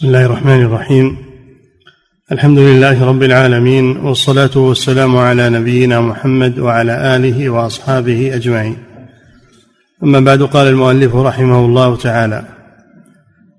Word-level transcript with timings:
بسم 0.00 0.08
الله 0.08 0.26
الرحمن 0.26 0.62
الرحيم. 0.62 1.16
الحمد 2.32 2.58
لله 2.58 3.04
رب 3.04 3.22
العالمين 3.22 3.96
والصلاة 3.96 4.58
والسلام 4.58 5.16
على 5.16 5.50
نبينا 5.50 6.00
محمد 6.00 6.58
وعلى 6.58 7.16
آله 7.16 7.50
وأصحابه 7.50 8.34
أجمعين. 8.34 8.76
أما 10.02 10.20
بعد 10.20 10.42
قال 10.42 10.66
المؤلف 10.68 11.14
رحمه 11.14 11.64
الله 11.64 11.96
تعالى 11.96 12.44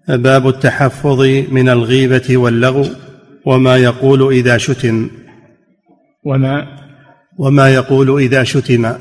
باب 0.07 0.47
التحفظ 0.47 1.21
من 1.51 1.69
الغيبة 1.69 2.37
واللغو 2.37 2.85
وما 3.45 3.77
يقول 3.77 4.33
إذا 4.33 4.57
شتم. 4.57 5.09
وما 6.25 6.67
وما 7.37 7.73
يقول 7.73 8.21
إذا 8.21 8.43
شتم. 8.43 8.93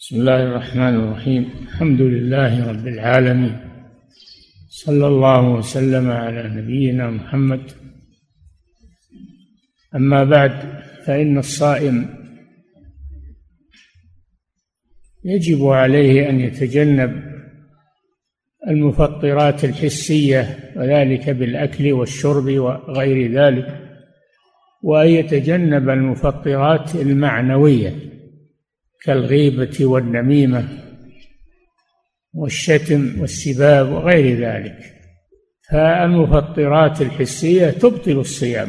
بسم 0.00 0.16
الله 0.16 0.42
الرحمن 0.42 0.94
الرحيم. 1.00 1.50
الحمد 1.62 2.00
لله 2.00 2.68
رب 2.68 2.86
العالمين. 2.86 3.69
صلى 4.84 5.06
الله 5.06 5.48
وسلم 5.48 6.10
على 6.10 6.48
نبينا 6.48 7.10
محمد. 7.10 7.60
أما 9.94 10.24
بعد 10.24 10.82
فإن 11.06 11.38
الصائم 11.38 12.08
يجب 15.24 15.66
عليه 15.66 16.30
أن 16.30 16.40
يتجنب 16.40 17.22
المفطرات 18.68 19.64
الحسية 19.64 20.72
وذلك 20.76 21.30
بالأكل 21.30 21.92
والشرب 21.92 22.44
وغير 22.44 23.32
ذلك 23.32 23.66
وأن 24.82 25.08
يتجنب 25.08 25.88
المفطرات 25.90 26.94
المعنوية 26.94 27.94
كالغيبة 29.04 29.76
والنميمة. 29.80 30.89
والشتم 32.34 33.20
والسباب 33.20 33.88
وغير 33.88 34.38
ذلك. 34.38 35.00
فالمفطرات 35.70 37.00
الحسية 37.00 37.70
تبطل 37.70 38.12
الصيام. 38.12 38.68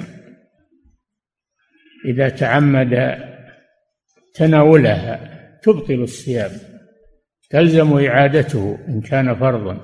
إذا 2.06 2.30
تعمد 2.30 3.18
تناولها 4.34 5.42
تبطل 5.64 5.94
الصيام. 5.94 6.52
تلزم 7.50 7.98
إعادته 7.98 8.78
إن 8.88 9.02
كان 9.02 9.36
فرضا. 9.36 9.78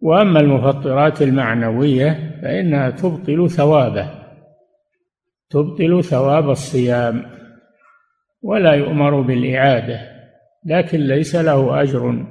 وأما 0.00 0.40
المفطرات 0.40 1.22
المعنوية 1.22 2.38
فإنها 2.42 2.90
تبطل 2.90 3.50
ثوابه. 3.50 4.20
تبطل 5.50 6.04
ثواب 6.04 6.50
الصيام. 6.50 7.40
ولا 8.42 8.72
يؤمر 8.72 9.20
بالإعادة. 9.20 10.09
لكن 10.66 10.98
ليس 11.00 11.36
له 11.36 11.82
أجر 11.82 12.26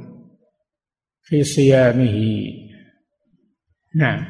في 1.22 1.44
صيامه. 1.44 2.44
نعم. 3.96 4.26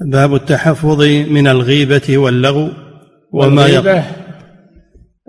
باب 0.00 0.34
التحفظ 0.34 1.02
من 1.30 1.46
الغيبة 1.46 2.18
واللغو 2.18 2.70
وما 3.32 3.66
الغيبة 3.66 4.04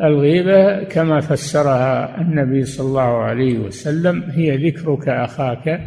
الغيبة 0.03 0.83
كما 0.83 1.19
فسرها 1.19 2.21
النبي 2.21 2.63
صلى 2.63 2.87
الله 2.87 3.01
عليه 3.01 3.59
وسلم 3.59 4.23
هي 4.23 4.69
ذكرك 4.69 5.09
أخاك 5.09 5.81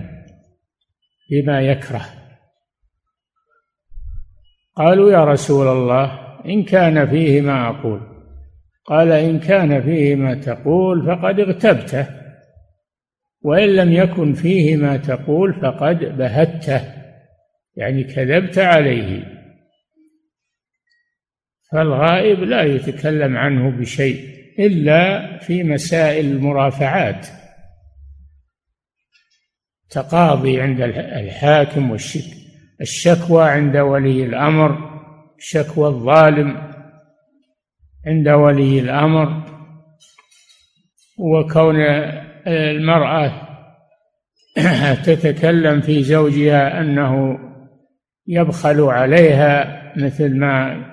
بما 1.31 1.61
يكره. 1.61 2.07
قالوا 4.77 5.11
يا 5.11 5.25
رسول 5.25 5.69
الله 5.69 6.05
إن 6.47 6.63
كان 6.65 7.11
فيه 7.11 7.41
ما 7.41 7.69
أقول. 7.69 8.18
قال 8.89 9.13
إن 9.13 9.41
كان 9.41 9.83
فيه 9.83 10.15
ما 10.15 10.35
تقول 10.35 11.07
فقد 11.07 11.41
اغتبته 11.41 12.07
وإن 13.43 13.69
لم 13.69 13.93
يكن 13.93 14.33
فيه 14.33 14.77
ما 14.77 14.97
تقول 14.97 15.55
فقد 15.55 15.99
بهته 16.19 16.81
يعني 17.77 18.05
كذبت 18.05 18.59
عليه. 18.59 19.39
فالغائب 21.73 22.41
لا 22.41 22.63
يتكلم 22.63 23.37
عنه 23.37 23.71
بشيء 23.71 24.25
إلا 24.59 25.39
في 25.39 25.63
مسائل 25.65 26.27
المرافعات. 26.27 27.27
تقاضي 29.91 30.61
عند 30.61 30.81
الحاكم 30.81 31.91
والشك 31.91 32.37
الشكوى 32.81 33.45
عند 33.45 33.77
ولي 33.77 34.25
الأمر 34.25 35.01
شكوى 35.39 35.89
الظالم 35.89 36.68
عند 38.09 38.29
ولي 38.29 38.81
الأمر 38.81 39.43
وكون 41.19 41.77
المرأة 42.47 43.49
تتكلم 45.07 45.81
في 45.81 46.03
زوجها 46.03 46.81
أنه 46.81 47.39
يبخل 48.27 48.81
عليها 48.81 49.83
مثل 49.97 50.37
ما 50.37 50.85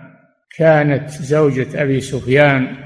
كانت 0.58 1.10
زوجة 1.10 1.82
أبي 1.82 2.02
سفيان. 2.02 2.86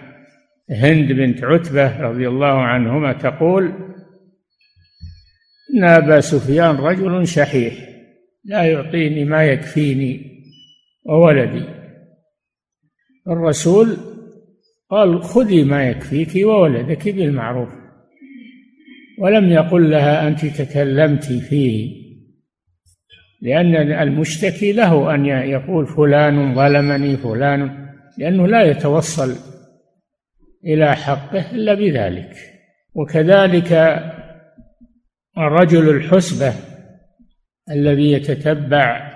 هند 0.71 1.11
بنت 1.11 1.43
عتبة 1.43 2.01
رضي 2.01 2.27
الله 2.27 2.61
عنهما 2.61 3.13
تقول 3.13 3.73
إن 5.75 5.83
أبا 5.83 6.19
سفيان 6.19 6.75
رجل 6.75 7.27
شحيح 7.27 7.73
لا 8.45 8.63
يعطيني 8.63 9.25
ما 9.25 9.45
يكفيني 9.45 10.43
وولدي. 11.05 11.65
الرسول 13.27 14.08
قال 14.89 15.23
خذي 15.23 15.63
ما 15.63 15.89
يكفيك 15.89 16.45
وولدك 16.45 17.09
بالمعروف. 17.09 17.69
ولم 19.19 19.49
يقل 19.49 19.91
لها 19.91 20.27
أنت 20.27 20.45
تكلمت 20.45 21.23
فيه 21.23 21.99
لأن 23.41 23.75
المشتكي 23.75 24.71
له 24.71 25.15
أن 25.15 25.25
يقول 25.25 25.87
فلان 25.87 26.55
ظلمني 26.55 27.17
فلان 27.17 27.89
لأنه 28.17 28.47
لا 28.47 28.63
يتوصل 28.63 29.35
إلى 30.65 30.95
حقه 30.95 31.51
إلا 31.51 31.73
بذلك. 31.73 32.35
وكذلك 32.95 33.73
الرجل 35.37 35.89
الحسبة 35.89 36.53
الذي 37.71 38.11
يتتبع 38.11 39.11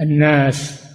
الناس 0.00 0.89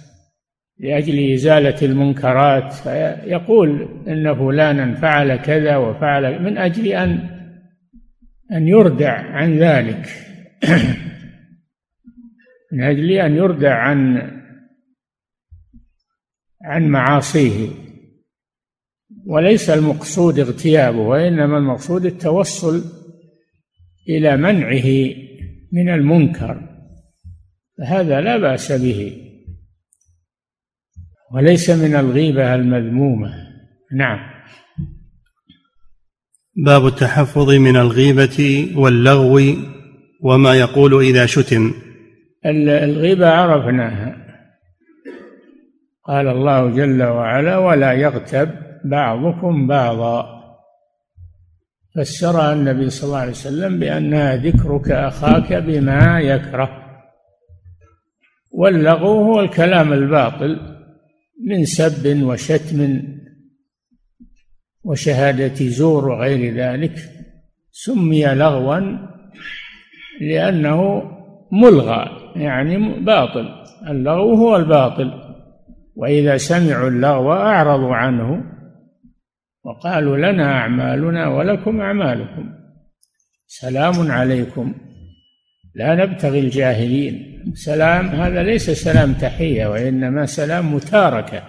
لأجل 0.78 1.32
إزالة 1.32 1.76
المنكرات 1.82 2.72
فيقول 2.72 3.88
إن 4.08 4.34
فلانا 4.34 4.94
فعل 4.94 5.36
كذا 5.36 5.76
وفعل 5.76 6.42
من 6.42 6.58
أجل 6.58 6.86
أن 6.86 7.36
أن 8.52 8.68
يردع 8.68 9.12
عن 9.12 9.58
ذلك. 9.58 10.08
من 12.72 12.82
أجل 12.82 13.12
أن 13.12 13.36
يردع 13.36 13.74
عن 13.74 14.30
عن 16.62 16.88
معاصيه. 16.88 17.68
وليس 19.26 19.70
المقصود 19.70 20.38
اغتيابه 20.38 20.98
وإنما 20.98 21.58
المقصود 21.58 22.06
التوصل 22.06 22.84
إلى 24.08 24.36
منعه 24.36 25.14
من 25.72 25.88
المنكر. 25.88 26.68
فهذا 27.78 28.20
لا 28.20 28.36
بأس 28.36 28.72
به. 28.72 29.25
وليس 31.34 31.70
من 31.70 31.96
الغيبة 31.96 32.54
المذمومة. 32.54 33.30
نعم. 33.92 34.18
باب 36.56 36.86
التحفظ 36.86 37.50
من 37.50 37.76
الغيبة 37.76 38.68
واللغو 38.76 39.40
وما 40.22 40.54
يقول 40.54 41.04
إذا 41.04 41.26
شتم. 41.26 41.74
الغيبة 42.46 43.28
عرفناها. 43.28 44.16
قال 46.04 46.28
الله 46.28 46.70
جل 46.70 47.02
وعلا 47.02 47.58
ولا 47.58 47.92
يغتب 47.92 48.50
بعضكم 48.84 49.66
بعضا 49.66 50.36
فسرها 51.96 52.52
النبي 52.52 52.90
صلى 52.90 53.08
الله 53.08 53.18
عليه 53.18 53.30
وسلم 53.30 53.78
بأنها 53.78 54.36
ذكرك 54.36 54.90
أخاك 54.90 55.52
بما 55.52 56.20
يكره. 56.20 56.70
واللغو 58.52 59.24
هو 59.24 59.40
الكلام 59.40 59.92
الباطل. 59.92 60.75
من 61.44 61.64
سب 61.64 62.22
وشتم 62.22 63.02
وشهادة 64.84 65.54
زور 65.54 66.08
وغير 66.08 66.54
ذلك 66.54 66.98
سمي 67.70 68.24
لغوا 68.24 68.80
لأنه 70.20 71.02
ملغى 71.52 72.32
يعني 72.36 73.00
باطل. 73.00 73.48
اللغو 73.88 74.34
هو 74.34 74.56
الباطل. 74.56 75.12
وإذا 75.96 76.36
سمعوا 76.36 76.88
اللغو 76.88 77.32
أعرضوا 77.32 77.94
عنه 77.94 78.44
وقالوا 79.64 80.16
لنا 80.16 80.52
أعمالنا 80.52 81.28
ولكم 81.28 81.80
أعمالكم. 81.80 82.52
سلام 83.46 84.10
عليكم. 84.10 84.74
لا 85.76 85.94
نبتغي 85.94 86.40
الجاهلين. 86.40 87.42
سلام 87.54 88.06
هذا 88.06 88.42
ليس 88.42 88.70
سلام 88.70 89.12
تحية 89.12 89.66
وإنما 89.66 90.26
سلام 90.26 90.74
متاركة. 90.74 91.42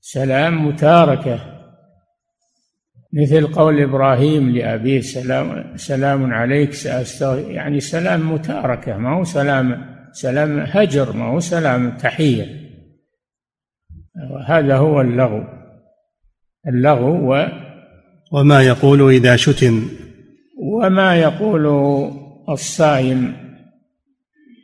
سلام 0.00 0.66
متاركة. 0.66 1.40
مثل 3.12 3.46
قول 3.46 3.80
إبراهيم 3.80 4.50
لأبيه 4.50 5.00
سلام, 5.00 5.76
سلام 5.76 6.32
عليك 6.32 6.72
سأستغفر 6.72 7.50
يعني 7.50 7.80
سلام 7.80 8.32
متاركة 8.32 8.96
ما 8.96 9.16
هو 9.16 9.24
سلام 9.24 9.96
سلام 10.12 10.58
هجر 10.58 11.16
ما 11.16 11.24
هو 11.24 11.40
سلام 11.40 11.90
تحية. 11.90 12.46
هذا 14.46 14.76
هو 14.76 15.00
اللغو. 15.00 15.44
اللغو 16.68 17.32
و 17.32 17.46
وما 18.32 18.62
يقول 18.62 19.10
إذا 19.10 19.36
شتم. 19.36 19.88
وما 20.58 21.16
يقول 21.16 21.66
الصائم 22.48 23.36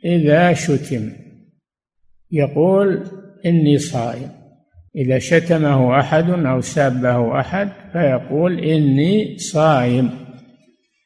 إذا 0.05 0.53
شتم. 0.53 1.11
يقول 2.31 3.03
إني 3.45 3.77
صائم. 3.77 4.29
إذا 4.95 5.19
شتمه 5.19 5.99
أحد 5.99 6.29
أو 6.29 6.61
سابه 6.61 7.39
أحد 7.39 7.69
فيقول 7.93 8.59
إني 8.59 9.37
صائم. 9.37 10.09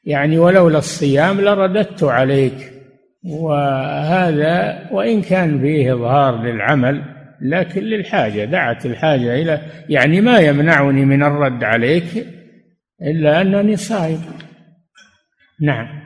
يعني 0.04 0.38
ولولا 0.38 0.78
الصيام 0.78 1.42
لرددت 1.42 2.04
عليك. 2.04 2.72
وهذا 3.24 4.88
وإن 4.92 5.22
كان 5.22 5.60
فيه 5.60 5.94
إظهار 5.94 6.44
للعمل 6.44 7.04
لكن 7.42 7.82
للحاجة 7.82 8.46
دعت 8.46 8.86
الحاجة 8.86 9.36
إلى 9.42 9.62
يعني 9.90 10.22
ما 10.22 10.40
يمنعني 10.40 11.06
من 11.06 11.24
الرد 11.24 11.64
عليك 11.64 12.28
إلا 13.02 13.42
أنني 13.42 13.76
صائم. 13.76 14.22
نعم. 15.62 16.05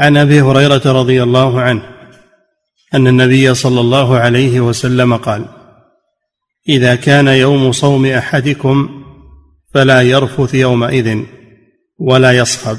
عن 0.00 0.16
أبي 0.16 0.40
هريرة 0.40 0.82
رضي 0.86 1.22
الله 1.22 1.60
عنه 1.60 1.82
أن 2.94 3.06
النبي 3.06 3.54
صلى 3.54 3.80
الله 3.80 4.18
عليه 4.18 4.60
وسلم 4.60 5.16
قال 5.16 5.44
إذا 6.68 6.94
كان 6.94 7.28
يوم 7.28 7.72
صوم 7.72 8.06
أحدكم 8.06 9.04
فلا 9.74 10.02
يرفث 10.02 10.54
يومئذ 10.54 11.18
ولا 11.98 12.32
يصخب 12.32 12.76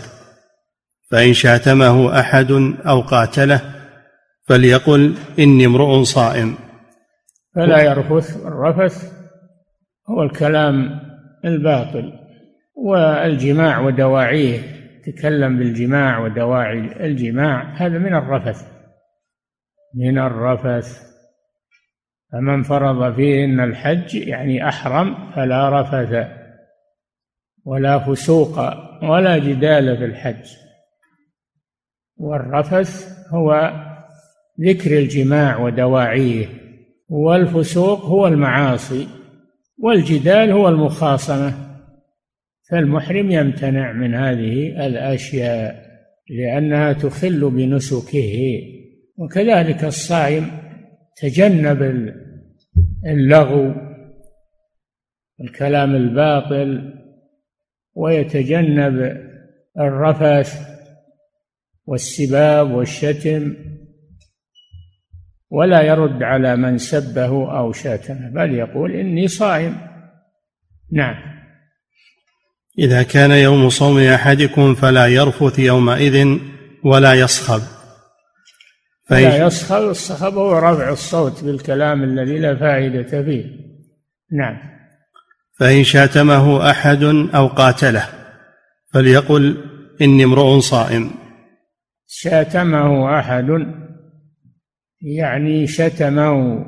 فإن 1.11 1.33
شاتمه 1.33 2.19
أحد 2.19 2.51
أو 2.87 3.01
قاتله 3.01 3.61
فليقل 4.47 5.15
إني 5.39 5.65
امرؤ 5.65 6.03
صائم. 6.03 6.55
فلا 7.55 7.81
يرفث 7.81 8.37
الرفث 8.45 9.11
هو 10.09 10.23
الكلام 10.23 10.99
الباطل 11.45 12.13
والجماع 12.75 13.79
ودواعيه. 13.79 14.80
تكلم 15.05 15.57
بالجماع 15.57 16.19
ودواعي 16.19 17.05
الجماع 17.05 17.73
هذا 17.75 17.97
من 17.97 18.15
الرفث. 18.15 18.67
من 19.95 20.19
الرفث. 20.19 21.11
فمن 22.31 22.63
فرض 22.63 23.15
فيهن 23.15 23.59
الحج 23.59 24.15
يعني 24.15 24.67
أحرم 24.67 25.31
فلا 25.31 25.81
رفث 25.81 26.27
ولا 27.65 27.99
فسوق 27.99 28.59
ولا 29.03 29.37
جدال 29.37 29.97
في 29.97 30.05
الحج. 30.05 30.55
والرفث 32.17 33.17
هو 33.33 33.71
ذكر 34.61 34.97
الجماع 34.97 35.57
ودواعيه 35.57 36.47
والفسوق 37.09 37.99
هو 37.99 38.27
المعاصي 38.27 39.07
والجدال 39.79 40.51
هو 40.51 40.69
المخاصمة. 40.69 41.70
فالمحرم 42.71 43.31
يمتنع 43.31 43.91
من 43.91 44.15
هذه 44.15 44.85
الأشياء 44.85 45.91
لأنها 46.29 46.93
تخل 46.93 47.49
بنسكه 47.49 48.61
وكذلك 49.17 49.83
الصائم 49.83 50.51
تجنب 51.15 52.11
اللغو 53.05 53.73
الكلام 55.41 55.95
الباطل 55.95 56.93
ويتجنب 57.95 59.17
الرفث 59.79 60.71
والسباب 61.85 62.71
والشتم 62.71 63.55
ولا 65.49 65.81
يرد 65.81 66.23
على 66.23 66.55
من 66.55 66.77
سبه 66.77 67.57
أو 67.59 67.71
شاتمه 67.71 68.29
بل 68.29 68.53
يقول 68.53 68.91
إني 68.91 69.27
صائم. 69.27 69.75
نعم. 70.91 71.40
إذا 72.81 73.03
كان 73.03 73.31
يوم 73.31 73.69
صوم 73.69 73.99
أحدكم 73.99 74.75
فلا 74.75 75.07
يرفث 75.07 75.59
يومئذ 75.59 76.37
ولا 76.83 77.13
يصخب. 77.13 77.61
فلا 79.09 79.45
يصخب 79.45 79.89
الصخب 79.89 80.33
هو 80.33 80.57
رفع 80.57 80.89
الصوت 80.89 81.43
بالكلام 81.43 82.03
الذي 82.03 82.39
لا 82.39 82.55
فائدة 82.55 83.23
فيه. 83.23 83.45
نعم. 84.31 84.57
فإن 85.59 85.83
شاتمه 85.83 86.69
أحد 86.69 87.03
أو 87.35 87.47
قاتله 87.47 88.05
فليقل 88.93 89.57
إني 90.01 90.23
امرؤ 90.23 90.59
صائم. 90.59 91.11
شاتمه 92.07 93.19
أحد 93.19 93.47
يعني 95.01 95.67
شتمه 95.67 96.65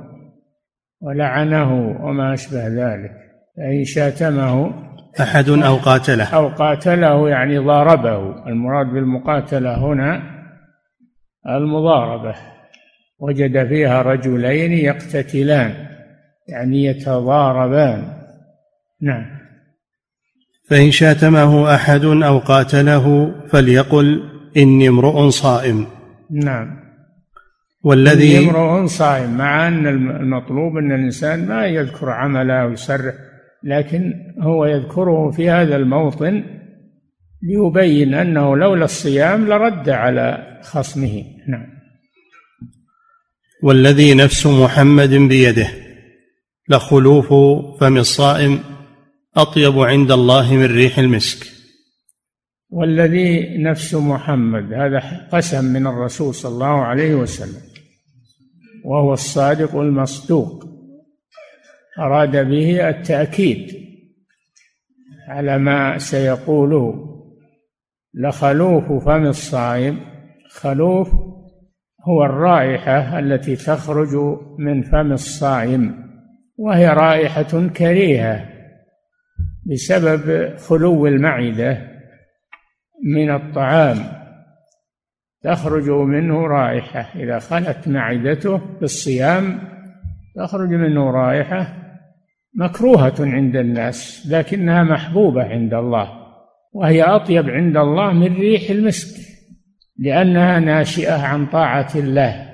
ولعنه 1.01 1.74
وما 2.06 2.33
أشبه 2.33 2.68
ذلك. 2.68 3.12
أي 3.69 3.86
شاتمه 3.86 4.74
أحد 5.21 5.50
أو 5.50 5.75
قاتله. 5.75 6.24
أو 6.24 6.48
قاتله 6.48 7.30
يعني 7.30 7.57
ضاربه. 7.57 8.48
المراد 8.48 8.88
بالمقاتلة 8.88 9.77
هنا 9.77 10.21
المضاربة. 11.50 12.36
وجد 13.19 13.68
فيها 13.68 14.01
رجلين 14.01 14.71
يقتتلان 14.71 15.74
يعني 16.48 16.83
يتضاربان. 16.83 18.04
نعم. 19.01 19.25
فإن 20.69 20.92
شاتمه 20.92 21.75
أحد 21.75 22.06
أو 22.06 22.39
قاتله 22.39 23.36
فليقل 23.50 24.24
إني 24.57 24.88
امرؤ 24.88 25.30
صائم. 25.30 25.88
نعم. 26.31 26.83
والذي 27.83 28.50
امرؤ 28.50 28.86
صائم 28.86 29.38
مع 29.38 29.68
أن 29.68 29.88
المطلوب 29.88 30.77
أن 30.77 30.92
الإنسان 30.92 31.48
ما 31.48 31.66
يذكر 31.66 32.09
عمله 32.09 32.66
ويسرح. 32.66 33.13
لكن 33.63 34.13
هو 34.39 34.65
يذكره 34.65 35.31
في 35.31 35.50
هذا 35.50 35.75
الموطن 35.75 36.44
ليبين 37.44 38.13
أنه 38.13 38.57
لولا 38.57 38.86
الصيام 38.86 39.48
لرد 39.48 39.89
على 39.89 40.60
خصمه. 40.63 41.24
نعم. 41.48 41.65
والذي 43.63 44.13
نفس 44.13 44.48
محمد 44.48 45.10
بيده 45.10 45.68
لخلوف 46.69 47.33
فم 47.80 47.98
الصائم 47.98 48.60
أطيب 49.38 49.80
عند 49.80 50.12
الله 50.12 50.54
من 50.56 50.66
ريح 50.66 51.00
المسك. 51.00 51.48
والذي 52.69 53.57
نفس 53.57 53.95
محمد 53.95 54.74
هذا 54.74 55.27
قسم 55.31 55.66
من 55.66 55.88
الرسول 55.88 56.33
صلى 56.33 56.54
الله 56.54 56.81
عليه 56.86 57.16
وسلم 57.16 57.61
وهو 58.85 59.14
الصادق 59.14 59.76
المصدوق. 59.76 60.72
أراد 62.00 62.50
به 62.50 62.90
التأكيد 62.90 63.83
على 65.30 65.57
ما 65.57 65.97
سيقوله. 65.97 67.09
لخلوف 68.16 69.06
فم 69.06 69.26
الصائم 69.26 70.00
خلوف 70.50 71.14
هو 72.07 72.26
الرائحة 72.26 73.19
التي 73.19 73.56
تخرج 73.56 74.16
من 74.59 74.81
فم 74.81 75.12
الصائم 75.12 76.04
وهي 76.57 76.88
رائحة 76.88 77.68
كريهة 77.68 78.50
بسبب 79.66 80.56
خلو 80.57 81.07
المعدة 81.07 81.78
من 83.04 83.31
الطعام. 83.35 83.97
تخرج 85.44 85.90
منه 85.90 86.47
رائحة 86.47 87.06
إذا 87.16 87.40
خلت 87.40 87.88
معدته 87.88 88.62
بالصيام 88.81 89.59
تخرج 90.35 90.69
منه 90.69 91.12
رائحة 91.12 91.82
مكروهة 92.56 93.16
عند 93.19 93.56
الناس 93.56 94.28
لكنها 94.31 94.83
محبوبة 94.83 95.44
عند 95.44 95.74
الله 95.74 96.24
وهي 96.74 97.04
أطيب 97.04 97.50
عند 97.50 97.78
الله 97.78 98.14
من 98.14 98.36
ريح 98.36 98.69
المسك 98.69 99.33
لأنها 100.00 100.60
ناشئة 100.60 101.22
عن 101.22 101.45
طاعة 101.45 101.92
الله. 101.95 102.54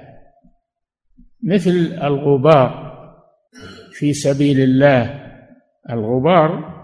مثل 1.43 1.97
الغبار 2.03 2.89
في 3.91 4.13
سبيل 4.13 4.59
الله 4.59 5.29
الغبار 5.89 6.79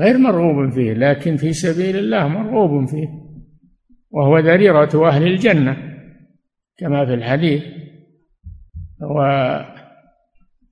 غير 0.00 0.18
مرغوب 0.18 0.72
فيه 0.72 0.92
لكن 0.92 1.36
في 1.36 1.52
سبيل 1.52 1.96
الله 1.96 2.28
مرغوب 2.28 2.88
فيه 2.88 3.08
وهو 4.10 4.38
ذريرة 4.38 5.08
أهل 5.08 5.26
الجنة 5.26 5.76
كما 6.78 7.06
في 7.06 7.14
الحديث 7.14 7.62
و 9.00 9.20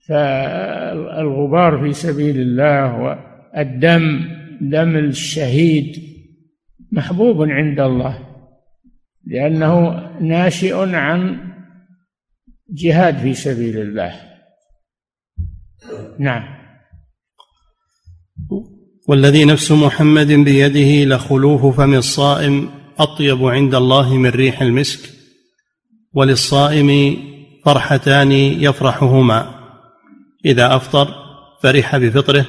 فالغبار 0.08 1.80
في 1.82 1.92
سبيل 1.92 2.40
الله 2.40 2.96
والدم 3.02 4.20
دم 4.60 4.96
الشهيد 4.96 6.02
محبوب 6.92 7.42
عند 7.42 7.80
الله 7.80 8.18
لأنه 9.26 10.02
ناشئ 10.20 10.94
عن 10.94 11.48
جهاد 12.70 13.18
في 13.18 13.34
سبيل 13.34 13.78
الله. 13.78 14.14
نعم. 16.18 16.58
والذي 19.08 19.44
نفس 19.44 19.72
محمد 19.72 20.32
بيده 20.32 21.16
لخلوف 21.16 21.66
فم 21.80 21.94
الصائم 21.94 22.68
أطيب 22.98 23.44
عند 23.44 23.74
الله 23.74 24.16
من 24.16 24.30
ريح 24.30 24.62
المسك 24.62 25.10
وللصائم 26.12 27.16
فرحتان 27.64 28.32
يفرحهما. 28.32 29.57
إذا 30.44 30.76
أفطر 30.76 31.08
فرح 31.62 31.96
بفطره 31.96 32.46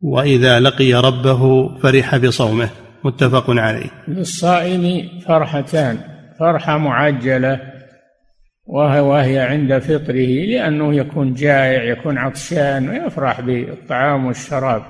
وإذا 0.00 0.60
لقي 0.60 0.94
ربه 0.94 1.68
فرح 1.78 2.16
بصومه. 2.16 2.70
متفق 3.04 3.50
عليه. 3.50 3.90
للصائم 4.08 5.08
فرحتان 5.26 5.98
فرحة 6.40 6.78
معجلة 6.78 7.60
وهي 8.66 9.38
عند 9.38 9.78
فطره 9.78 10.44
لأنه 10.46 10.94
يكون 10.94 11.34
جائع 11.34 11.82
يكون 11.82 12.18
عطشان 12.18 12.88
ويفرح 12.88 13.40
بالطعام 13.40 14.26
والشراب. 14.26 14.82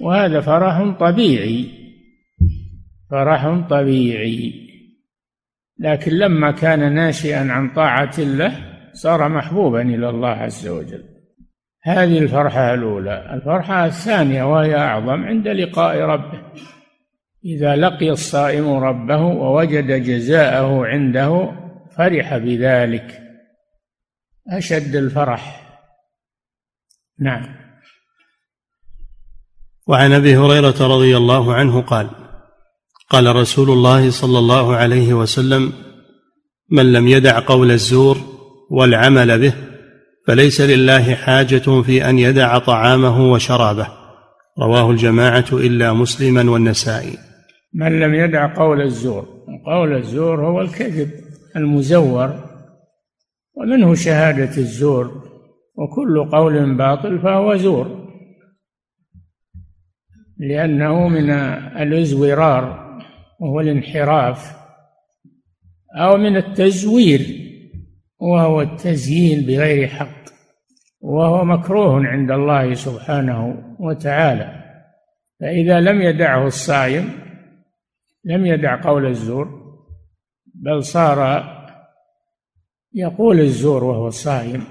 وهذا 0.00 0.40
فرح 0.40 0.96
طبيعي 1.00 1.68
فرح 3.10 3.68
طبيعي. 3.70 4.52
لكن 5.78 6.12
لما 6.12 6.50
كان 6.50 6.94
ناشئا 6.94 7.52
عن 7.52 7.70
طاعة 7.70 8.14
الله 8.18 8.52
صار 8.92 9.28
محبوبا 9.28 9.82
إلى 9.82 10.08
الله 10.08 10.28
عز 10.28 10.68
وجل. 10.68 11.13
هذه 11.84 12.18
الفرحة 12.18 12.74
الأولى. 12.74 13.34
الفرحة 13.34 13.86
الثانية 13.86 14.44
وهي 14.44 14.76
أعظم 14.76 15.24
عند 15.24 15.48
لقاء 15.48 15.98
ربه. 15.98 16.42
إذا 17.44 17.76
لقي 17.76 18.10
الصائم 18.10 18.72
ربه 18.72 19.20
ووجد 19.22 20.02
جزاءه 20.02 20.86
عنده 20.86 21.52
فرح 21.96 22.36
بذلك. 22.36 23.20
أشد 24.48 24.96
الفرح. 24.96 25.60
نعم. 27.20 27.64
وعن 29.86 30.12
أبي 30.12 30.36
هريرة 30.36 30.86
رضي 30.96 31.16
الله 31.16 31.54
عنه 31.54 31.80
قال 31.80 32.10
قال 33.10 33.36
رسول 33.36 33.70
الله 33.70 34.10
صلى 34.10 34.38
الله 34.38 34.76
عليه 34.76 35.14
وسلم 35.14 35.72
من 36.70 36.92
لم 36.92 37.08
يدع 37.08 37.38
قول 37.38 37.70
الزور 37.70 38.18
والعمل 38.70 39.38
به 39.38 39.54
فليس 40.26 40.60
لله 40.60 41.14
حاجة 41.14 41.82
في 41.82 42.10
أن 42.10 42.18
يدع 42.18 42.58
طعامه 42.58 43.32
وشرابه. 43.32 43.88
رواه 44.58 44.90
الجماعة 44.90 45.44
إلا 45.52 45.92
مسلما 45.92 46.50
والنسائي. 46.50 47.18
من 47.74 48.00
لم 48.00 48.14
يدع 48.14 48.54
قول 48.54 48.82
الزور 48.82 49.28
قول 49.66 49.96
الزور 49.96 50.46
هو 50.46 50.60
الكذب 50.60 51.10
المزور 51.56 52.34
ومنه 53.54 53.94
شهادة 53.94 54.56
الزور 54.56 55.24
وكل 55.74 56.30
قول 56.32 56.76
باطل 56.76 57.18
فهو 57.18 57.56
زور. 57.56 58.04
لأنه 60.38 61.08
من 61.08 61.30
الإزورار 61.30 62.84
وهو 63.40 63.60
الانحراف 63.60 64.52
أو 65.98 66.16
من 66.16 66.36
التزوير. 66.36 67.43
وهو 68.24 68.60
التزيين 68.60 69.46
بغير 69.46 69.88
حق 69.88 70.24
وهو 71.00 71.44
مكروه 71.44 72.06
عند 72.06 72.30
الله 72.30 72.74
سبحانه 72.74 73.64
وتعالى. 73.80 74.64
فإذا 75.40 75.80
لم 75.80 76.02
يدعه 76.02 76.46
الصائم 76.46 77.08
لم 78.24 78.46
يدع 78.46 78.82
قول 78.82 79.06
الزور 79.06 79.64
بل 80.54 80.84
صار 80.84 81.44
يقول 82.94 83.40
الزور 83.40 83.84
وهو 83.84 84.10
صائم. 84.10 84.64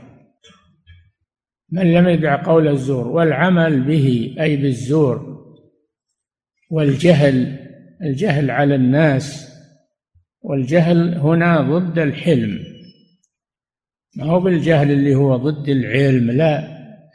من 1.71 1.93
لم 1.93 2.07
يدع 2.07 2.43
قول 2.43 2.67
الزور 2.67 3.07
والعمل 3.07 3.81
به 3.81 4.35
أي 4.39 4.57
بالزور 4.57 5.43
والجهل 6.71 7.59
الجهل 8.01 8.51
على 8.51 8.75
الناس 8.75 9.53
والجهل 10.41 11.17
هنا 11.17 11.61
ضد 11.61 11.99
الحلم. 11.99 12.72
ما 14.15 14.25
هو 14.25 14.39
بالجهل 14.39 14.91
اللي 14.91 15.15
هو 15.15 15.37
ضد 15.37 15.69
العلم؟ 15.69 16.31
لا 16.31 16.63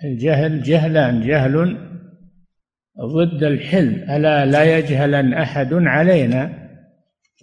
الجهل 0.05 0.63
جهلان 0.63 1.27
جهل 1.27 1.79
ضد 3.01 3.43
الحلم. 3.43 4.11
ألا 4.11 4.47
لا 4.47 4.79
يجهلن 4.79 5.35
أحد 5.35 5.69
علينا؟ 5.73 6.69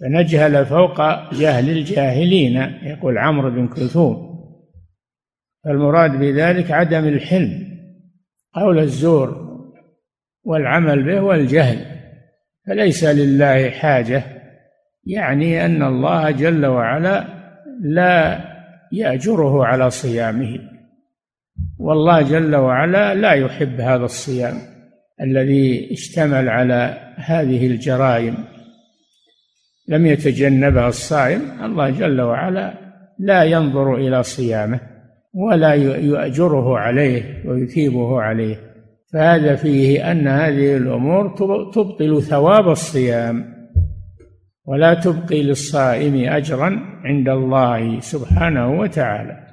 فنجهل 0.00 0.66
فوق 0.66 1.00
جهل 1.32 1.70
الجاهلين 1.70 2.56
يقول 2.82 3.18
عمرو 3.18 3.50
بن 3.50 3.68
كلثوم. 3.68 4.26
فالمراد 5.64 6.10
بذلك 6.10 6.70
عدم 6.70 7.08
الحلم 7.08 7.66
قول 8.54 8.78
الزور 8.78 9.46
والعمل 10.44 11.04
به 11.04 11.20
والجهل. 11.20 11.78
فليس 12.66 13.04
لله 13.04 13.70
حاجة 13.70 14.22
يعني 15.06 15.64
أن 15.64 15.82
الله 15.82 16.30
جل 16.30 16.66
وعلا 16.66 17.24
لا 17.82 18.55
يأجره 18.92 19.64
على 19.64 19.90
صيامه. 19.90 20.58
والله 21.78 22.22
جل 22.22 22.56
وعلا 22.56 23.14
لا 23.14 23.32
يحب 23.32 23.80
هذا 23.80 24.04
الصيام 24.04 24.54
الذي 25.20 25.92
اشتمل 25.92 26.48
على 26.48 26.98
هذه 27.16 27.66
الجرائم. 27.66 28.34
لم 29.88 30.06
يتجنبها 30.06 30.88
الصائم 30.88 31.40
الله 31.64 31.90
جل 31.90 32.20
وعلا 32.20 32.74
لا 33.18 33.44
ينظر 33.44 33.94
إلى 33.94 34.22
صيامه 34.22 34.80
ولا 35.34 35.72
يؤجره 35.96 36.78
عليه 36.78 37.48
ويثيبه 37.48 38.20
عليه. 38.20 38.56
فهذا 39.12 39.54
فيه 39.56 40.10
أن 40.10 40.28
هذه 40.28 40.76
الأمور 40.76 41.28
تبطل 41.74 42.22
ثواب 42.22 42.68
الصيام. 42.68 43.55
ولا 44.66 44.94
تبقي 44.94 45.42
للصائم 45.42 46.28
اجرا 46.28 47.00
عند 47.04 47.28
الله 47.28 48.00
سبحانه 48.00 48.80
وتعالى. 48.80 49.46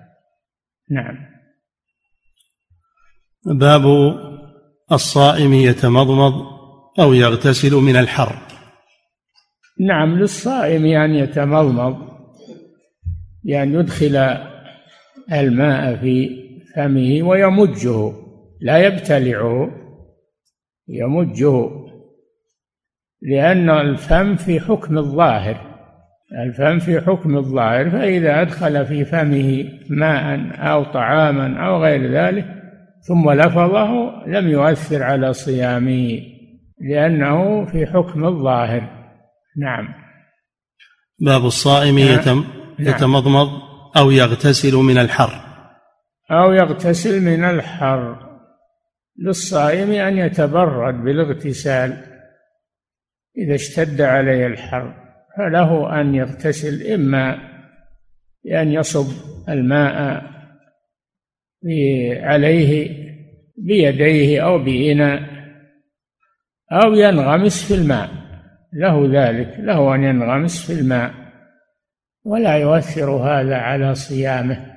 نعم. 0.92 1.16
باب 3.46 3.84
الصائم 4.92 5.54
يتمضمض 5.54 6.34
أو 7.00 7.14
يغتسل 7.14 7.76
من 7.76 7.96
الحر. 7.96 8.36
نعم 9.80 10.20
للصائم 10.20 10.86
أن 10.86 11.16
يتمضمض 11.16 12.14
يعني 13.44 13.74
يدخل 13.74 14.38
الماء 15.32 15.96
في 15.96 16.30
فمه 16.76 17.24
ويمجه 17.24 18.14
لا 18.62 18.78
يبتلعه 18.78 19.72
يمجه 20.88 21.83
لأن 23.32 23.70
الفم 23.70 24.36
في 24.36 24.60
حكم 24.60 24.98
الظاهر. 24.98 25.74
الفم 26.46 26.80
في 26.80 27.02
حكم 27.02 27.38
الظاهر 27.38 27.90
فإذا 27.90 28.42
أدخل 28.42 28.86
في 28.86 29.06
فمه 29.06 29.66
ماء 29.90 30.40
أو 30.56 30.84
طعاما 30.84 31.68
أو 31.68 31.84
غير 31.84 32.12
ذلك 32.12 32.46
ثم 33.08 33.32
لفظه 33.32 34.12
لم 34.28 34.50
يؤثر 34.50 35.04
على 35.04 35.34
صيامه 35.34 36.20
لأنه 36.82 37.66
في 37.66 37.86
حكم 37.86 38.26
الظاهر. 38.26 38.82
نعم. 39.58 39.88
باب 41.20 41.46
الصائم 41.46 42.00
نعم. 42.00 42.20
يتم 42.20 42.44
يتمضمض 42.80 43.50
أو 43.98 44.12
يغتسل 44.12 44.76
من 44.76 44.98
الحر. 44.98 45.34
أو 46.32 46.54
يغتسل 46.54 47.22
من 47.22 47.44
الحر. 47.44 48.16
للصائم 49.20 49.92
أن 49.92 50.18
يتبرد 50.18 51.04
بالاغتسال. 51.04 52.13
إذا 53.38 53.56
اشتد 53.56 54.02
عليه 54.02 54.48
الحر 54.48 54.94
فله 55.38 56.02
أن 56.02 56.16
يغتسل 56.16 56.92
إما 56.92 57.38
بأن 58.44 58.72
يصب 58.72 59.08
الماء 59.50 60.24
عليه 62.22 63.04
بيديه 63.58 64.44
أو 64.46 64.64
بإناء 64.64 65.34
أو 66.72 66.94
ينغمس 66.94 67.64
في 67.68 67.74
الماء. 67.74 68.10
له 68.74 69.06
ذلك 69.06 69.60
له 69.60 69.96
أن 69.96 70.04
ينغمس 70.04 70.66
في 70.66 70.80
الماء. 70.80 71.14
ولا 72.26 72.58
يؤثر 72.58 73.10
هذا 73.12 73.56
على 73.56 73.96
صيامه 73.96 74.74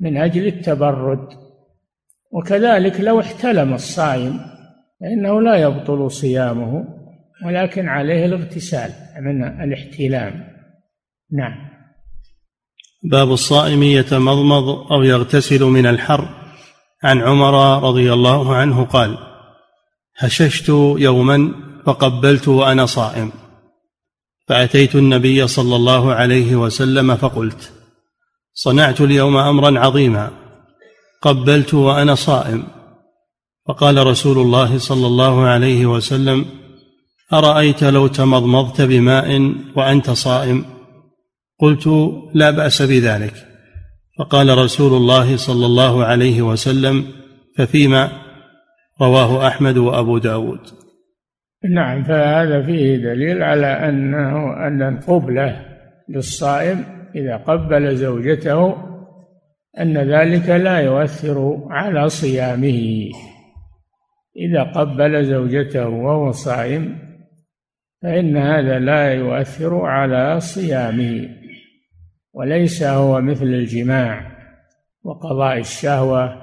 من 0.00 0.16
أجل 0.16 0.46
التبرد. 0.46 1.28
وكذلك 2.30 3.00
لو 3.00 3.20
احتلم 3.20 3.74
الصائم 3.74 4.40
فإنه 5.00 5.40
لا 5.40 5.56
يبطل 5.56 6.10
صيامه. 6.10 6.95
ولكن 7.44 7.88
عليه 7.88 8.26
الاغتسال 8.26 8.90
من 9.20 9.44
الاحتلام. 9.44 10.44
نعم. 11.32 11.68
باب 13.02 13.32
الصائم 13.32 13.82
يتمضمض 13.82 14.92
أو 14.92 15.02
يغتسل 15.02 15.64
من 15.64 15.86
الحر. 15.86 16.28
عن 17.04 17.20
عمر 17.20 17.82
رضي 17.88 18.12
الله 18.12 18.56
عنه 18.56 18.84
قال 18.84 19.18
هششت 20.18 20.68
يوما 20.98 21.52
فقبلت 21.86 22.48
وأنا 22.48 22.86
صائم. 22.86 23.32
فأتيت 24.48 24.94
النبي 24.94 25.46
صلى 25.46 25.76
الله 25.76 26.12
عليه 26.12 26.56
وسلم 26.56 27.16
فقلت 27.16 27.72
صنعت 28.54 29.00
اليوم 29.00 29.36
امرا 29.36 29.80
عظيما. 29.80 30.30
قبلت 31.22 31.74
وأنا 31.74 32.14
صائم. 32.14 32.64
فقال 33.68 34.06
رسول 34.06 34.38
الله 34.38 34.78
صلى 34.78 35.06
الله 35.06 35.46
عليه 35.46 35.86
وسلم 35.86 36.65
أرأيت 37.32 37.84
لو 37.84 38.06
تمضمضت 38.06 38.82
بماء 38.82 39.52
وأنت 39.76 40.10
صائم؟ 40.10 40.64
قلت 41.60 41.88
لا 42.34 42.50
بأس 42.50 42.82
بذلك. 42.82 43.32
فقال 44.18 44.58
رسول 44.58 44.92
الله 44.92 45.36
صلى 45.36 45.66
الله 45.66 46.04
عليه 46.04 46.42
وسلم 46.42 47.04
ففيما؟ 47.58 48.08
رواه 49.02 49.46
أحمد 49.46 49.76
وأبو 49.76 50.18
داود. 50.18 50.60
نعم 51.70 52.04
فهذا 52.04 52.62
فيه 52.62 52.96
دليل 52.96 53.42
على 53.42 53.66
أنه 53.66 54.66
أن 54.66 54.82
القبلة 54.82 55.66
للصائم 56.08 56.84
إذا 57.14 57.36
قبل 57.36 57.96
زوجته 57.96 58.76
أن 59.80 59.98
ذلك 59.98 60.48
لا 60.48 60.78
يؤثر 60.78 61.66
على 61.70 62.08
صيامه. 62.08 63.10
إذا 64.36 64.62
قبل 64.62 65.24
زوجته 65.24 65.88
وهو 65.88 66.30
صائم 66.30 67.05
فإن 68.06 68.36
هذا 68.36 68.78
لا 68.78 69.12
يؤثر 69.12 69.80
على 69.80 70.40
صيامه 70.40 71.28
وليس 72.32 72.82
هو 72.82 73.20
مثل 73.20 73.44
الجماع 73.44 74.36
وقضاء 75.02 75.58
الشهوة. 75.58 76.42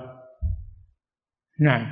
نعم. 1.60 1.86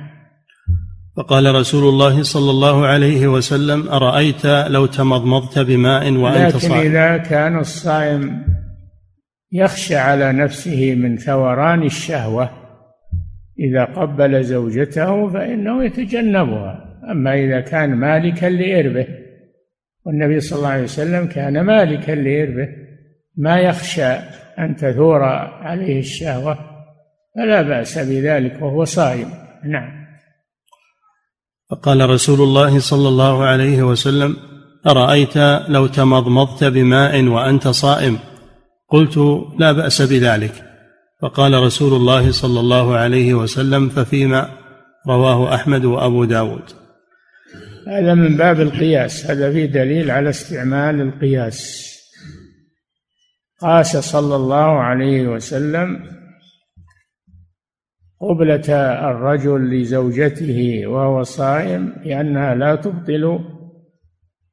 فقال 1.16 1.54
رسول 1.54 1.88
الله 1.88 2.22
صلى 2.22 2.50
الله 2.50 2.86
عليه 2.86 3.26
وسلم 3.26 3.88
أرأيت 3.88 4.46
لو 4.46 4.86
تمضمضت 4.86 5.58
بماء 5.58 6.12
وأنت 6.12 6.56
لكن 6.56 6.58
صائم؟ 6.58 6.90
إذا 6.90 7.16
كان 7.16 7.58
الصائم 7.58 8.44
يخشى 9.52 9.96
على 9.96 10.32
نفسه 10.32 10.94
من 10.94 11.16
ثوران 11.16 11.82
الشهوة 11.82 12.50
إذا 13.58 13.84
قبل 13.84 14.44
زوجته 14.44 15.28
فإنه 15.28 15.84
يتجنبها. 15.84 16.98
أما 17.10 17.34
إذا 17.34 17.60
كان 17.60 17.94
مالكا 17.94 18.46
لإربه 18.46 19.21
والنبي 20.06 20.40
صلى 20.40 20.58
الله 20.58 20.68
عليه 20.68 20.82
وسلم 20.82 21.26
كان 21.26 21.60
مالكا 21.60 22.12
لإربه 22.12 22.68
ما 23.36 23.60
يخشى 23.60 24.12
أن 24.58 24.76
تثور 24.76 25.22
عليه 25.22 25.98
الشهوة 25.98 26.58
فلا 27.36 27.62
بأس 27.62 27.98
بذلك 27.98 28.62
وهو 28.62 28.84
صائم. 28.84 29.30
نعم. 29.64 30.02
فقال 31.70 32.10
رسول 32.10 32.40
الله 32.40 32.78
صلى 32.78 33.08
الله 33.08 33.44
عليه 33.44 33.82
وسلم 33.82 34.36
أرأيت 34.86 35.36
لو 35.68 35.86
تمضمضت 35.86 36.64
بماء 36.64 37.24
وأنت 37.24 37.68
صائم؟ 37.68 38.18
قلت 38.88 39.44
لا 39.58 39.72
بأس 39.72 40.02
بذلك. 40.02 40.52
فقال 41.22 41.62
رسول 41.62 41.92
الله 41.92 42.30
صلى 42.30 42.60
الله 42.60 42.96
عليه 42.96 43.34
وسلم 43.34 43.88
ففيما؟ 43.88 44.48
رواه 45.08 45.54
أحمد 45.54 45.84
وأبو 45.84 46.24
داود. 46.24 46.81
هذا 47.88 48.14
من 48.14 48.36
باب 48.36 48.60
القياس. 48.60 49.30
هذا 49.30 49.52
فيه 49.52 49.66
دليل 49.66 50.10
على 50.10 50.30
استعمال 50.30 51.00
القياس. 51.00 51.88
قاس 53.60 53.96
صلى 53.96 54.36
الله 54.36 54.80
عليه 54.80 55.28
وسلم 55.28 56.06
قبلة 58.20 58.74
الرجل 59.10 59.70
لزوجته 59.70 60.86
وهو 60.86 61.22
صائم 61.22 61.94
لأنها 62.04 62.54
لا 62.54 62.76
تبطل 62.76 63.38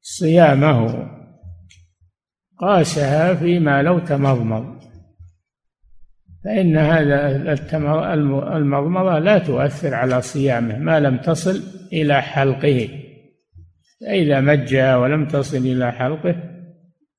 صيامه. 0.00 1.10
قاسها 2.58 3.34
فيما 3.34 3.82
لو 3.82 3.98
تمضمض. 3.98 4.80
فإن 6.44 6.76
هذا 6.76 7.26
المضمضة 8.56 9.18
لا 9.18 9.38
تؤثر 9.38 9.94
على 9.94 10.22
صيامه 10.22 10.78
ما 10.78 11.00
لم 11.00 11.16
تصل 11.16 11.62
إلى 11.92 12.22
حلقه. 12.22 12.88
فإذا 14.00 14.40
مج 14.40 14.76
ولم 14.76 15.26
تصل 15.26 15.56
إلى 15.56 15.92
حلقه 15.92 16.34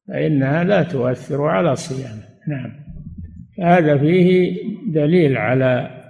فإنها 0.07 0.63
لا 0.63 0.83
تؤثر 0.83 1.41
على 1.41 1.75
صيامه. 1.75 2.23
نعم. 2.47 2.71
هذا 3.63 3.97
فيه 3.97 4.57
دليل 4.87 5.37
على 5.37 6.01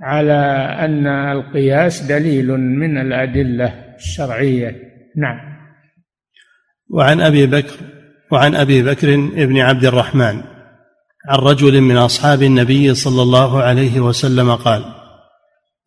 على 0.00 0.42
أن 0.84 1.06
القياس 1.06 2.02
دليل 2.02 2.46
من 2.60 2.98
الأدلة 2.98 3.94
الشرعية. 3.96 4.76
نعم. 5.16 5.56
وعن 6.90 7.20
أبي 7.20 7.46
بكر 7.46 7.76
وعن 8.32 8.54
أبي 8.54 8.82
بكر 8.82 9.16
بن 9.46 9.58
عبد 9.58 9.84
الرحمن 9.84 10.42
عن 11.28 11.38
رجل 11.38 11.80
من 11.80 11.96
أصحاب 11.96 12.42
النبي 12.42 12.94
صلى 12.94 13.22
الله 13.22 13.62
عليه 13.62 14.00
وسلم 14.00 14.54
قال 14.54 14.84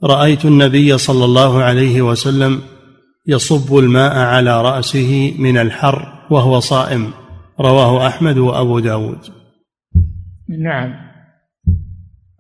رأيت 0.04 0.46
النبي 0.46 0.98
صلى 0.98 1.26
الله 1.26 1.64
عليه 1.64 2.02
وسلم 2.02 2.62
يصب 3.30 3.78
الماء 3.78 4.18
على 4.18 4.62
رأسه 4.62 5.36
من 5.40 5.58
الحر 5.58 6.28
وهو 6.32 6.60
صائم. 6.60 7.14
رواه 7.60 8.08
أحمد 8.08 8.38
وأبو 8.38 8.80
داود. 8.80 9.20
نعم. 10.50 10.94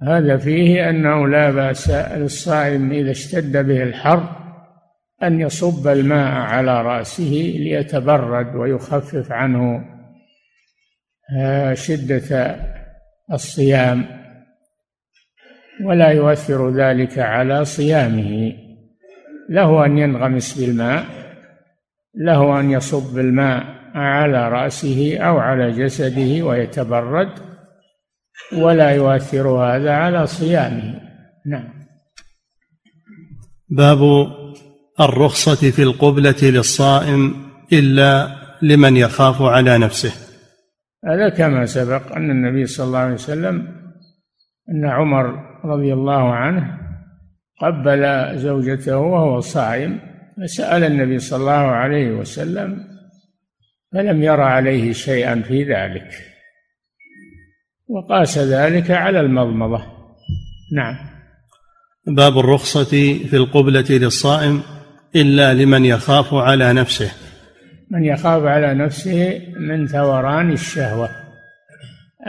هذا 0.02 0.38
فيه 0.38 0.90
أنه 0.90 1.28
لا 1.28 1.52
بأس 1.52 1.90
للصائم 1.90 2.92
إذا 2.92 3.12
اشتد 3.12 3.68
به 3.68 3.84
الحر 3.84 4.30
أن 5.24 5.42
يصب 5.42 5.88
الماء 5.88 6.32
على 6.32 6.82
رأسه 6.82 7.54
ليتبرد 7.60 8.56
ويخفف 8.56 9.32
عنه 9.32 9.86
آه، 11.38 11.74
شدة 11.74 12.56
الصيام 13.34 14.06
ولا 15.84 16.10
يؤثر 16.10 16.70
ذلك 16.70 17.20
على 17.20 17.66
صيامه. 17.66 18.69
له 19.50 19.86
أن 19.86 19.98
ينغمس 19.98 20.60
بالماء 20.60 21.06
له 22.16 22.60
أن 22.60 22.72
يصب 22.72 23.20
الماء 23.20 23.64
على 23.96 24.50
رأسه 24.50 25.18
أو 25.18 25.38
على 25.38 25.72
جسده 25.72 26.46
ويتبرد 26.46 27.30
ولا 28.54 28.92
يؤثر 28.92 29.48
هذا 29.48 29.92
على 29.92 30.28
صيامه. 30.28 31.02
نعم. 31.46 31.70
باب 33.70 34.00
الرخصة 35.00 35.72
في 35.72 35.84
القبلة 35.84 36.36
للصائم 36.42 37.36
إلا 37.74 38.28
لمن 38.62 38.98
يخاف 38.98 39.42
على 39.42 39.78
نفسه. 39.78 40.12
هذا 41.06 41.30
كما 41.30 41.66
سبق 41.66 42.16
أن 42.16 42.32
النبي 42.32 42.66
صلى 42.66 42.88
الله 42.88 43.00
عليه 43.00 43.14
وسلم 43.14 43.68
أن 44.70 44.86
عمر 44.86 45.26
رضي 45.66 45.94
الله 45.94 46.34
عنه 46.34 46.89
قبل 47.60 48.32
زوجته 48.38 48.98
وهو 48.98 49.40
صائم 49.40 50.00
فسأل 50.38 50.84
النبي 50.84 51.20
صلى 51.20 51.40
الله 51.40 51.52
عليه 51.52 52.12
وسلم 52.12 52.88
فلم 53.94 54.24
ير 54.24 54.42
عليه 54.42 54.94
شيئا 54.94 55.42
في 55.42 55.64
ذلك. 55.64 56.08
وقاس 57.88 58.38
ذلك 58.38 58.92
على 58.92 59.20
المضمضة. 59.20 59.84
نعم. 60.76 60.96
باب 62.08 62.40
الرخصة 62.40 63.24
في 63.30 63.34
القبلة 63.34 63.86
للصائم 63.90 64.62
إلا 65.16 65.54
لمن 65.54 65.86
يخاف 65.86 66.34
على 66.34 66.74
نفسه. 66.74 67.12
من 67.92 68.04
يخاف 68.04 68.44
على 68.44 68.74
نفسه 68.74 69.42
من 69.60 69.88
ثوران 69.88 70.52
الشهوة. 70.52 71.10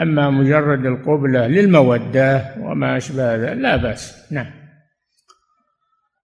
أما 0.01 0.29
مجرد 0.29 0.85
القبلة 0.85 1.47
للمودة 1.47 2.55
وما 2.59 2.97
أشبه 2.97 3.35
ذلك 3.35 3.57
لا 3.57 3.75
بأس. 3.75 4.31
نعم. 4.31 4.60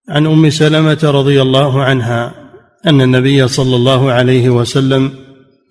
عن 0.09 0.25
أم 0.25 0.49
سلمة 0.49 0.99
رضي 1.03 1.41
الله 1.41 1.83
عنها 1.83 2.33
أن 2.87 3.01
النبي 3.01 3.47
صلى 3.47 3.75
الله 3.75 4.11
عليه 4.11 4.49
وسلم 4.49 5.11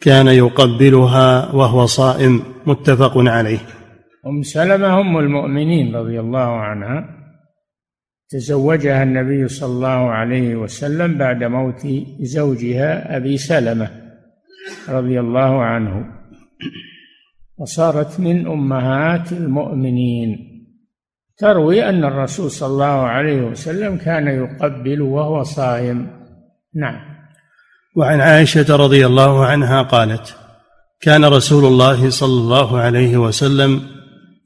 كان 0.00 0.26
يقبلها 0.26 1.54
وهو 1.54 1.86
صائم 1.86 2.42
متفق 2.66 3.12
عليه. 3.16 3.58
أم 4.26 4.42
سلمة 4.42 5.00
أم 5.00 5.18
المؤمنين 5.18 5.96
رضي 5.96 6.20
الله 6.20 6.60
عنها 6.60 7.04
تزوجها 8.28 9.02
النبي 9.02 9.48
صلى 9.48 9.72
الله 9.72 10.10
عليه 10.10 10.56
وسلم 10.56 11.18
بعد 11.18 11.44
موت 11.44 11.86
زوجها 12.20 13.16
أبي 13.16 13.36
سلمة 13.36 13.90
رضي 14.88 15.20
الله 15.20 15.62
عنه. 15.62 16.04
وصارت 17.58 18.20
من 18.20 18.46
أمهات 18.46 19.32
المؤمنين. 19.32 20.55
تروي 21.38 21.88
أن 21.88 22.04
الرسول 22.04 22.50
صلى 22.50 22.68
الله 22.68 22.84
عليه 22.84 23.42
وسلم 23.42 23.96
كان 23.96 24.26
يقبل 24.26 25.02
وهو 25.02 25.42
صائم. 25.42 26.06
نعم. 26.74 27.00
وعن 27.96 28.20
عائشة 28.20 28.76
رضي 28.76 29.06
الله 29.06 29.44
عنها 29.44 29.82
قالت 29.82 30.36
كان 31.00 31.24
رسول 31.24 31.64
الله 31.64 32.10
صلى 32.10 32.40
الله 32.40 32.78
عليه 32.78 33.16
وسلم 33.16 33.80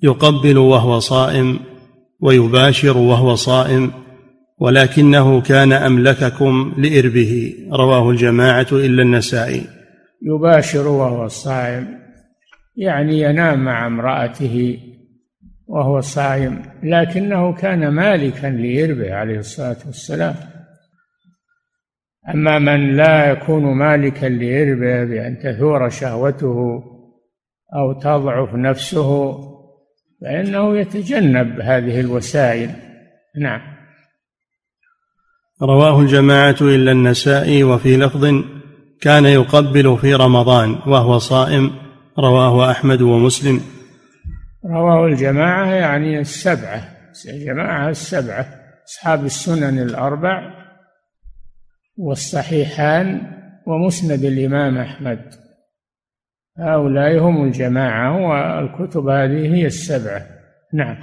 يقبل 0.03 0.59
وهو 0.59 0.99
صائم 0.99 1.59
ويباشر 2.21 2.99
وهو 2.99 3.35
صائم 3.35 3.91
ولكنه 4.59 5.41
كان 5.41 5.73
أملككم 5.73 6.75
لإربه. 6.79 7.55
رواه 7.73 8.11
الجماعة 8.11 8.67
إلا 8.73 9.03
النسائي. 9.03 9.67
يباشر 10.23 10.89
وهو 10.89 11.29
صائم 11.29 11.89
يعني 12.77 13.21
ينام 13.21 13.65
مع 13.65 13.87
امرأته. 13.87 14.79
وهو 15.71 16.01
صائم 16.01 16.63
لكنه 16.83 17.53
كان 17.53 17.89
مالكا 17.89 18.47
لإربه 18.47 19.15
عليه 19.15 19.39
الصلاة 19.39 19.77
والسلام. 19.87 20.35
أما 22.35 22.59
من 22.59 22.97
لا 22.97 23.31
يكون 23.31 23.63
مالكا 23.63 24.27
لإربه 24.27 25.05
بأن 25.05 25.39
تثور 25.39 25.89
شهوته 25.89 26.83
أو 27.77 27.93
تضعف 27.93 28.55
نفسه 28.55 29.39
فإنه 30.21 30.79
يتجنب 30.79 31.61
هذه 31.61 32.01
الوسائل. 32.01 32.71
نعم. 33.41 33.61
رواه 35.63 36.01
الجماعة 36.01 36.57
إلا 36.61 36.93
النسائي 36.93 37.65
وفي 37.65 37.97
لفظ 37.97 38.45
كان 39.01 39.25
يقبل 39.25 39.99
في 39.99 40.15
رمضان 40.15 40.71
وهو 40.71 41.19
صائم 41.19 41.71
رواه 42.19 42.71
أحمد 42.71 43.03
ومسلم. 43.03 43.80
رواه 44.65 45.07
الجماعة 45.07 45.67
يعني 45.67 46.21
السبعة 46.21 46.89
الجماعة 47.29 47.89
السبعة 47.89 48.47
أصحاب 48.89 49.25
السنن 49.25 49.79
الأربع 49.79 50.61
والصحيحان 51.97 53.21
ومسند 53.67 54.25
الإمام 54.25 54.79
أحمد. 54.79 55.19
هؤلاء 56.59 57.19
هم 57.19 57.45
الجماعة 57.45 58.17
والكتب 58.17 59.09
هذه 59.09 59.55
هي 59.55 59.67
السبعة. 59.67 60.27
نعم. 60.75 60.97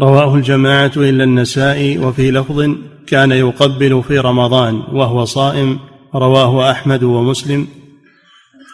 رواه 0.00 0.34
الجماعة 0.34 0.92
إلا 0.96 1.24
النسائي 1.24 1.98
وفي 1.98 2.30
لفظ 2.30 2.70
كان 3.06 3.32
يقبل 3.32 4.02
في 4.02 4.18
رمضان 4.18 4.74
وهو 4.74 5.24
صائم 5.24 5.78
رواه 6.14 6.70
أحمد 6.70 7.02
ومسلم. 7.02 7.66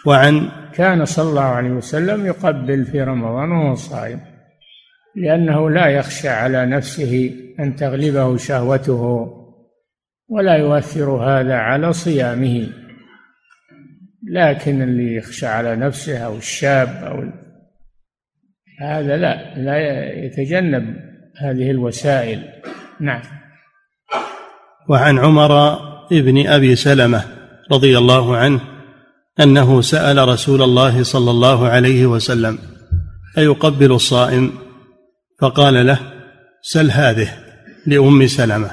وعن 0.05 0.49
كان 0.75 1.05
صلى 1.05 1.29
الله 1.29 1.41
عليه 1.41 1.69
وسلم 1.69 2.25
يقبل 2.25 2.85
في 2.85 3.01
رمضان 3.01 3.51
وهو 3.51 3.75
صائم 3.75 4.19
لأنه 5.15 5.69
لا 5.69 5.87
يخشى 5.87 6.29
على 6.29 6.65
نفسه 6.65 7.31
أن 7.59 7.75
تغلبه 7.75 8.37
شهوته 8.37 9.31
ولا 10.29 10.55
يؤثر 10.55 11.09
هذا 11.09 11.55
على 11.55 11.93
صيامه. 11.93 12.67
لكن 14.29 14.81
اللي 14.81 15.15
يخشى 15.15 15.47
على 15.47 15.75
نفسه 15.75 16.17
أو 16.17 16.37
الشاب 16.37 16.87
أو 16.87 17.23
هذا 18.79 19.17
لا 19.17 19.55
لا 19.55 19.77
يتجنب 20.25 20.95
هذه 21.37 21.71
الوسائل. 21.71 22.43
نعم. 22.99 23.21
وعن 24.89 25.19
عمر 25.19 25.77
ابن 26.11 26.47
أبي 26.47 26.75
سلمة 26.75 27.23
رضي 27.71 27.97
الله 27.97 28.37
عنه 28.37 28.74
أنه 29.39 29.81
سأل 29.81 30.27
رسول 30.27 30.61
الله 30.61 31.03
صلى 31.03 31.31
الله 31.31 31.67
عليه 31.67 32.05
وسلم 32.05 32.57
أيقبل 33.37 33.91
الصائم؟ 33.91 34.51
فقال 35.41 35.87
له 35.87 35.99
سل 36.61 36.91
هذه 36.91 37.29
لأم 37.87 38.27
سلمة. 38.27 38.71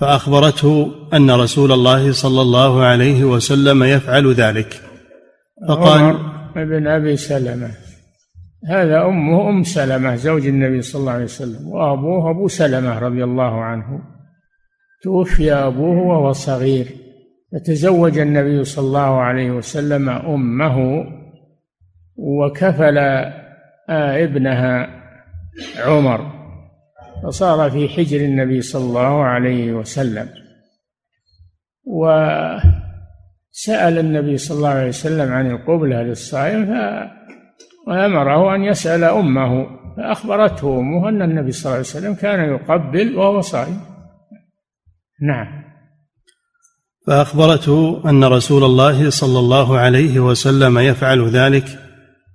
فأخبرته 0.00 0.92
أن 1.14 1.30
رسول 1.30 1.72
الله 1.72 2.12
صلى 2.12 2.40
الله 2.42 2.82
عليه 2.82 3.24
وسلم 3.24 3.82
يفعل 3.82 4.32
ذلك. 4.32 4.80
فقال 5.68 6.00
عمر 6.00 6.16
ابن 6.56 6.86
أبي 6.86 7.16
سلمة. 7.16 7.70
هذا 8.68 9.02
أمه 9.06 9.50
أم 9.50 9.62
سلمة 9.62 10.16
زوج 10.16 10.46
النبي 10.46 10.82
صلى 10.82 11.00
الله 11.00 11.12
عليه 11.12 11.24
وسلم. 11.24 11.68
وأبوه 11.68 12.30
أبو 12.30 12.48
سلمة 12.48 12.98
رضي 12.98 13.24
الله 13.24 13.64
عنه. 13.64 14.00
توفي 15.02 15.52
أبوه 15.52 16.06
وهو 16.06 16.32
صغير. 16.32 16.86
فتزوج 17.52 18.18
النبي 18.18 18.64
صلى 18.64 18.86
الله 18.86 19.20
عليه 19.20 19.50
وسلم 19.50 20.08
أمه 20.08 21.06
وكفل 22.16 22.98
ابنها 23.88 24.88
عمر 25.78 26.36
فصار 27.22 27.70
في 27.70 27.88
حجر 27.88 28.20
النبي 28.20 28.60
صلى 28.60 28.84
الله 28.84 29.24
عليه 29.24 29.72
وسلم. 29.72 30.28
وسأل 31.86 32.58
النبي 33.98 34.36
صلى 34.36 34.56
الله 34.56 34.68
عليه 34.68 34.88
وسلم 34.88 35.32
عن 35.32 35.50
القبلة 35.50 36.02
للصائم 36.02 36.70
وأمره 37.86 38.54
أن 38.54 38.64
يسأل 38.64 39.04
أمه 39.04 39.66
فأخبرته 39.96 40.78
أمه 40.78 41.08
أن 41.08 41.22
النبي 41.22 41.50
صلى 41.52 41.64
الله 41.64 41.76
عليه 41.76 41.88
وسلم 41.88 42.14
كان 42.14 42.40
يقبل 42.40 43.16
وهو 43.16 43.40
صائم. 43.40 43.80
نعم. 45.22 45.65
فأخبرته 47.06 48.02
أن 48.10 48.24
رسول 48.24 48.64
الله 48.64 49.10
صلى 49.10 49.38
الله 49.38 49.78
عليه 49.78 50.20
وسلم 50.20 50.78
يفعل 50.78 51.28
ذلك 51.28 51.64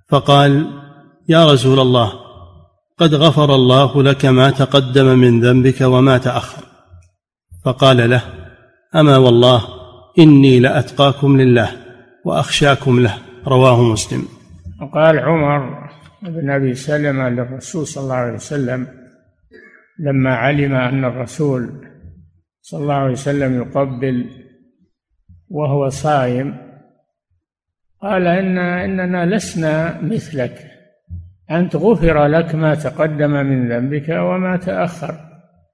فقال 0.08 0.66
يا 1.28 1.52
رسول 1.52 1.80
الله 1.80 2.12
قد 2.98 3.14
غفر 3.14 3.54
الله 3.54 4.02
لك 4.02 4.24
ما 4.24 4.50
تقدم 4.50 5.18
من 5.18 5.40
ذنبك 5.40 5.80
وما 5.80 6.18
تأخر. 6.18 6.62
فقال 7.64 8.10
له 8.10 8.22
أما 8.94 9.16
والله 9.16 9.64
إني 10.18 10.60
لأتقاكم 10.60 11.40
لله 11.40 11.70
وأخشاكم 12.24 13.00
له. 13.00 13.14
رواه 13.46 13.82
مسلم. 13.82 14.28
وقال 14.82 15.18
عمر 15.18 15.88
بن 16.22 16.50
أبي 16.50 16.74
سلمة 16.74 17.28
للرسول 17.28 17.86
صلى 17.86 18.04
الله 18.04 18.14
عليه 18.14 18.34
وسلم 18.34 18.86
لما 19.98 20.34
علم 20.34 20.74
أن 20.74 21.04
الرسول 21.04 21.70
صلى 22.62 22.82
الله 22.82 22.94
عليه 22.94 23.12
وسلم 23.12 23.62
يقبل 23.62 24.41
وهو 25.52 25.88
صائم 25.88 26.56
قال 28.00 28.26
ان 28.26 28.58
إننا 28.58 29.36
لسنا 29.36 30.00
مثلك. 30.02 30.58
أنت 31.50 31.76
غفر 31.76 32.26
لك 32.26 32.54
ما 32.54 32.74
تقدم 32.74 33.30
من 33.30 33.72
ذنبك 33.72 34.08
وما 34.08 34.56
تأخر. 34.56 35.14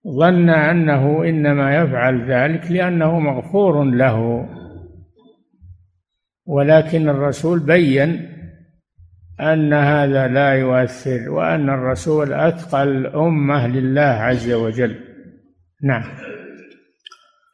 ظن 0.08 0.50
أنه 0.50 1.24
إنما 1.24 1.76
يفعل 1.76 2.30
ذلك 2.30 2.70
لأنه 2.70 3.18
مغفور 3.20 3.84
له. 3.84 4.48
ولكن 6.46 7.08
الرسول 7.08 7.60
بين 7.60 8.28
أن 9.40 9.72
هذا 9.72 10.28
لا 10.28 10.52
يؤثر 10.52 11.30
وأن 11.30 11.68
الرسول 11.68 12.32
أتقى 12.32 12.82
الأمة 12.82 13.66
لله 13.66 14.00
عز 14.00 14.52
وجل. 14.52 14.96
نعم. 15.82 16.37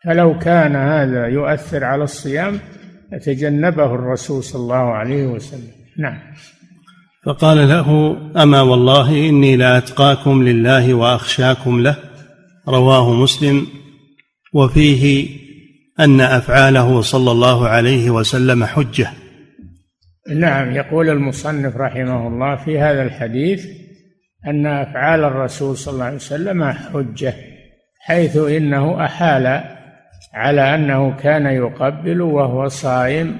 فلو 0.04 0.38
كان 0.38 0.76
هذا 0.76 1.26
يؤثر 1.26 1.84
على 1.84 2.04
الصيام 2.04 2.58
لتجنبه 3.12 3.94
الرسول 3.94 4.44
صلى 4.44 4.62
الله 4.62 4.76
عليه 4.76 5.26
وسلم. 5.26 5.70
نعم. 5.98 6.18
فقال 7.26 7.68
له 7.68 8.16
أما 8.42 8.60
والله 8.60 9.28
إني 9.28 9.56
لأتقاكم 9.56 10.42
لله 10.42 10.94
وأخشاكم 10.94 11.80
له. 11.80 11.96
رواه 12.68 13.14
مسلم. 13.14 13.66
وفيه 14.54 15.28
أن 16.00 16.20
أفعاله 16.20 17.00
صلى 17.00 17.30
الله 17.30 17.68
عليه 17.68 18.10
وسلم 18.10 18.64
حجة. 18.64 19.10
نعم. 20.34 20.70
يقول 20.70 21.08
المصنف 21.08 21.76
رحمه 21.76 22.28
الله 22.28 22.56
في 22.56 22.78
هذا 22.78 23.02
الحديث 23.02 23.66
أن 24.46 24.66
أفعال 24.66 25.24
الرسول 25.24 25.76
صلى 25.76 25.92
الله 25.92 26.04
عليه 26.04 26.16
وسلم 26.16 26.64
حجة 26.64 27.34
حيث 28.00 28.36
إنه 28.36 29.04
أحال 29.04 29.73
على 30.32 30.74
أنه 30.74 31.16
كان 31.16 31.46
يقبل 31.46 32.20
وهو 32.20 32.68
صائم 32.68 33.36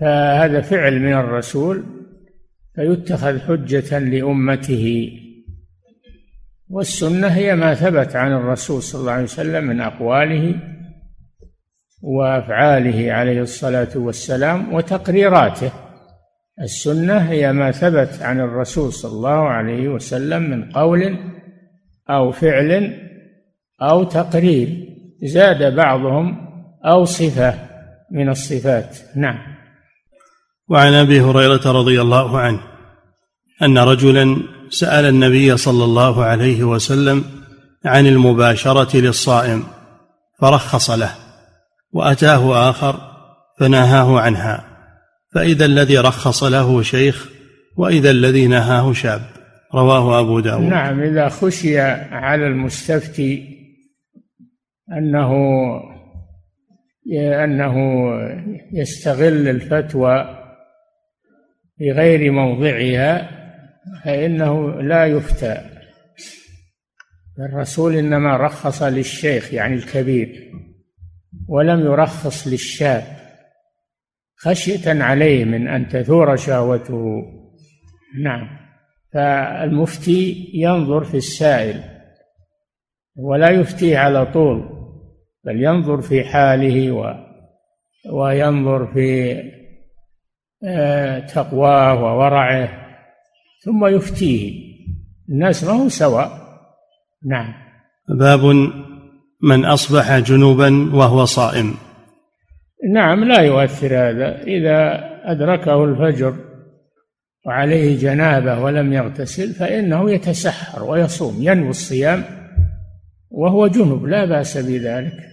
فهذا 0.00 0.60
فعل 0.60 1.00
من 1.00 1.12
الرسول 1.12 1.84
فيتخذ 2.74 3.40
حجة 3.40 3.98
لأمته. 3.98 5.10
والسنة 6.68 7.26
هي 7.26 7.54
ما 7.54 7.74
ثبت 7.74 8.16
عن 8.16 8.32
الرسول 8.32 8.82
صلى 8.82 9.00
الله 9.00 9.12
عليه 9.12 9.24
وسلم 9.24 9.64
من 9.64 9.80
أقواله 9.80 10.54
وأفعاله 12.02 13.12
عليه 13.12 13.40
الصلاة 13.40 13.88
والسلام 13.96 14.74
وتقريراته. 14.74 15.72
السنة 16.60 17.18
هي 17.18 17.52
ما 17.52 17.70
ثبت 17.70 18.22
عن 18.22 18.40
الرسول 18.40 18.92
صلى 18.92 19.12
الله 19.12 19.48
عليه 19.48 19.88
وسلم 19.88 20.42
من 20.42 20.72
قول 20.72 21.16
أو 22.10 22.32
فعل 22.32 22.98
أو 23.82 24.04
تقرير. 24.04 24.81
زاد 25.22 25.74
بعضهم 25.76 26.36
أو 26.84 27.04
صفة 27.04 27.54
من 28.10 28.28
الصفات. 28.28 28.98
نعم. 29.16 29.38
وعن 30.68 30.94
أبي 30.94 31.20
هريرة 31.20 31.72
رضي 31.72 32.00
الله 32.00 32.38
عنه 32.38 32.60
أن 33.62 33.78
رجلا 33.78 34.36
سأل 34.70 35.04
النبي 35.04 35.56
صلى 35.56 35.84
الله 35.84 36.24
عليه 36.24 36.64
وسلم 36.64 37.24
عن 37.84 38.06
المباشرة 38.06 38.96
للصائم 38.96 39.62
فرخص 40.40 40.90
له 40.90 41.10
وأتاه 41.92 42.70
آخر 42.70 43.00
فنهاه 43.60 44.20
عنها 44.20 44.64
فإذا 45.34 45.64
الذي 45.64 45.98
رخص 45.98 46.44
له 46.44 46.82
شيخ 46.82 47.28
وإذا 47.76 48.10
الذي 48.10 48.46
نهاه 48.46 48.92
شاب. 48.92 49.22
رواه 49.74 50.20
أبو 50.20 50.40
داود. 50.40 50.62
نعم 50.62 51.00
إذا 51.00 51.28
خشي 51.28 51.80
على 51.80 52.46
المستفتي 52.46 53.51
أنه 54.98 55.32
أنه 57.44 57.76
يستغل 58.72 59.48
الفتوى 59.48 60.38
في 61.78 61.90
غير 61.92 62.32
موضعها 62.32 63.30
فإنه 64.04 64.82
لا 64.82 65.06
يفتى. 65.06 65.72
الرسول 67.38 67.96
إنما 67.96 68.36
رخص 68.36 68.82
للشيخ 68.82 69.54
يعني 69.54 69.74
الكبير 69.74 70.52
ولم 71.48 71.80
يرخص 71.80 72.46
للشاب 72.46 73.02
خشية 74.36 75.02
عليه 75.02 75.44
من 75.44 75.68
أن 75.68 75.88
تثور 75.88 76.36
شهوته. 76.36 77.22
نعم. 78.22 78.48
فالمفتي 79.12 80.50
ينظر 80.54 81.04
في 81.04 81.16
السائل 81.16 81.82
ولا 83.16 83.50
يفتيه 83.50 83.98
على 83.98 84.26
طول. 84.26 84.71
بل 85.44 85.62
ينظر 85.62 86.00
في 86.00 86.24
حاله 86.24 86.92
و 86.92 87.14
وينظر 88.12 88.86
في 88.86 89.36
آه، 90.64 91.18
تقواه 91.18 92.04
وورعه 92.04 92.68
ثم 93.64 93.86
يفتيه. 93.86 94.72
الناس 95.28 95.64
ما 95.64 95.72
هم 95.72 95.88
سواء. 95.88 96.30
نعم. 97.26 97.54
باب 98.08 98.44
من 99.42 99.64
أصبح 99.64 100.18
جنوبا 100.18 100.90
وهو 100.94 101.24
صائم. 101.24 101.74
نعم 102.94 103.24
لا 103.24 103.40
يؤثر 103.40 103.86
هذا. 103.86 104.42
إذا 104.42 105.00
أدركه 105.24 105.84
الفجر 105.84 106.34
وعليه 107.46 107.98
جنابة 107.98 108.60
ولم 108.60 108.92
يغتسل 108.92 109.52
فإنه 109.52 110.10
يتسحر 110.10 110.84
ويصوم 110.84 111.36
ينوي 111.40 111.68
الصيام 111.68 112.24
وهو 113.30 113.66
جنب 113.66 114.04
لا 114.04 114.24
بأس 114.24 114.58
بذلك. 114.58 115.31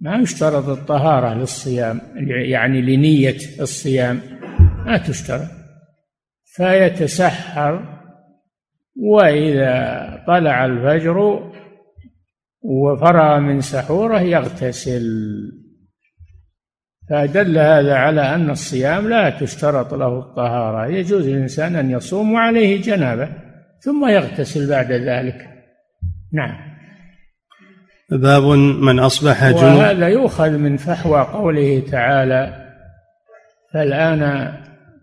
ما 0.00 0.16
يشترط 0.16 0.68
الطهارة 0.68 1.34
للصيام 1.34 2.00
يعني 2.50 2.82
لنية 2.82 3.36
الصيام 3.60 4.20
ما 4.86 4.98
تشترط. 4.98 5.48
فيتسحر 6.44 7.96
وإذا 8.96 10.24
طلع 10.26 10.64
الفجر 10.64 11.40
وفرغ 12.60 13.38
من 13.38 13.60
سحوره 13.60 14.20
يغتسل. 14.20 15.06
فدل 17.10 17.58
هذا 17.58 17.94
على 17.94 18.34
أن 18.34 18.50
الصيام 18.50 19.08
لا 19.08 19.30
تشترط 19.30 19.94
له 19.94 20.18
الطهارة 20.18 20.86
يجوز 20.86 21.28
للإنسان 21.28 21.76
أن 21.76 21.90
يصوم 21.90 22.32
وعليه 22.32 22.82
جنابة 22.82 23.28
ثم 23.80 24.08
يغتسل 24.08 24.68
بعد 24.68 24.92
ذلك. 24.92 25.48
نعم. 26.32 26.65
باب 28.10 28.42
من 28.82 28.98
أصبح 28.98 29.50
جنوب 29.50 29.62
وهذا 29.62 30.08
يؤخذ 30.08 30.50
من 30.50 30.76
فحوى 30.76 31.20
قوله 31.20 31.82
تعالى 31.90 32.72
فالآن 33.74 34.52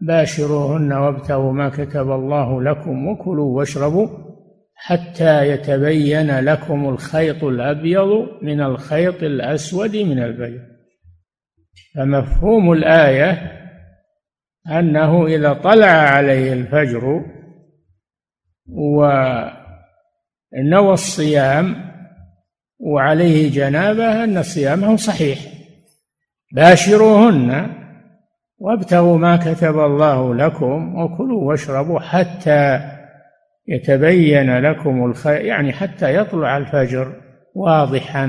باشروهن 0.01 0.93
وابتغوا 0.93 1.53
ما 1.53 1.69
كتب 1.69 2.11
الله 2.11 2.63
لكم 2.63 3.07
وكلوا 3.07 3.57
واشربوا 3.57 4.07
حتى 4.75 5.49
يتبين 5.49 6.39
لكم 6.39 6.89
الخيط 6.89 7.43
الأبيض 7.43 8.27
من 8.41 8.61
الخيط 8.61 9.23
الأسود 9.23 9.95
من 9.95 10.19
الفجر 10.23 10.61
فمفهوم 11.95 12.71
الآية 12.71 13.51
أنه 14.67 15.25
إذا 15.25 15.53
طلع 15.53 15.87
عليه 15.87 16.53
الفجر 16.53 17.25
ونوى 18.67 19.33
الصيام 20.93 21.92
وعليه 22.79 23.51
جنابة 23.51 24.23
أن 24.23 24.43
صيامه 24.43 24.95
صحيح. 24.95 25.39
باشروهن 26.53 27.69
وابتغوا 28.57 29.17
ما 29.17 29.38
كتب 29.38 29.79
الله 29.79 30.36
لكم 30.36 30.95
وكلوا 30.95 31.43
واشربوا 31.43 31.99
حتى 31.99 32.79
يتبين 33.67 34.59
لكم 34.59 35.05
الخير 35.05 35.41
يعني 35.41 35.73
حتى 35.73 36.15
يطلع 36.15 36.57
الفجر 36.57 37.21
واضحا. 37.55 38.27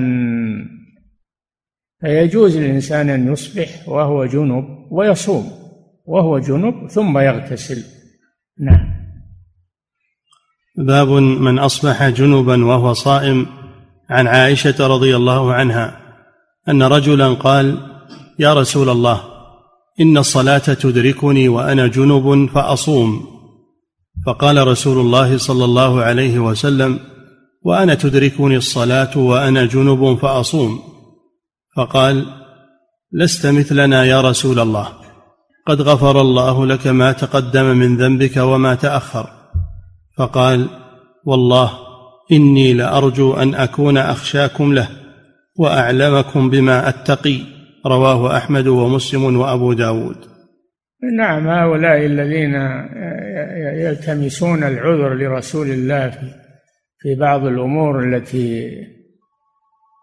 فيجوز 2.00 2.58
للإنسان 2.58 3.10
أن 3.10 3.32
يصبح 3.32 3.88
وهو 3.88 4.24
جنب 4.24 4.64
ويصوم 4.90 5.44
وهو 6.06 6.38
جنب 6.38 6.86
ثم 6.86 7.18
يغتسل. 7.18 7.84
نعم. 8.60 8.94
باب 10.76 11.08
من 11.18 11.58
أصبح 11.58 12.08
جنبا 12.08 12.64
وهو 12.64 12.92
صائم. 12.92 13.46
عن 14.14 14.26
عائشة 14.26 14.86
رضي 14.86 15.16
الله 15.16 15.52
عنها 15.52 16.00
أن 16.68 16.82
رجلا 16.82 17.28
قال 17.28 17.78
يا 18.38 18.54
رسول 18.54 18.88
الله 18.90 19.20
إن 20.00 20.18
الصلاة 20.18 20.58
تدركني 20.58 21.48
وأنا 21.48 21.86
جنب 21.86 22.48
فأصوم. 22.54 23.26
فقال 24.26 24.66
رسول 24.66 24.98
الله 24.98 25.38
صلى 25.38 25.64
الله 25.64 26.02
عليه 26.02 26.38
وسلم 26.38 26.98
وأنا 27.62 27.94
تدركني 27.94 28.56
الصلاة 28.56 29.18
وأنا 29.18 29.64
جنب 29.64 30.18
فأصوم. 30.22 30.82
فقال 31.76 32.26
لست 33.12 33.46
مثلنا 33.46 34.04
يا 34.04 34.20
رسول 34.20 34.60
الله 34.60 34.88
قد 35.66 35.82
غفر 35.82 36.20
الله 36.20 36.66
لك 36.66 36.86
ما 36.86 37.12
تقدم 37.12 37.64
من 37.64 37.96
ذنبك 37.96 38.36
وما 38.36 38.74
تأخر. 38.74 39.26
فقال 40.18 40.68
والله 41.24 41.70
إني 42.32 42.72
لأرجو 42.72 43.34
أن 43.34 43.54
أكون 43.54 43.98
أخشاكم 43.98 44.72
له 44.72 44.88
وأعلمكم 45.58 46.50
بما 46.50 46.88
أتقي. 46.88 47.54
رواه 47.86 48.36
أحمد 48.36 48.66
ومسلم 48.66 49.36
وأبو 49.36 49.72
داود. 49.72 50.16
نعم 51.16 51.48
هؤلاء 51.48 52.06
الذين 52.06 52.54
يلتمسون 53.86 54.64
العذر 54.64 55.14
لرسول 55.14 55.70
الله 55.70 56.10
في 56.10 56.44
في 56.98 57.14
بعض 57.14 57.44
الأمور 57.44 58.04
التي 58.04 58.70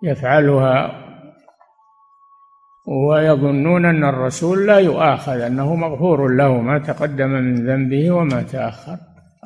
يفعلها 0.03 0.91
ويظنون 2.87 3.85
أن 3.85 4.03
الرسول 4.03 4.67
لا 4.67 4.77
يؤاخذ 4.77 5.41
أنه 5.41 5.75
مغفور 5.75 6.27
له 6.27 6.61
ما 6.61 6.79
تقدم 6.79 7.29
من 7.29 7.67
ذنبه 7.67 8.11
وما 8.11 8.41
تأخر. 8.41 8.97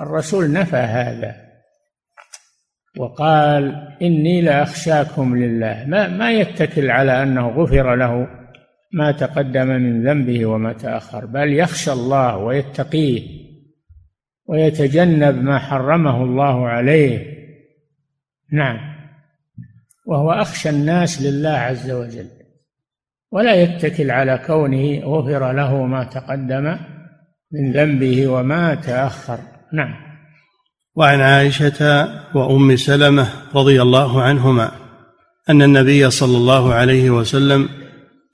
الرسول 0.01 0.51
نفى 0.51 0.77
هذا. 0.77 1.44
وقال 2.97 3.87
إني 4.01 4.41
لأخشاكم 4.41 5.37
لله. 5.37 5.85
ما 5.87 6.07
ما 6.07 6.31
يتكل 6.31 6.91
على 6.91 7.23
أنه 7.23 7.49
غفر 7.49 7.95
له 7.95 8.27
ما 8.93 9.11
تقدم 9.11 9.67
من 9.67 10.07
ذنبه 10.07 10.45
وما 10.45 10.73
تأخر 10.73 11.25
بل 11.25 11.53
يخشى 11.53 11.91
الله 11.91 12.37
ويتقيه 12.37 13.45
ويتجنب 14.47 15.43
ما 15.43 15.59
حرمه 15.59 16.23
الله 16.23 16.67
عليه. 16.67 17.35
نعم. 18.51 18.95
وهو 20.07 20.31
أخشى 20.31 20.69
الناس 20.69 21.21
لله 21.21 21.49
عز 21.49 21.91
وجل. 21.91 22.27
ولا 23.31 23.55
يتكل 23.55 24.11
على 24.11 24.37
كونه 24.47 24.99
غفر 24.99 25.51
له 25.51 25.85
ما 25.85 26.03
تقدم 26.03 26.77
من 27.51 27.71
ذنبه 27.71 28.27
وما 28.27 28.75
تأخر. 28.75 29.39
نعم. 29.73 30.14
وعن 30.95 31.21
عائشة 31.21 32.09
وأم 32.35 32.75
سلمة 32.75 33.27
رضي 33.55 33.81
الله 33.81 34.21
عنهما 34.21 34.71
أن 35.49 35.61
النبي 35.61 36.09
صلى 36.09 36.37
الله 36.37 36.73
عليه 36.73 37.09
وسلم 37.09 37.69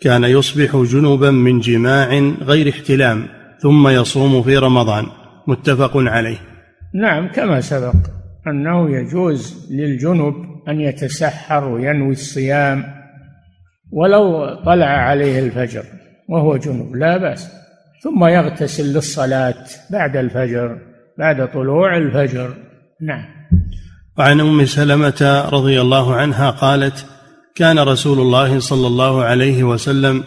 كان 0.02 0.24
يصبح 0.24 0.76
جنبا 0.76 1.32
من 1.32 1.60
جماع 1.60 2.34
غير 2.41 2.69
احتلام 2.69 3.28
ثم 3.62 3.88
يصوم 3.88 4.43
في 4.43 4.58
رمضان 4.58 5.06
متفق 5.47 5.91
عليه. 5.95 6.38
نعم 6.93 7.28
كما 7.28 7.62
سبق 7.62 7.95
أنه 8.47 8.97
يجوز 8.97 9.71
للجنب 9.71 10.34
أن 10.67 10.82
يتسحر 10.82 11.63
وينوي 11.63 12.12
الصيام 12.12 12.84
ولو 13.91 14.56
طلع 14.65 14.86
عليه 14.86 15.39
الفجر 15.39 15.84
وهو 16.30 16.58
جنب 16.58 16.95
لا 16.95 17.17
بأس 17.17 17.52
ثم 18.04 18.26
يغتسل 18.26 18.93
للصلاة 18.93 19.65
بعد 19.89 20.17
الفجر. 20.17 20.90
بعد 21.22 21.52
طلوع 21.52 21.98
الفجر. 21.98 22.54
نعم. 23.02 23.26
وعن 24.18 24.40
أم 24.40 24.66
سلمة 24.66 25.50
رضي 25.54 25.82
الله 25.82 26.16
عنها 26.16 26.50
قالت 26.50 27.06
كان 27.56 27.80
رسول 27.80 28.20
الله 28.20 28.60
صلى 28.60 28.88
الله 28.88 29.24
عليه 29.24 29.64
وسلم 29.64 30.24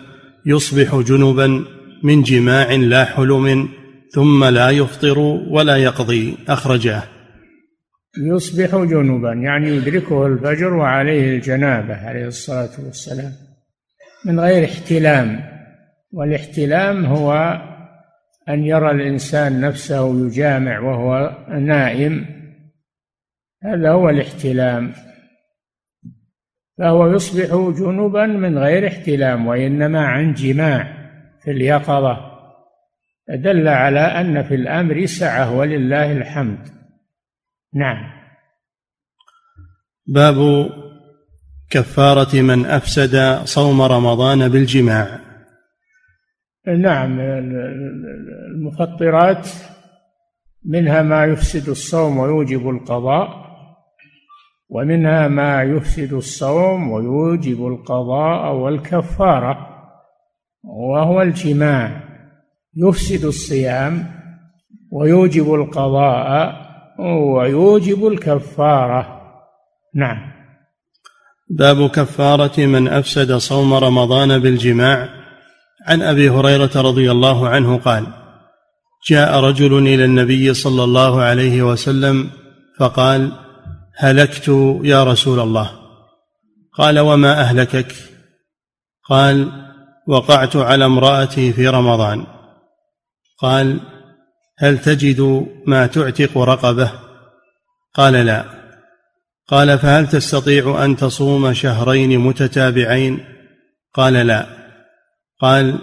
يصبح 0.46 0.94
جنبا 0.94 1.64
من 2.02 2.22
جماع 2.22 2.72
لا 2.74 3.04
حلم 3.04 3.68
ثم 4.14 4.44
لا 4.44 4.70
يفطر 4.70 5.18
ولا 5.50 5.76
يقضي. 5.76 6.36
اخرجاه 6.48 7.02
يصبح 8.18 8.76
جنبا 8.76 9.32
يعني 9.32 9.68
يدركه 9.68 10.26
الفجر 10.26 10.72
وعليه 10.74 11.36
الجنابة 11.36 11.94
عليه 11.94 12.26
الصلاة 12.26 12.70
والسلام. 12.84 13.32
من 14.26 14.40
غير 14.40 14.64
احتلام. 14.64 15.40
والاحتلام 16.12 17.06
هو 17.06 17.58
أن 18.48 18.64
يرى 18.64 18.90
الإنسان 18.90 19.60
نفسه 19.60 20.26
يجامع 20.26 20.78
وهو 20.78 21.36
نائم 21.60 22.26
هذا 23.64 23.90
هو 23.90 24.10
الاحتلام. 24.10 24.92
فهو 26.78 27.12
يصبح 27.12 27.78
جنبا 27.78 28.26
من 28.26 28.58
غير 28.58 28.88
احتلام 28.88 29.46
وإنما 29.46 30.06
عن 30.06 30.32
جماع 30.32 31.10
في 31.44 31.50
اليقظة. 31.50 32.34
دل 33.28 33.68
على 33.68 34.00
أن 34.00 34.42
في 34.42 34.54
الأمر 34.54 35.06
سعة 35.06 35.56
ولله 35.56 36.12
الحمد. 36.12 36.68
نعم. 37.74 38.12
باب 40.06 40.68
كفارة 41.70 42.40
من 42.40 42.66
أفسد 42.66 43.44
صوم 43.44 43.82
رمضان 43.82 44.48
بالجماع. 44.48 45.20
نعم 46.68 47.20
المفطرات 48.54 49.48
منها 50.64 51.02
ما 51.02 51.24
يفسد 51.24 51.68
الصوم 51.68 52.18
ويوجب 52.18 52.70
القضاء 52.70 53.44
ومنها 54.68 55.28
ما 55.28 55.62
يفسد 55.62 56.12
الصوم 56.12 56.90
ويوجب 56.90 57.66
القضاء 57.66 58.54
والكفارة 58.54 59.68
وهو 60.64 61.22
الجماع. 61.22 62.04
يفسد 62.76 63.24
الصيام 63.24 64.06
ويوجب 64.90 65.54
القضاء 65.54 66.54
ويوجب 66.98 68.06
الكفارة. 68.06 69.20
نعم. 69.94 70.32
باب 71.50 71.90
كفارة 71.90 72.66
من 72.66 72.88
أفسد 72.88 73.32
صوم 73.32 73.74
رمضان 73.74 74.38
بالجماع. 74.38 75.23
عن 75.84 76.02
أبي 76.02 76.30
هريرة 76.30 76.70
رضي 76.76 77.10
الله 77.10 77.48
عنه 77.48 77.78
قال 77.78 78.06
جاء 79.08 79.40
رجل 79.40 79.78
إلى 79.78 80.04
النبي 80.04 80.54
صلى 80.54 80.84
الله 80.84 81.22
عليه 81.22 81.62
وسلم 81.62 82.30
فقال 82.78 83.32
هلكت 83.96 84.78
يا 84.82 85.04
رسول 85.04 85.40
الله. 85.40 85.70
قال 86.72 86.98
وما 86.98 87.40
أهلكك؟ 87.40 87.94
قال 89.08 89.48
وقعت 90.06 90.56
على 90.56 90.84
امرأتي 90.84 91.52
في 91.52 91.68
رمضان. 91.68 92.26
قال 93.38 93.80
هل 94.58 94.78
تجد 94.78 95.46
ما 95.66 95.86
تعتق 95.86 96.38
رقبة؟ 96.38 96.90
قال 97.94 98.12
لا. 98.12 98.44
قال 99.48 99.78
فهل 99.78 100.08
تستطيع 100.08 100.84
أن 100.84 100.96
تصوم 100.96 101.52
شهرين 101.52 102.18
متتابعين؟ 102.18 103.24
قال 103.94 104.12
لا. 104.12 104.63
قال 105.44 105.78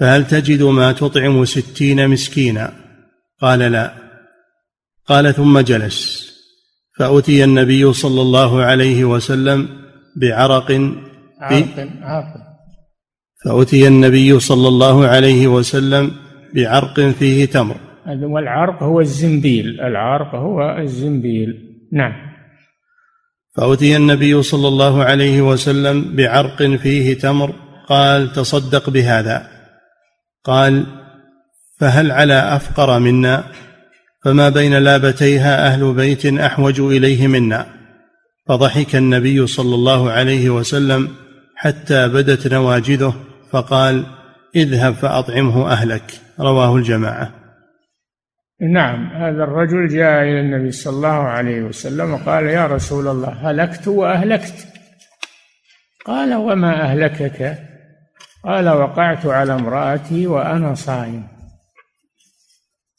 فهل 0.00 0.26
تجد 0.26 0.62
ما 0.62 0.92
تطعم 0.92 1.44
ستين 1.44 2.08
مسكينا؟ 2.08 2.72
قال 3.40 3.58
لا. 3.58 3.94
قال 5.06 5.34
ثم 5.34 5.60
جلس. 5.60 6.30
فأتي 6.98 7.44
النبي 7.44 7.92
صلى 7.92 8.22
الله 8.22 8.62
عليه 8.62 9.04
وسلم 9.04 9.68
بعرق 10.16 10.72
عرق 11.40 11.88
عرق. 12.02 12.34
فأتي 13.44 13.88
النبي 13.88 14.40
صلى 14.40 14.68
الله 14.68 15.06
عليه 15.06 15.46
وسلم 15.46 16.10
بعرق 16.54 17.00
فيه 17.00 17.44
تمر. 17.44 17.76
والعرق 18.06 18.82
هو 18.82 19.00
الزنبيل. 19.00 19.80
العرق 19.80 20.34
هو 20.34 20.78
الزنبيل. 20.78 21.48
نعم. 21.92 22.12
فأتي 23.56 23.96
النبي 23.96 24.42
صلى 24.42 24.68
الله 24.68 25.04
عليه 25.04 25.42
وسلم 25.42 26.16
بعرق 26.16 26.62
فيه 26.62 27.14
تمر. 27.14 27.69
قال 27.90 28.32
تصدق 28.32 28.90
بهذا. 28.90 29.48
قال 30.44 30.86
فهل 31.80 32.12
على 32.12 32.34
أفقر 32.34 32.98
منا؟ 32.98 33.44
فما 34.24 34.48
بين 34.48 34.74
لابتيها 34.74 35.66
أهل 35.66 35.94
بيت 35.94 36.26
أحوج 36.26 36.80
إليه 36.80 37.26
منا. 37.26 37.66
فضحك 38.48 38.96
النبي 38.96 39.46
صلى 39.46 39.74
الله 39.74 40.10
عليه 40.10 40.50
وسلم 40.50 41.08
حتى 41.56 42.08
بدت 42.08 42.52
نواجذه 42.52 43.14
فقال 43.52 44.04
اذهب 44.56 44.94
فأطعمه 44.94 45.72
أهلك. 45.72 46.20
رواه 46.40 46.76
الجماعة. 46.76 47.30
نعم 48.60 49.06
هذا 49.06 49.44
الرجل 49.44 49.88
جاء 49.88 50.22
إلى 50.22 50.40
النبي 50.40 50.72
صلى 50.72 50.96
الله 50.96 51.08
عليه 51.08 51.62
وسلم 51.62 52.12
وقال 52.12 52.46
يا 52.46 52.66
رسول 52.66 53.08
الله 53.08 53.50
هلكت 53.50 53.88
وأهلكت. 53.88 54.66
قال 56.06 56.34
وما 56.34 56.82
أهلكك؟ 56.82 57.69
قال 58.44 58.68
وقعت 58.68 59.26
على 59.26 59.54
امرأتي 59.54 60.26
وأنا 60.26 60.74
صائم. 60.74 61.28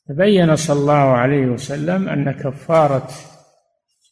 تبين 0.07 0.55
صلى 0.55 0.79
الله 0.79 0.93
عليه 0.93 1.45
وسلم 1.45 2.09
أن 2.09 2.31
كفارة 2.31 3.09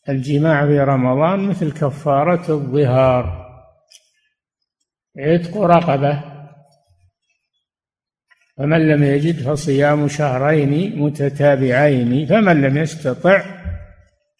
الجماع 0.09 0.65
في 0.65 0.79
رمضان 0.79 1.39
مثل 1.39 1.71
كفارة 1.71 2.51
الظهار. 2.51 3.49
عتق 5.17 5.57
رقبة. 5.57 6.23
فمن 8.57 8.87
لم 8.87 9.03
يجد 9.03 9.41
فصيام 9.41 10.07
شهرين 10.07 10.99
متتابعين 10.99 12.25
فمن 12.25 12.61
لم 12.61 12.77
يستطع 12.77 13.43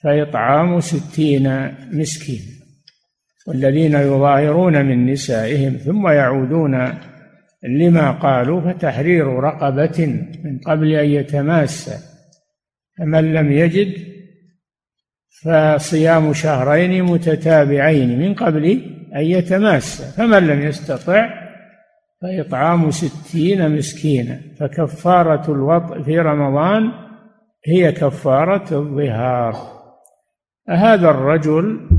فإطعام 0.04 0.80
ستين 0.80 1.75
مسكين. 1.91 2.59
والذين 3.47 3.93
يظاهرون 3.93 4.86
من 4.86 5.12
نسائهم 5.12 5.73
ثم 5.73 6.08
يعودون 6.08 6.93
لما 7.63 8.12
قالوا 8.12 8.62
فتحرير 8.62 9.28
رقبة 9.28 10.25
من 10.43 10.60
قبل 10.60 10.93
أن 10.93 11.10
يتماس. 11.10 12.06
فمن 12.97 13.34
لم 13.34 13.52
يجد 13.52 13.93
فصيام 15.43 16.34
شهرين 16.34 17.04
متتابعين 17.04 18.19
من 18.19 18.34
قبل 18.34 18.65
أن 19.15 19.21
يتماس. 19.21 20.15
فمن 20.17 20.47
لم 20.47 20.62
يستطع 20.62 21.30
فإطعام 22.21 22.91
ستين 22.91 23.75
مسكينا. 23.75 24.39
فكفارة 24.60 25.52
الوطء 25.52 26.04
في 26.04 26.19
رمضان 26.19 26.91
هي 27.65 27.91
كفارة 27.91 28.78
الظهار. 28.78 29.56
هذا 30.69 31.10
الرجل 31.10 31.89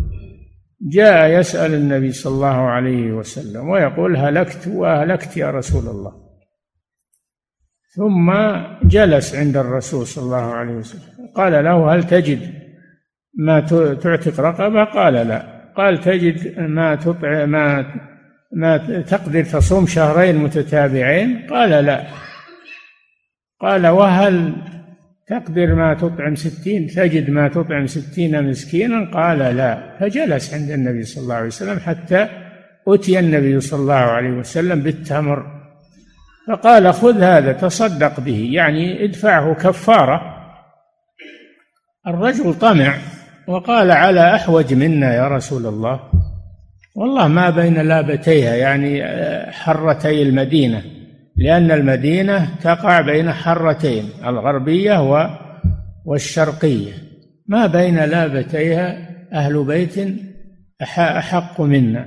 جاء 0.82 1.40
يسأل 1.40 1.74
النبي 1.74 2.12
صلى 2.12 2.34
الله 2.34 2.60
عليه 2.68 3.12
وسلم 3.12 3.68
ويقول 3.68 4.16
هلكت 4.16 4.68
وأهلكت 4.68 5.36
يا 5.36 5.50
رسول 5.50 5.88
الله. 5.88 6.30
ثم 7.96 8.32
جلس 8.88 9.34
عند 9.34 9.56
الرسول 9.56 10.06
صلى 10.06 10.24
الله 10.24 10.54
عليه 10.54 10.72
وسلم. 10.72 11.26
قال 11.34 11.64
له 11.64 11.94
هل 11.94 12.02
تجد 12.04 12.54
ما 13.38 13.60
تعتق 13.94 14.40
رقبة؟ 14.40 14.84
قال 14.84 15.14
لا. 15.14 15.72
قال 15.76 16.00
تجد 16.00 16.58
ما 16.58 16.94
تطعم 16.94 17.48
ما 17.50 17.94
ما 18.52 18.76
تقدر 19.00 19.44
تصوم 19.44 19.86
شهرين 19.86 20.36
متتابعين؟ 20.36 21.46
قال 21.50 21.70
لا. 21.70 22.06
قال 23.60 23.86
وهل 23.86 24.54
تقدر 25.30 25.74
ما 25.74 25.94
تطعم 25.94 26.34
ستين 26.34 26.86
تجد 26.86 27.30
ما 27.30 27.48
تطعم 27.48 27.86
ستين 27.86 28.42
مسكينا؟ 28.50 29.10
قال 29.14 29.38
لا. 29.38 29.98
فجلس 30.00 30.54
عند 30.54 30.70
النبي 30.70 31.02
صلى 31.02 31.22
الله 31.22 31.34
عليه 31.34 31.46
وسلم 31.46 31.78
حتى 31.78 32.28
أتي 32.88 33.18
النبي 33.18 33.60
صلى 33.60 33.80
الله 33.80 33.94
عليه 33.94 34.30
وسلم 34.30 34.80
بالتمر. 34.80 35.46
فقال 36.48 36.94
خذ 36.94 37.22
هذا 37.22 37.52
تصدق 37.52 38.20
به 38.20 38.50
يعني 38.52 39.04
ادفعه 39.04 39.54
كفارة. 39.54 40.36
الرجل 42.06 42.54
طمع 42.54 42.94
وقال 43.48 43.90
على 43.90 44.34
أحوج 44.34 44.74
منا 44.74 45.14
يا 45.14 45.28
رسول 45.28 45.66
الله. 45.66 46.00
والله 46.96 47.28
ما 47.28 47.50
بين 47.50 47.74
لابتيها 47.74 48.54
يعني 48.54 49.02
حرتي 49.52 50.22
المدينة. 50.22 50.82
لأن 51.40 51.70
المدينة 51.70 52.56
تقع 52.62 53.00
بين 53.00 53.32
حرتين 53.32 54.04
الغربية 54.26 55.28
والشرقية. 56.06 56.92
ما 57.48 57.66
بين 57.66 57.96
لابتيها 57.96 59.10
أهل 59.32 59.64
بيت 59.64 59.94
أحق 60.98 61.60
منا. 61.60 62.06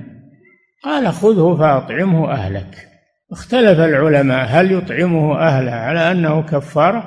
قال 0.84 1.12
خذه 1.12 1.56
فأطعمه 1.58 2.30
أهلك. 2.30 2.88
اختلف 3.32 3.80
العلماء 3.80 4.46
هل 4.50 4.72
يطعمه 4.72 5.38
أهله 5.38 5.72
على 5.72 6.12
أنه 6.12 6.42
كفارة 6.42 7.04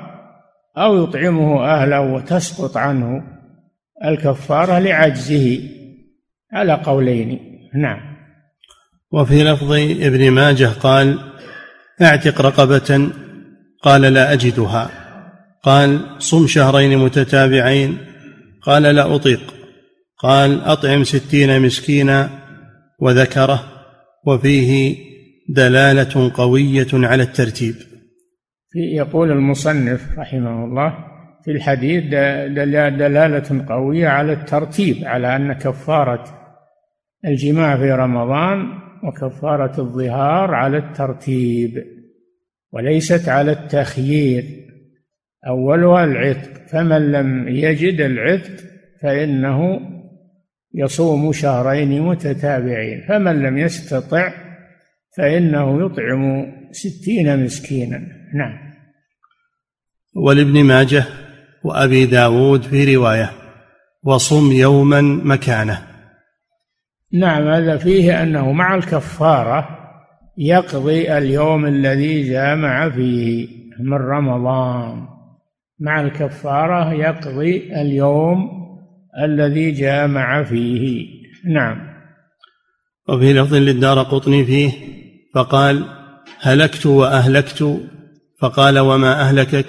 أو 0.78 1.04
يطعمه 1.04 1.64
أهله 1.64 2.00
وتسقط 2.00 2.76
عنه 2.76 3.22
الكفارة 4.04 4.78
لعجزه. 4.78 5.60
على 6.52 6.72
قولين. 6.72 7.40
نعم. 7.74 8.00
وفي 9.12 9.44
لفظ 9.44 9.72
ابن 9.72 10.30
ماجه 10.30 10.66
قال 10.66 11.27
اعتق 12.02 12.40
رقبة. 12.40 13.10
قال 13.82 14.02
لا 14.02 14.32
أجدها. 14.32 14.90
قال 15.62 16.00
صم 16.18 16.46
شهرين 16.46 16.98
متتابعين. 16.98 17.98
قال 18.62 18.82
لا 18.82 19.14
أطيق. 19.14 19.54
قال 20.18 20.60
أطعم 20.60 21.04
ستين 21.04 21.62
مسكينا 21.62 22.30
وذكره. 23.00 23.64
وفيه 24.26 24.96
دلالة 25.48 26.32
قوية 26.34 26.86
على 26.92 27.22
الترتيب. 27.22 27.74
يقول 28.74 29.30
المصنف 29.30 30.18
رحمه 30.18 30.64
الله 30.64 30.94
في 31.44 31.50
الحديث 31.50 32.04
دلالة 32.98 33.64
قوية 33.68 34.08
على 34.08 34.32
الترتيب 34.32 35.04
على 35.04 35.36
أن 35.36 35.52
كفارة 35.52 36.24
الجماع 37.24 37.76
في 37.76 37.92
رمضان 37.92 38.87
وكفارة 39.04 39.80
الظهار 39.80 40.54
على 40.54 40.78
الترتيب 40.78 41.84
وليست 42.72 43.28
على 43.28 43.52
التخيير. 43.52 44.44
أولها 45.46 46.04
العتق 46.04 46.66
فمن 46.68 47.12
لم 47.12 47.48
يجد 47.48 48.00
العتق 48.00 48.64
فإنه 49.02 49.80
يصوم 50.74 51.32
شهرين 51.32 52.02
متتابعين 52.02 53.04
فمن 53.08 53.42
لم 53.42 53.58
يستطع 53.58 54.32
فإنه 55.16 55.86
يطعم 55.86 56.52
ستين 56.72 57.44
مسكينا. 57.44 57.98
نعم. 58.34 58.58
ولابن 60.16 60.64
ماجه 60.64 61.04
وأبي 61.64 62.06
داود 62.06 62.62
في 62.62 62.96
رواية 62.96 63.30
وصم 64.02 64.52
يوما 64.52 65.00
مكانه. 65.00 65.97
نعم 67.12 67.48
هذا 67.48 67.76
فيه 67.76 68.22
أنه 68.22 68.52
مع 68.52 68.74
الكفارة 68.74 69.68
يقضي 70.38 71.18
اليوم 71.18 71.66
الذي 71.66 72.28
جامع 72.30 72.90
فيه 72.90 73.48
من 73.80 73.96
رمضان. 73.96 75.06
مع 75.80 76.00
الكفارة 76.00 76.92
يقضي 76.92 77.80
اليوم 77.80 78.50
الذي 79.24 79.70
جامع 79.70 80.42
فيه. 80.42 81.06
نعم. 81.46 81.78
وفي 83.08 83.32
لفظ 83.32 83.54
للدار 83.54 84.02
قطني 84.02 84.44
فيه 84.44 84.70
فقال 85.34 85.84
هلكت 86.40 86.86
وأهلكت. 86.86 87.80
فقال 88.40 88.78
وما 88.78 89.20
أهلكك؟ 89.20 89.66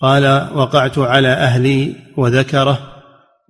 قال 0.00 0.48
وقعت 0.54 0.98
على 0.98 1.28
أهلي 1.28 1.92
وذكره. 2.16 2.78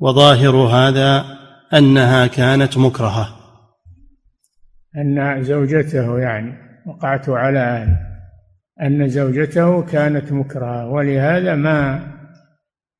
وظاهر 0.00 0.56
هذا 0.56 1.35
أنها 1.74 2.26
كانت 2.26 2.78
مكرهة. 2.78 3.36
أن 4.96 5.42
زوجته 5.42 6.18
يعني 6.18 6.54
وقعت 6.86 7.28
على 7.28 7.58
أهله 7.58 7.98
أن 8.82 9.08
زوجته 9.08 9.82
كانت 9.82 10.32
مكرهة 10.32 10.86
ولهذا 10.86 11.54
ما 11.54 12.00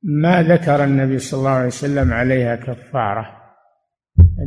ما 0.03 0.43
ذكر 0.43 0.83
النبي 0.83 1.19
صلى 1.19 1.39
الله 1.39 1.51
عليه 1.51 1.67
وسلم 1.67 2.13
عليها 2.13 2.55
كفارة. 2.55 3.37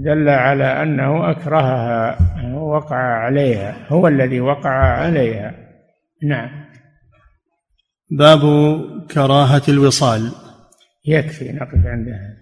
دل 0.04 0.28
على 0.28 0.82
أنه 0.82 1.30
أكرهها 1.30 2.18
وقع 2.54 2.96
عليها 2.96 3.86
هو 3.88 4.08
الذي 4.08 4.40
وقع 4.40 4.70
عليها. 4.70 5.54
نعم. 6.22 6.50
باب 8.10 8.40
كراهة 9.10 9.62
الوصال. 9.68 10.32
يكفي 11.06 11.52
نقف 11.52 11.86
عند 11.86 12.08
هذا. 12.08 12.36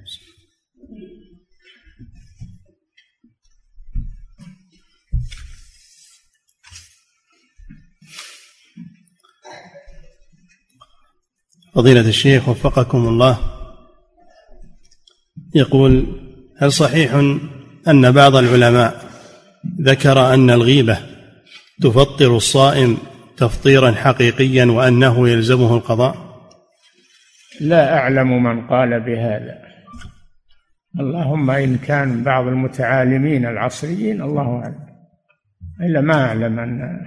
فضيلة 11.78 12.08
الشيخ 12.08 12.48
وفقكم 12.48 13.08
الله. 13.08 13.38
يقول 15.54 16.06
هل 16.58 16.72
صحيح 16.72 17.14
أن 17.88 18.12
بعض 18.12 18.36
العلماء 18.36 18.94
ذكر 19.80 20.34
أن 20.34 20.50
الغيبة 20.50 20.98
تفطر 21.82 22.36
الصائم 22.36 22.98
تفطيرا 23.36 23.92
حقيقيا 23.92 24.64
وأنه 24.64 25.28
يلزمه 25.28 25.76
القضاء؟ 25.76 26.16
لا 27.60 27.98
أعلم 27.98 28.42
من 28.42 28.66
قال 28.66 29.00
بهذا. 29.00 29.58
اللهم 31.00 31.50
إن 31.50 31.76
كان 31.76 32.22
بعض 32.22 32.46
المتعالمين 32.46 33.46
العصريين 33.46 34.22
الله 34.22 34.60
أعلم. 34.62 34.86
إلا 35.80 36.00
ما 36.00 36.26
أعلم 36.26 36.58
أن 36.58 37.06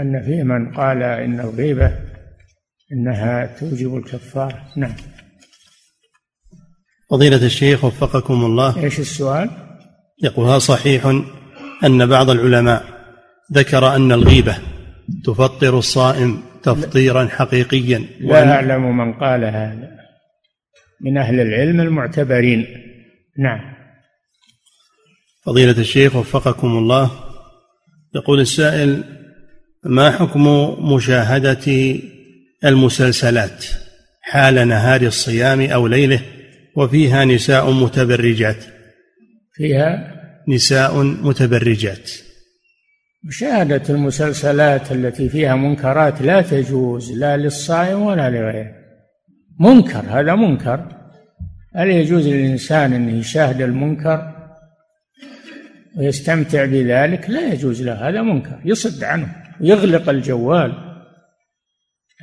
أن 0.00 0.22
فيه 0.22 0.42
من 0.42 0.72
قال 0.72 1.02
إن 1.02 1.40
الغيبة 1.40 2.15
إنها 2.92 3.46
توجب 3.60 3.96
الكفارة 3.96 4.72
نعم. 4.76 4.94
فضيلة 7.10 7.46
الشيخ 7.46 7.84
وفقكم 7.84 8.44
الله. 8.44 8.84
إيش 8.84 9.00
السؤال؟ 9.00 9.50
يقول 10.22 10.48
هل 10.48 10.60
صحيح 10.60 11.06
أن 11.84 12.06
بعض 12.06 12.30
العلماء 12.30 12.84
ذكر 13.52 13.96
أن 13.96 14.12
الغيبة 14.12 14.58
تفطر 15.24 15.78
الصائم 15.78 16.42
تفطيرا 16.62 17.26
حقيقيا. 17.26 18.04
لا 18.20 18.52
أعلم 18.52 18.96
من 18.96 19.12
قال 19.12 19.44
هذا. 19.44 19.96
من 21.00 21.18
أهل 21.18 21.40
العلم 21.40 21.80
المعتبرين. 21.80 22.66
نعم. 23.38 23.60
فضيلة 25.44 25.78
الشيخ 25.78 26.16
وفقكم 26.16 26.78
الله. 26.78 27.10
يقول 28.14 28.40
السائل 28.40 29.04
ما 29.84 30.10
حكم 30.10 30.46
مشاهدة 30.94 31.98
المسلسلات 32.64 33.64
حال 34.22 34.68
نهار 34.68 35.00
الصيام 35.00 35.60
أو 35.60 35.86
ليله 35.86 36.20
وفيها 36.76 37.24
نساء 37.24 37.70
متبرجات. 37.70 38.64
فيها 39.52 40.12
نساء 40.48 41.02
متبرجات. 41.02 42.10
مشاهدة 43.24 43.82
المسلسلات 43.90 44.92
التي 44.92 45.28
فيها 45.28 45.56
منكرات 45.56 46.22
لا 46.22 46.40
تجوز 46.40 47.12
لا 47.12 47.36
للصائم 47.36 48.02
ولا 48.02 48.30
لغيره. 48.30 48.72
منكر 49.60 50.04
هذا 50.08 50.34
منكر. 50.34 50.88
هل 51.76 51.90
يجوز 51.90 52.28
للإنسان 52.28 52.92
أن 52.92 53.18
يشاهد 53.18 53.62
المنكر 53.62 54.32
ويستمتع 55.98 56.64
بذلك؟ 56.64 57.30
لا 57.30 57.52
يجوز 57.52 57.82
له 57.82 58.08
هذا 58.08 58.22
منكر. 58.22 58.60
يصد 58.64 59.04
عنه 59.04 59.36
ويغلق 59.60 60.08
الجوال. 60.08 60.85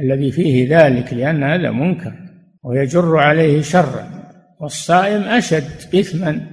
الذي 0.02 0.32
فيه 0.32 0.78
ذلك 0.78 1.14
لأن 1.14 1.44
هذا 1.44 1.72
منكر 1.72 2.14
ويجر 2.64 3.18
عليه 3.18 3.62
شرا 3.62 4.24
والصائم 4.60 5.22
أشد 5.22 5.96
إثما 5.96 6.48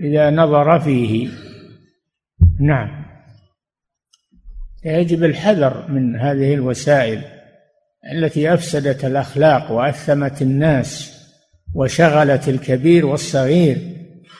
إذا 0.00 0.30
نظر 0.30 0.80
فيه. 0.80 1.28
نعم. 2.60 3.04
يجب 4.84 5.24
الحذر 5.24 5.88
من 5.88 6.16
هذه 6.16 6.54
الوسائل 6.54 7.24
التي 8.12 8.54
أفسدت 8.54 9.04
الأخلاق 9.04 9.72
وأثمت 9.72 10.42
الناس 10.42 11.14
وشغلت 11.74 12.48
الكبير 12.48 13.06
والصغير 13.06 13.78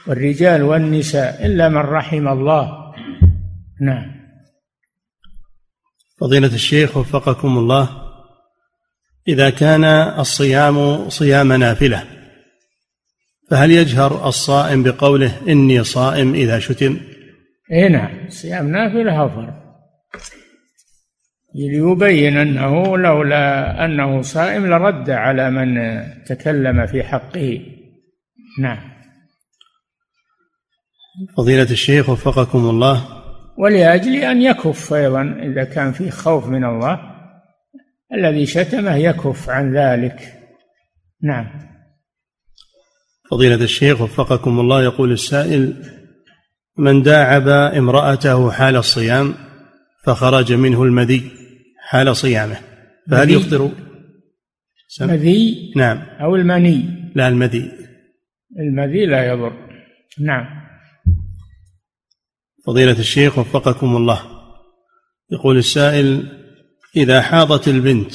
والرجال 0.07 0.63
والنساء 0.63 1.47
إلا 1.47 1.69
من 1.69 1.77
رحم 1.77 2.29
الله. 2.29 2.95
نعم. 3.81 4.15
فضيلة 6.21 6.55
الشيخ 6.55 6.97
وفقكم 6.97 7.59
الله. 7.59 8.04
إذا 9.29 9.51
كان 9.51 9.85
الصيام 10.19 11.09
صيام 11.09 11.53
نافلة 11.53 12.05
فهل 13.51 13.71
يجهر 13.71 14.29
الصائم 14.29 14.83
بقوله 14.83 15.41
إني 15.49 15.85
صائم 15.85 16.35
إذا 16.35 16.59
شتم؟ 16.59 17.01
إيه 17.71 17.89
نعم 17.89 18.29
صيام 18.29 18.69
نافلة 18.69 19.27
أفضل 19.27 19.65
ليبين 21.55 22.37
أنه 22.37 22.99
لولا 22.99 23.85
أنه 23.85 24.23
صائم 24.23 24.67
لرد 24.67 25.11
على 25.11 25.51
من 25.51 26.03
تكلم 26.25 26.87
في 26.87 27.03
حقه. 27.03 27.61
نعم. 28.61 28.95
فضيلة 31.37 31.71
الشيخ 31.71 32.09
وفقكم 32.09 32.59
الله. 32.59 33.05
ولأجل 33.59 34.15
أن 34.15 34.43
يكف 34.43 34.93
أيضا 34.93 35.23
إذا 35.43 35.65
كان 35.65 35.93
فيه 35.93 36.11
خوف 36.11 36.47
من 36.47 36.65
الله 36.65 37.14
الذي 38.15 38.47
شتمه 38.47 38.97
يكف 38.97 39.51
عن 39.51 39.77
ذلك. 39.77 40.35
نعم. 41.23 41.47
فضيلة 43.31 43.65
الشيخ 43.65 44.01
وفقكم 44.01 44.61
الله 44.61 44.83
يقول 44.83 45.13
السائل 45.13 45.75
من 46.79 47.03
داعب 47.03 47.49
امرأته 47.49 48.51
حال 48.51 48.77
الصيام 48.77 49.35
فخرج 50.05 50.53
منه 50.53 50.83
المذي 50.83 51.31
حال 51.79 52.17
صيامه 52.17 52.57
فهل 53.11 53.31
يفطر؟ 53.31 53.71
مذي 55.01 55.73
نعم. 55.77 55.99
أو 56.21 56.37
المني؟ 56.37 56.85
لا 57.15 57.29
المذي. 57.29 57.73
المذي 58.59 59.07
لا 59.07 59.27
يضر. 59.27 59.53
نعم. 60.21 60.47
فضيلة 62.67 62.99
الشيخ 62.99 63.39
وفقكم 63.39 63.97
الله 63.97 64.21
يقول 65.33 65.57
السائل 65.57 66.44
إذا 66.97 67.21
حاضت 67.23 67.69
البنت 67.69 68.13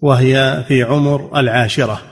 وهي 0.00 0.64
في 0.68 0.82
عمر 0.82 1.40
العاشرة 1.40 2.02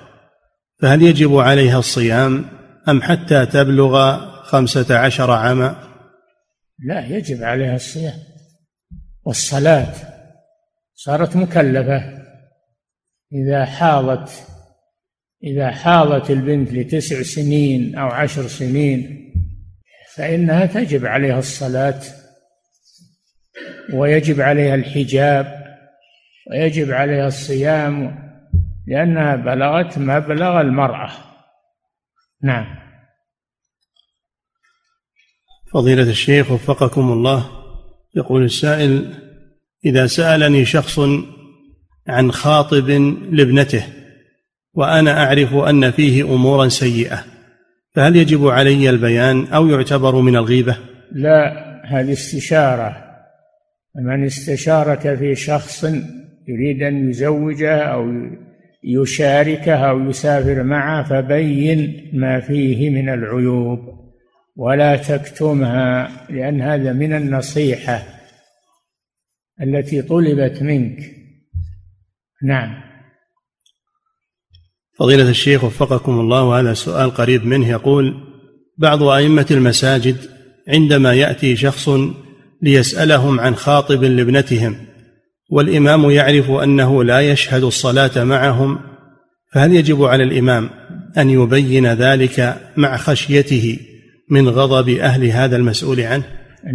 فهل 0.83 1.03
يجب 1.03 1.37
عليها 1.37 1.79
الصيام 1.79 2.45
أم 2.89 3.03
حتى 3.03 3.47
تبلغ 3.47 4.19
خمسة 4.43 4.99
عشر 4.99 5.31
عاما؟ 5.31 5.77
لا 6.79 7.07
يجب 7.07 7.43
عليها 7.43 7.77
الصيام 7.77 8.19
والصلاة. 9.25 9.95
صارت 10.95 11.37
مكلفة. 11.37 12.25
إذا 13.33 13.65
حاضت 13.65 14.31
إذا 15.45 15.71
حاضت 15.71 16.31
البنت 16.31 16.73
لتسع 16.73 17.23
سنين 17.23 17.99
أو 17.99 18.09
عشر 18.09 18.49
سنين 18.49 19.31
فإنها 20.15 20.67
تجب 20.67 21.07
عليها 21.07 21.39
الصلاة 21.39 22.01
ويجب 23.93 24.41
عليها 24.41 24.75
الحجاب 24.75 25.64
ويجب 26.51 26.93
عليها 26.93 27.27
الصيام 27.27 28.19
لأنها 28.87 29.37
بلغت 29.37 29.99
مبلغ 29.99 30.61
المرأة. 30.61 31.11
نعم. 32.43 32.67
فضيلة 35.73 36.11
الشيخ 36.11 36.51
وفقكم 36.51 37.13
الله 37.13 37.51
يقول 38.17 38.45
السائل 38.45 39.15
إذا 39.85 40.07
سألني 40.07 40.65
شخص 40.65 41.01
عن 42.09 42.33
خاطب 42.33 42.91
لابنته 43.31 43.85
وأنا 44.75 45.25
أعرف 45.25 45.55
أن 45.55 45.91
فيه 45.91 46.23
أمورا 46.23 46.69
سيئة 46.69 47.25
فهل 47.95 48.17
يجب 48.17 48.47
علي 48.47 48.91
البيان 48.91 49.47
أو 49.47 49.69
يعتبر 49.69 50.21
من 50.21 50.37
الغيبة؟ 50.37 50.79
لا 51.13 51.53
هذه 51.85 52.13
استشارة. 52.13 53.05
من 53.97 54.25
استشارك 54.25 55.15
في 55.15 55.35
شخص 55.35 55.87
يريد 56.49 56.83
أن 56.83 57.11
يزوجه 57.11 57.79
أو 57.79 58.13
يشاركه 58.85 59.75
أو 59.75 60.11
يسافر 60.11 60.63
معه 60.63 61.03
فبين 61.09 62.11
ما 62.13 62.41
فيه 62.41 62.91
من 62.91 63.09
العيوب 63.09 63.79
ولا 64.57 64.97
تكتمها 64.97 66.11
لأن 66.31 66.63
هذا 66.63 66.93
من 66.93 67.13
النصيحة 67.13 68.03
التي 69.63 70.03
طلبت 70.03 70.63
منك. 70.63 70.99
نعم. 72.43 72.85
فضيلة 74.99 75.31
الشيخ 75.31 75.65
وفقكم 75.65 76.21
الله 76.21 76.43
وهذا 76.43 76.75
سؤال 76.75 77.11
قريب 77.11 77.47
منه 77.47 77.69
يقول 77.69 78.15
بعض 78.79 79.03
أئمة 79.03 79.47
المساجد 79.51 80.17
عندما 80.69 81.15
يأتي 81.15 81.57
شخص 81.57 81.89
ليسألهم 82.63 83.41
عن 83.41 83.55
خاطب 83.55 84.05
لابنتهم 84.05 84.77
والإمام 85.55 86.11
يعرف 86.11 86.51
أنه 86.51 87.05
لا 87.05 87.21
يشهد 87.21 87.63
الصلاة 87.63 88.25
معهم 88.25 88.79
فهل 89.53 89.73
يجب 89.73 90.03
على 90.03 90.25
الإمام 90.25 90.71
أن 91.19 91.31
يبين 91.31 91.87
ذلك 91.87 92.57
مع 92.77 92.97
خشيته 92.97 93.79
من 94.31 94.49
غضب 94.49 94.89
أهل 94.89 95.25
هذا 95.25 95.57
المسؤول 95.57 96.01
عنه؟ 96.01 96.25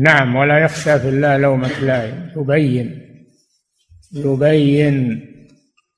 نعم 0.03 0.35
ولا 0.35 0.59
يخشى 0.59 0.99
في 0.99 1.09
الله 1.09 1.37
لومة 1.37 1.79
لائم 1.81 2.29
يبين 2.37 3.01
يبين 4.13 5.25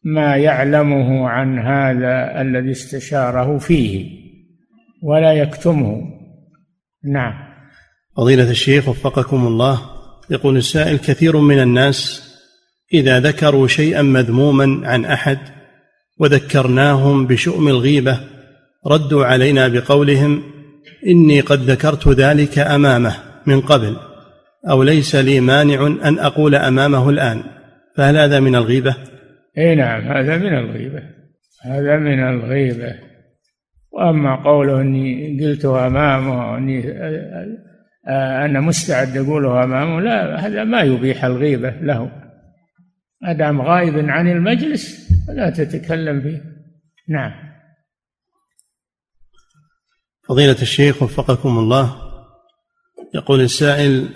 ما 0.04 0.36
يعلمه 0.36 1.30
عن 1.30 1.60
هذا 1.60 2.42
الذي 2.42 2.72
استشاره 2.72 3.58
فيه 3.58 4.06
ولا 5.04 5.34
يكتمه. 5.34 6.02
نعم. 7.14 7.34
فضيلة 8.18 8.52
الشيخ 8.52 8.90
وفقكم 8.90 9.48
الله 9.48 9.82
يقول 10.30 10.58
السائل 10.58 10.98
كثير 10.98 11.38
من 11.38 11.60
الناس 11.60 12.31
إذا 12.94 13.20
ذكروا 13.20 13.68
شيئا 13.68 14.02
مذموما 14.02 14.88
عن 14.88 15.06
أحد 15.06 15.38
وذكرناهم 16.20 17.28
بشؤم 17.28 17.68
الغيبة 17.68 18.20
ردوا 18.88 19.26
علينا 19.26 19.68
بقولهم 19.68 20.44
إني 21.08 21.40
قد 21.40 21.60
ذكرت 21.60 22.08
ذلك 22.08 22.60
أمامه 22.60 23.16
من 23.46 23.62
قبل 23.62 23.96
أو 24.70 24.84
ليس 24.84 25.16
لي 25.16 25.40
مانع 25.40 25.88
أن 25.88 26.20
أقول 26.20 26.56
أمامه 26.56 27.10
الآن 27.10 27.44
فهل 27.98 28.18
هذا 28.18 28.40
من 28.40 28.56
الغيبة؟ 28.56 28.96
إي 29.58 29.76
نعم 29.76 30.02
هذا 30.02 30.38
من 30.38 30.58
الغيبة 30.58 31.04
هذا 31.66 31.98
من 31.98 32.20
الغيبة 32.20 32.96
وأما 33.92 34.36
قوله 34.36 34.82
إني 34.82 35.38
قلته 35.46 35.88
أمامه 35.88 36.58
إني 36.58 36.84
أنا 38.46 38.60
مستعد 38.60 39.18
أقوله 39.18 39.64
أمامه 39.64 40.02
لا 40.02 40.48
هذا 40.48 40.64
ما 40.64 40.82
يبيح 40.82 41.26
الغيبة 41.26 41.70
له 41.70 42.21
ما 43.22 43.34
دام 43.34 43.62
غائب 43.62 44.10
عن 44.10 44.32
المجلس 44.32 45.12
فلا 45.28 45.50
تتكلم 45.50 46.22
فيه. 46.22 46.42
نعم. 47.10 47.32
فضيلة 50.28 50.62
الشيخ 50.62 51.04
وفقكم 51.04 51.60
الله 51.60 51.96
يقول 53.16 53.42
السائل 53.42 54.10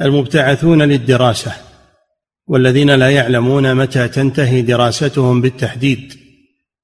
المبتعثون 0.00 0.82
للدراسة 0.82 1.52
والذين 2.46 2.90
لا 2.90 3.10
يعلمون 3.10 3.74
متى 3.74 4.08
تنتهي 4.08 4.62
دراستهم 4.62 5.40
بالتحديد 5.40 6.12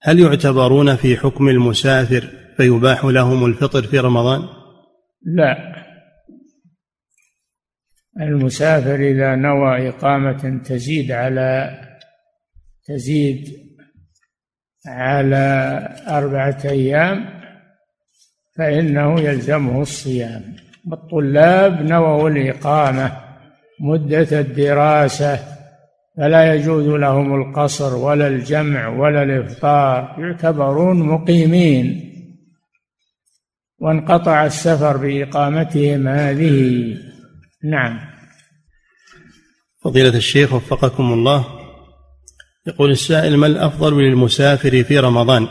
هل 0.03 0.21
يعتبرون 0.21 0.97
في 0.97 1.17
حكم 1.17 1.49
المسافر 1.49 2.29
فيباح 2.57 3.05
لهم 3.05 3.47
الفطر 3.47 3.83
في 3.83 3.99
رمضان؟ 3.99 4.49
لا. 5.23 5.86
المسافر 8.21 8.95
إذا 8.95 9.35
نوى 9.35 9.89
إقامة 9.89 10.61
تزيد 10.65 11.13
على 11.13 11.81
تزيد 12.85 13.67
على 14.87 15.89
أربعة 16.09 16.59
أيام 16.65 17.27
فإنه 18.57 19.21
يلزمه 19.21 19.83
الصيام. 19.83 20.43
والطلاب 20.91 21.83
نووا 21.83 22.31
الإقامة 22.31 23.13
مدة 23.81 24.41
الدراسة 24.41 25.39
فلا 26.17 26.55
يجوز 26.55 26.89
لهم 26.89 27.35
القصر 27.35 27.97
ولا 27.97 28.27
الجمع 28.29 28.89
ولا 28.89 29.23
الإفطار 29.23 30.17
يعتبرون 30.19 31.03
مقيمين. 31.03 32.13
وانقطع 33.79 34.47
السفر 34.47 34.97
بإقامتهم 34.97 36.09
هذه 36.09 36.97
نعم. 37.71 38.01
فضيلة 39.85 40.17
الشيخ 40.17 40.53
وفقكم 40.53 41.13
الله 41.13 41.45
يقول 42.67 42.91
السائل 42.91 43.37
ما 43.37 43.47
الأفضل 43.47 44.03
للمسافر 44.03 44.85
في 44.85 44.99
رمضان؟ 44.99 45.49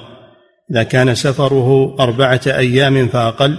إذا 0.72 0.84
كان 0.84 1.16
سفره 1.16 1.96
أربعة 2.00 2.42
أيام 2.48 3.08
فأقل. 3.08 3.58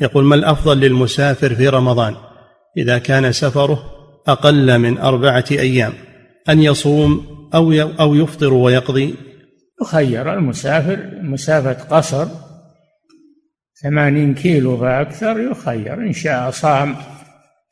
يقول 0.00 0.24
ما 0.24 0.34
الأفضل 0.34 0.80
للمسافر 0.80 1.54
في 1.54 1.68
رمضان؟ 1.68 2.16
إذا 2.76 2.98
كان 2.98 3.32
سفره 3.32 3.82
أقل 4.26 4.78
من 4.78 4.98
أربعة 4.98 5.44
أيام 5.50 5.92
أن 6.48 6.62
يصوم 6.62 7.26
أو 7.54 7.72
أو 8.00 8.14
يفطر 8.14 8.54
ويقضي؟ 8.54 9.14
يخير 9.82 10.34
المسافر 10.34 10.98
مسافة 11.22 11.96
قصر 11.96 12.28
ثمانين 13.82 14.34
كيلو 14.34 14.76
فأكثر 14.76 15.40
يخير 15.40 15.94
إن 15.94 16.12
شاء 16.12 16.50
صام 16.50 16.96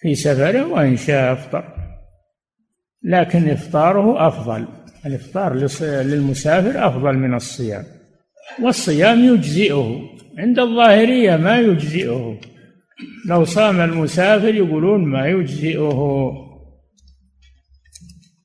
في 0.03 0.15
سفره 0.15 0.67
وإن 0.67 0.97
شاء 0.97 1.33
أفطر. 1.33 1.65
لكن 3.03 3.51
إفطاره 3.51 4.29
أفضل. 4.29 4.69
الإفطار 5.07 5.55
للمسافر 5.83 6.87
أفضل 6.87 7.13
من 7.13 7.35
الصيام. 7.35 7.85
والصيام 8.63 9.25
يجزئه. 9.25 10.01
عند 10.39 10.59
الظاهرية 10.59 11.37
ما 11.37 11.59
يجزئه. 11.59 12.41
لو 13.29 13.45
صام 13.45 13.81
المسافر 13.81 14.55
يقولون 14.55 15.05
ما 15.05 15.27
يجزئه. 15.27 16.31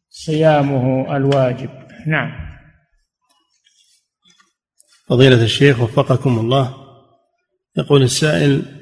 صيامه 0.09 1.17
الواجب. 1.17 1.69
نعم. 2.07 2.31
فضيلة 5.09 5.43
الشيخ 5.43 5.81
وفقكم 5.81 6.39
الله. 6.39 6.73
يقول 7.77 8.03
السائل 8.03 8.76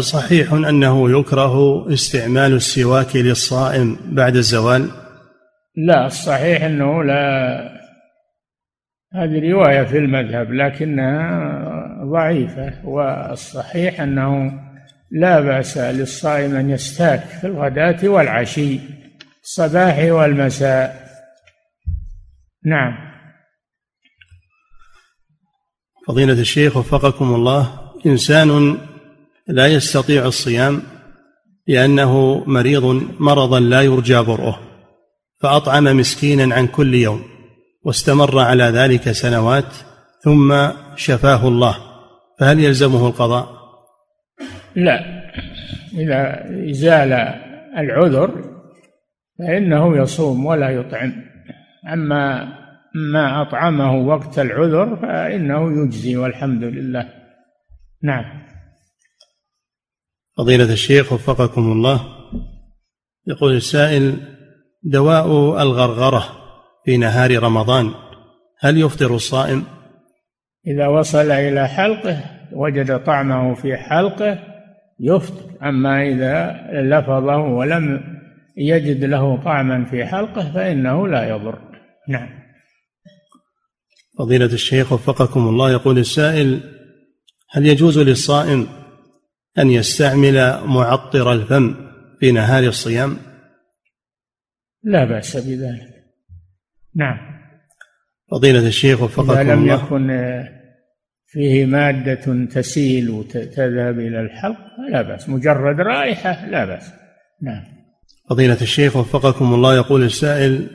صحيح 0.00 0.52
أنه 0.52 1.20
يكره 1.20 1.86
استعمال 1.92 2.52
السواك 2.52 3.16
للصائم 3.16 3.96
بعد 4.04 4.36
الزوال؟ 4.36 4.90
لا 5.76 6.06
الصحيح 6.06 6.62
أنه 6.62 7.04
لا. 7.04 7.82
هذه 9.14 9.52
رواية 9.52 9.82
في 9.82 9.98
المذهب 9.98 10.52
لكنها 10.52 12.04
ضعيفة 12.04 12.88
والصحيح 12.88 14.00
أنه 14.00 14.52
لا 15.10 15.40
بأس 15.40 15.78
للصائم 15.78 16.56
أن 16.56 16.70
يستاك 16.70 17.20
في 17.20 17.46
الغداة 17.46 18.08
والعشي 18.08 18.80
الصباح 19.42 19.98
والمساء. 19.98 21.02
نعم. 22.64 23.12
فضيلة 26.06 26.40
الشيخ 26.40 26.76
وفقكم 26.76 27.34
الله 27.34 27.80
إنسان 28.06 28.78
لا 29.48 29.66
يستطيع 29.66 30.26
الصيام 30.26 30.82
لأنه 31.66 32.44
مريض 32.46 32.84
مرضا 33.20 33.60
لا 33.60 33.82
يرجى 33.82 34.22
برؤه 34.22 34.58
فأطعم 35.42 35.84
مسكينا 35.84 36.54
عن 36.54 36.66
كل 36.66 36.94
يوم 36.94 37.22
واستمر 37.84 38.38
على 38.38 38.64
ذلك 38.64 39.10
سنوات 39.10 39.74
ثم 40.24 40.68
شفاه 40.96 41.48
الله. 41.48 41.76
فهل 42.40 42.60
يلزمه 42.60 43.06
القضاء؟ 43.06 43.48
لا. 44.76 45.22
إذا 45.94 46.46
زال 46.72 47.12
العذر 47.78 48.44
فإنه 49.38 49.96
يصوم 49.96 50.46
ولا 50.46 50.70
يطعم. 50.70 51.12
أما 51.92 52.52
ما 52.94 53.42
أطعمه 53.42 53.94
وقت 53.94 54.38
العذر 54.38 54.96
فإنه 54.96 55.82
يجزي 55.82 56.16
والحمد 56.16 56.64
لله. 56.64 57.08
نعم. 58.02 58.24
فضيلة 60.36 60.72
الشيخ 60.72 61.12
وفقكم 61.12 61.72
الله. 61.72 62.00
يقول 63.26 63.52
السائل 63.52 64.16
دواء 64.82 65.26
الغرغرة 65.62 66.24
في 66.84 66.96
نهار 66.96 67.42
رمضان 67.42 67.90
هل 68.58 68.80
يفطر 68.80 69.14
الصائم؟ 69.14 69.64
إذا 70.66 70.88
وصل 70.88 71.30
إلى 71.30 71.68
حلقه 71.68 72.20
وجد 72.52 73.04
طعمه 73.04 73.54
في 73.54 73.76
حلقه 73.76 74.38
يفطر. 75.00 75.68
أما 75.68 76.02
إذا 76.02 76.60
لفظه 76.72 77.38
ولم 77.38 78.00
يجد 78.56 79.04
له 79.04 79.42
طعما 79.44 79.84
في 79.84 80.06
حلقه 80.06 80.52
فإنه 80.52 81.08
لا 81.08 81.28
يضر. 81.28 81.58
نعم. 82.08 82.28
فضيلة 84.18 84.46
الشيخ 84.46 84.92
وفقكم 84.92 85.48
الله 85.48 85.70
يقول 85.72 85.98
السائل 85.98 86.60
هل 87.50 87.66
يجوز 87.66 87.98
للصائم 87.98 88.81
أن 89.58 89.70
يستعمل 89.70 90.60
معطر 90.64 91.32
الفم 91.32 91.74
في 92.20 92.32
نهار 92.32 92.62
الصيام؟ 92.62 93.16
لا 94.82 95.04
بأس 95.04 95.36
بذلك. 95.36 95.92
نعم. 96.96 97.18
فضيلة 98.30 98.66
الشيخ 98.66 99.02
وفقكم 99.02 99.30
الله 99.30 99.42
إذا 99.42 99.54
لم 99.54 99.66
يكن 99.66 100.10
فيه 101.26 101.66
مادة 101.66 102.46
تسيل 102.46 103.10
وتذهب 103.10 103.98
إلى 103.98 104.20
الحلق 104.20 104.58
لا 104.92 105.02
بأس. 105.02 105.28
مجرد 105.28 105.80
رائحة 105.80 106.46
لا 106.46 106.64
بأس. 106.64 106.92
نعم. 107.42 107.64
فضيلة 108.30 108.62
الشيخ 108.62 108.96
وفقكم 108.96 109.54
الله 109.54 109.76
يقول 109.76 110.02
السائل 110.02 110.70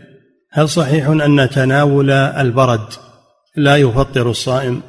هل 0.52 0.70
صحيح 0.70 1.08
أن 1.08 1.50
تناول 1.50 2.12
البرد 2.12 2.94
لا 3.56 3.78
يفطر 3.78 4.30
الصائم؟ 4.30 4.82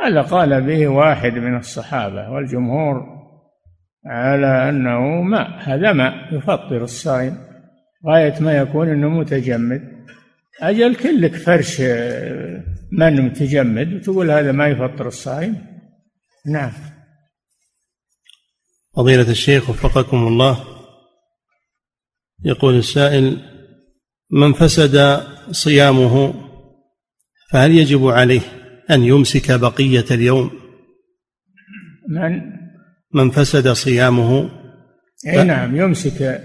هذا 0.00 0.22
قال 0.22 0.60
به 0.60 0.88
واحد 0.88 1.32
من 1.32 1.56
الصحابة 1.56 2.30
والجمهور 2.30 3.20
على 4.06 4.68
أنه 4.68 5.22
ماء 5.22 5.48
هذا 5.58 5.92
ماء 5.92 6.34
يفطر 6.34 6.82
الصائم 6.82 7.36
غاية 8.06 8.40
ما 8.40 8.56
يكون 8.58 8.88
أنه 8.88 9.08
متجمد. 9.08 9.82
أجل 10.62 10.96
كلك 10.96 11.34
فرش 11.34 11.80
من 12.92 13.22
متجمد 13.22 13.94
وتقول 13.94 14.30
هذا 14.30 14.52
ما 14.52 14.68
يفطر 14.68 15.06
الصائم. 15.06 15.66
نعم. 16.46 16.72
فضيلة 18.96 19.30
الشيخ 19.30 19.70
وفقكم 19.70 20.26
الله 20.26 20.64
يقول 22.44 22.74
السائل 22.74 23.38
من 24.30 24.52
فسد 24.52 25.22
صيامه 25.50 26.34
فهل 27.50 27.70
يجب 27.70 28.06
عليه؟ 28.06 28.59
أن 28.90 29.04
يمسك 29.04 29.60
بقية 29.60 30.04
اليوم. 30.10 30.50
من؟ 32.08 32.40
من 33.14 33.30
فسد 33.30 33.68
صيامه. 33.68 34.50
أي 35.26 35.44
نعم 35.44 35.76
يمسك 35.76 36.40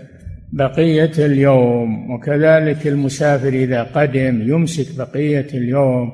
بقية 0.53 1.11
اليوم. 1.25 2.11
وكذلك 2.11 2.87
المسافر 2.87 3.47
إذا 3.47 3.83
قدم 3.83 4.41
يمسك 4.41 4.97
بقية 4.97 5.47
اليوم. 5.53 6.11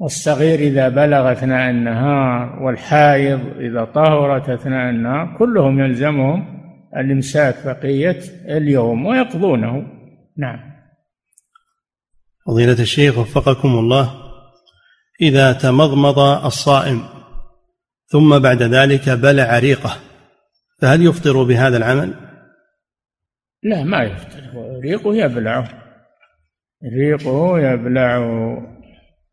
والصغير 0.00 0.58
إذا 0.58 0.88
بلغ 0.88 1.32
أثناء 1.32 1.70
النهار. 1.70 2.62
والحائض 2.62 3.40
إذا 3.60 3.84
طهرت 3.84 4.48
أثناء 4.48 4.90
النهار. 4.90 5.36
كلهم 5.38 5.80
يلزمهم 5.80 6.58
الإمساك 6.96 7.54
بقية 7.66 8.18
اليوم 8.48 9.06
ويقضونه. 9.06 9.86
نعم. 10.38 10.60
فضيلة 12.46 12.80
الشيخ 12.80 13.18
وفقكم 13.18 13.68
الله. 13.68 14.17
إذا 15.20 15.52
تمضمض 15.52 16.18
الصائم 16.18 17.02
ثم 18.06 18.38
بعد 18.38 18.62
ذلك 18.62 19.08
بلع 19.08 19.58
ريقه 19.58 19.96
فهل 20.80 21.06
يفطر 21.06 21.42
بهذا 21.42 21.76
العمل؟ 21.76 22.14
لا 23.62 23.84
ما 23.84 24.02
يفطر. 24.02 24.42
ريقه 24.82 25.14
يبلعه. 25.14 25.68
ريقه 26.92 27.58
يبلعه. 27.58 28.58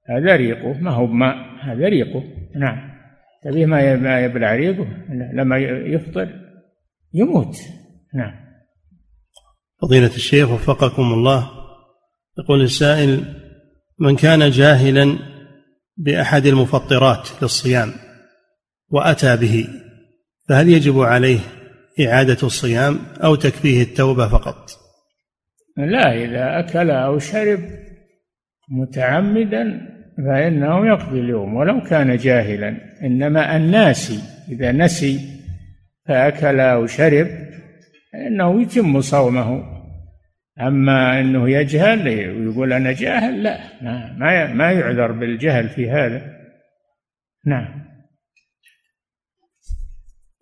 هذا 0.09 0.35
ريقه. 0.35 0.73
ما 0.81 0.91
هو 0.91 1.07
بماء 1.07 1.35
هذا 1.61 1.89
ريقه. 1.89 2.23
نعم. 2.55 2.95
تبيه 3.43 3.65
ما 3.65 4.19
يبلع 4.19 4.55
ريقه؟ 4.55 4.87
لما 5.33 5.57
يفطر. 5.57 6.29
يموت. 7.13 7.57
نعم. 8.13 8.45
فضيلة 9.81 10.15
الشيخ 10.15 10.51
وفقكم 10.51 11.13
الله 11.13 11.51
يقول 12.39 12.61
السائل 12.61 13.23
من 13.99 14.15
كان 14.15 14.49
جاهلا 14.49 15.34
بأحد 15.97 16.45
المفطرات 16.45 17.29
للصيام 17.41 17.91
وأتى 18.89 19.37
به 19.37 19.67
فهل 20.49 20.69
يجب 20.69 20.99
عليه 20.99 21.39
إعادة 21.99 22.37
الصيام 22.43 22.99
أو 23.23 23.35
تكفيه 23.35 23.81
التوبة 23.81 24.27
فقط؟ 24.27 24.69
لا 25.77 26.13
إذا 26.13 26.59
أكل 26.59 26.91
أو 26.91 27.19
شرب 27.19 27.59
متعمدا 28.69 29.95
فإنه 30.17 30.87
يقضي 30.87 31.19
اليوم 31.19 31.55
ولو 31.55 31.81
كان 31.81 32.17
جاهلا. 32.17 32.77
إنما 33.03 33.55
الناسي 33.55 34.19
إذا 34.49 34.71
نسي 34.71 35.19
فأكل 36.07 36.59
أو 36.59 36.87
شرب 36.87 37.27
فإنه 38.13 38.61
يتم 38.61 39.01
صومه. 39.01 39.74
أما 40.61 41.19
أنه 41.19 41.49
يجهل 41.49 42.07
ويقول 42.07 42.73
أنا 42.73 42.91
جاهل 42.91 43.43
لا 43.43 43.57
ما 44.17 44.53
ما 44.53 44.71
يعذر 44.71 45.11
بالجهل 45.11 45.69
في 45.69 45.89
هذا. 45.89 46.35
نعم. 47.45 47.85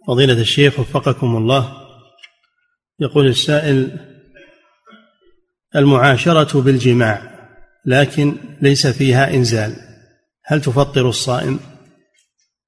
فضيلة 0.08 0.42
الشيخ 0.42 0.80
وفقكم 0.80 1.38
الله 1.38 1.74
يقول 3.00 3.28
السائل 3.28 4.00
المعاشرة 5.76 6.62
بالجماع 6.62 7.22
لكن 7.86 8.36
ليس 8.62 8.88
فيها 8.88 9.34
إنزال 9.34 9.76
هل 10.46 10.62
تفطر 10.62 11.10
الصائم؟ 11.10 11.60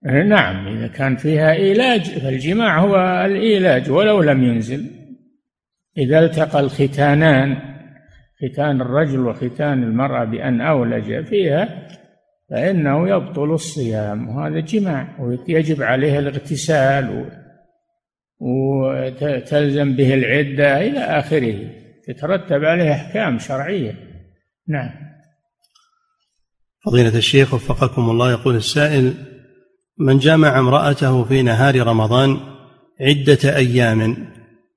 نعم 0.03 0.67
إذا 0.67 0.87
كان 0.87 1.15
فيها 1.15 1.53
إيلاج 1.53 2.19
فالجماع 2.19 2.79
هو 2.79 2.95
الإيلاج 3.25 3.91
ولو 3.91 4.21
لم 4.21 4.43
ينزل. 4.43 5.04
إذا 5.97 6.19
التقى 6.19 6.59
الختانان 6.59 7.57
ختان 8.41 8.81
الرجل 8.81 9.19
وختان 9.19 9.83
المرأة 9.83 10.25
بأن 10.25 10.61
أولج 10.61 11.25
فيها 11.25 11.87
فإنه 12.49 13.09
يبطل 13.09 13.53
الصيام 13.53 14.29
وهذا 14.29 14.59
جماع 14.59 15.07
ويجب 15.19 15.83
عليه 15.83 16.19
الاغتسال 16.19 17.29
وتلزم 18.39 19.95
به 19.95 20.13
العدة 20.13 20.81
إلى 20.81 20.99
آخره 20.99 21.69
تترتب 22.07 22.65
عليه 22.65 22.91
أحكام 22.91 23.39
شرعية. 23.39 23.95
نعم. 24.67 24.89
فضيلة 26.85 27.17
الشيخ 27.17 27.53
وفقكم 27.53 28.09
الله 28.09 28.31
يقول 28.31 28.55
السائل 28.55 29.13
من 29.99 30.17
جامع 30.17 30.59
امرأته 30.59 31.23
في 31.23 31.41
نهار 31.41 31.87
رمضان 31.87 32.37
عدة 33.01 33.55
أيام 33.55 34.27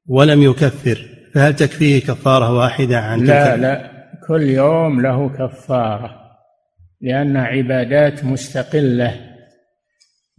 ولم 0.09 0.43
يكفر 0.43 0.99
فهل 1.35 1.57
تكفيه 1.57 2.01
كفارة 2.01 2.53
واحدة 2.59 2.99
عن 2.99 3.25
لا 3.25 3.57
لا. 3.57 3.91
كل 4.29 4.43
يوم 4.43 5.01
له 5.01 5.29
كفارة 5.29 6.11
لأنها 7.01 7.43
عبادات 7.43 8.25
مستقلة. 8.25 9.15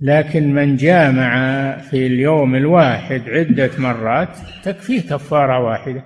لكن 0.01 0.53
من 0.53 0.75
جامع 0.75 1.31
في 1.77 2.07
اليوم 2.07 2.55
الواحد 2.55 3.21
عدة 3.27 3.69
مرات 3.77 4.37
تكفيه 4.63 5.01
كفارة 5.01 5.59
واحدة. 5.59 6.03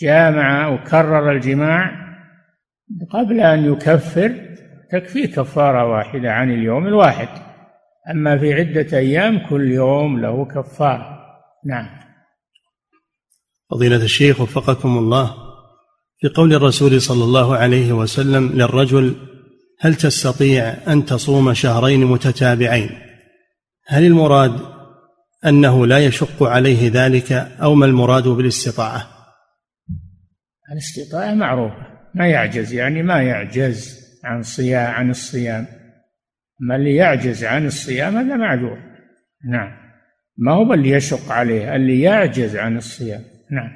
جامع 0.00 0.68
وكرر 0.68 1.32
الجماع 1.32 1.90
قبل 3.10 3.40
أن 3.40 3.72
يكفر 3.72 4.32
تكفيه 4.90 5.26
كفارة 5.26 5.86
واحدة 5.86 6.32
عن 6.32 6.50
اليوم 6.50 6.86
الواحد. 6.86 7.28
أما 8.10 8.38
في 8.38 8.54
عدة 8.54 8.98
أيام 8.98 9.38
كل 9.48 9.70
يوم 9.70 10.20
له 10.20 10.44
كفارة. 10.44 11.18
نعم. 11.66 11.97
فضيلة 13.70 14.02
الشيخ 14.02 14.40
وفقكم 14.40 14.98
الله 14.98 15.34
في 16.20 16.28
قول 16.28 16.54
الرسول 16.54 17.02
صلى 17.02 17.24
الله 17.24 17.56
عليه 17.56 17.92
وسلم 17.92 18.48
للرجل 18.48 19.14
هل 19.80 19.94
تستطيع 19.94 20.74
أن 20.92 21.04
تصوم 21.04 21.54
شهرين 21.54 22.04
متتابعين؟ 22.04 22.90
هل 23.86 24.04
المراد 24.04 24.60
أنه 25.46 25.86
لا 25.86 25.98
يشق 25.98 26.42
عليه 26.42 26.90
ذلك 26.94 27.32
أو 27.32 27.74
ما 27.74 27.86
المراد 27.86 28.28
بالاستطاعة؟ 28.28 29.08
الاستطاعة 30.72 31.34
معروفة 31.34 31.88
ما 32.14 32.28
يعجز 32.28 32.72
يعني 32.72 33.02
ما 33.02 33.22
يعجز 33.22 33.98
عن 34.24 34.42
صيام 34.42 34.90
عن 34.90 35.10
الصيام. 35.10 35.66
ما 36.60 36.76
اللي 36.76 36.96
يعجز 36.96 37.44
عن 37.44 37.66
الصيام 37.66 38.16
هذا 38.16 38.36
معذور. 38.36 38.78
نعم. 39.50 39.70
ما 40.38 40.52
هو 40.52 40.74
اللي 40.74 40.90
يشق 40.90 41.32
عليه 41.32 41.76
اللي 41.76 42.00
يعجز 42.00 42.56
عن 42.56 42.76
الصيام. 42.76 43.37
نعم. 43.50 43.70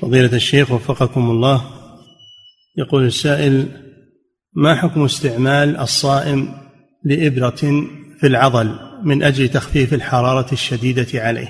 فضيلة 0.00 0.32
الشيخ 0.36 0.72
وفقكم 0.72 1.30
الله 1.30 1.62
يقول 2.78 3.06
السائل 3.06 3.68
ما 4.54 4.74
حكم 4.74 5.04
استعمال 5.04 5.76
الصائم 5.76 6.48
لإبرة 7.04 7.86
في 8.18 8.26
العضل 8.26 8.78
من 9.04 9.22
أجل 9.22 9.48
تخفيف 9.48 9.94
الحرارة 9.94 10.52
الشديدة 10.52 11.06
عليه؟ 11.14 11.48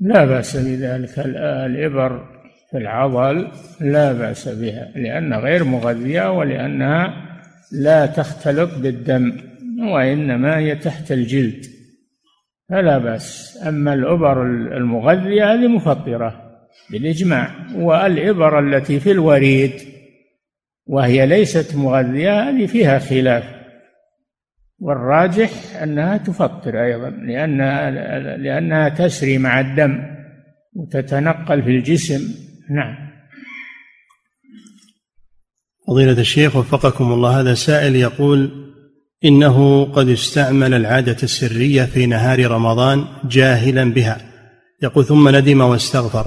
لا 0.00 0.24
بأس 0.24 0.56
بذلك. 0.56 1.18
الإبر 1.66 2.28
في 2.70 2.78
العضل 2.78 3.48
لا 3.80 4.12
بأس 4.12 4.48
بها 4.48 4.92
لأنها 4.96 5.38
غير 5.38 5.64
مغذية 5.64 6.32
ولأنها 6.32 7.14
لا 7.72 8.06
تختلط 8.06 8.74
بالدم 8.74 9.32
وإنما 9.92 10.58
هي 10.58 10.76
تحت 10.76 11.12
الجلد. 11.12 11.66
فلا 12.70 12.98
بأس. 12.98 13.58
أما 13.68 13.94
الإبر 13.94 14.42
المغذية 14.76 15.52
هذه 15.52 15.68
مفطرة 15.68 16.50
بالإجماع 16.90 17.50
والإبر 17.74 18.58
التي 18.58 19.00
في 19.00 19.10
الوريد 19.10 19.72
وهي 20.86 21.26
ليست 21.26 21.76
مغذية 21.76 22.48
هذه 22.48 22.66
فيها 22.66 22.98
خلاف. 22.98 23.44
والراجح 24.78 25.50
أنها 25.82 26.16
تفطر 26.16 26.84
أيضا 26.84 27.10
لأنها 27.10 27.90
لأنها 28.36 28.88
تسري 28.88 29.38
مع 29.38 29.60
الدم 29.60 30.02
وتتنقل 30.74 31.62
في 31.62 31.70
الجسم. 31.70 32.34
نعم. 32.70 33.10
فضيلة 35.86 36.20
الشيخ 36.20 36.56
وفقكم 36.56 37.12
الله 37.12 37.40
هذا 37.40 37.54
سائل 37.54 37.96
يقول 37.96 38.69
إنه 39.24 39.84
قد 39.84 40.08
استعمل 40.08 40.74
العادة 40.74 41.16
السرية 41.22 41.84
في 41.84 42.06
نهار 42.06 42.50
رمضان 42.50 43.04
جاهلا 43.24 43.92
بها. 43.92 44.18
يقول 44.82 45.04
ثم 45.04 45.36
ندم 45.36 45.60
واستغفر. 45.60 46.26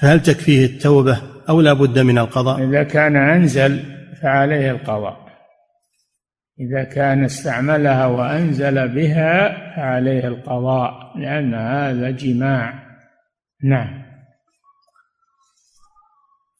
فهل 0.00 0.22
تكفيه 0.22 0.66
التوبة 0.66 1.22
أو 1.48 1.60
لا 1.60 1.72
بد 1.72 1.98
من 1.98 2.18
القضاء؟ 2.18 2.64
إذا 2.64 2.82
كان 2.82 3.16
أنزل 3.16 3.82
فعليه 4.22 4.70
القضاء. 4.70 5.26
إذا 6.60 6.84
كان 6.84 7.24
استعملها 7.24 8.06
وأنزل 8.06 8.88
بها 8.88 9.48
فعليه 9.76 10.28
القضاء 10.28 10.92
لأن 11.18 11.54
هذا 11.54 12.10
جماع. 12.10 12.86
نعم. 13.64 14.06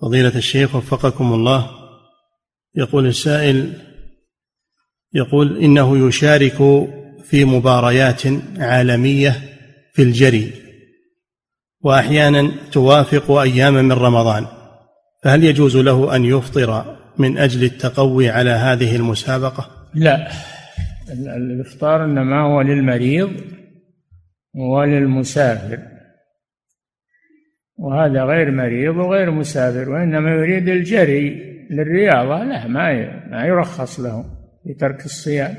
فضيلة 0.01 0.37
الشيخ 0.37 0.74
وفقكم 0.74 1.33
الله 1.33 1.70
يقول 2.74 3.07
السائل 3.07 3.72
يقول 5.16 5.58
إنه 5.58 6.08
يشارك 6.08 6.56
في 7.24 7.44
مباريات 7.44 8.22
عالمية 8.58 9.32
في 9.92 10.02
الجري 10.02 10.52
وأحيانا 11.80 12.50
توافق 12.72 13.30
أياما 13.30 13.82
من 13.82 13.92
رمضان 13.92 14.46
فهل 15.24 15.44
يجوز 15.44 15.76
له 15.76 16.16
أن 16.16 16.24
يفطر 16.24 16.96
من 17.18 17.38
أجل 17.38 17.64
التقوي 17.64 18.28
على 18.30 18.50
هذه 18.50 18.96
المسابقة؟ 18.96 19.70
لا 19.94 20.28
الإفطار 21.36 22.04
إنما 22.04 22.40
هو 22.40 22.60
للمريض 22.60 23.30
وللمسافر 24.54 25.78
وهذا 27.78 28.24
غير 28.24 28.50
مريض 28.50 28.96
وغير 28.96 29.30
مسافر 29.30 29.90
وإنما 29.90 30.30
يريد 30.30 30.68
الجري 30.68 31.56
للرياضة 31.70 32.44
لا 32.44 32.66
ما 32.66 32.92
ما 33.30 33.44
يرخص 33.44 34.00
له. 34.00 34.36
بترك 34.66 35.04
الصيام. 35.04 35.54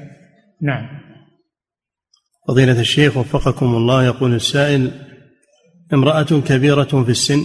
نعم. 0.62 0.88
فضيلة 2.48 2.80
الشيخ 2.80 3.18
وفقكم 3.18 3.66
الله 3.66 4.06
يقول 4.06 4.36
السائل 4.36 4.92
امرأة 5.94 6.42
كبيرة 6.48 7.04
في 7.04 7.10
السن 7.10 7.44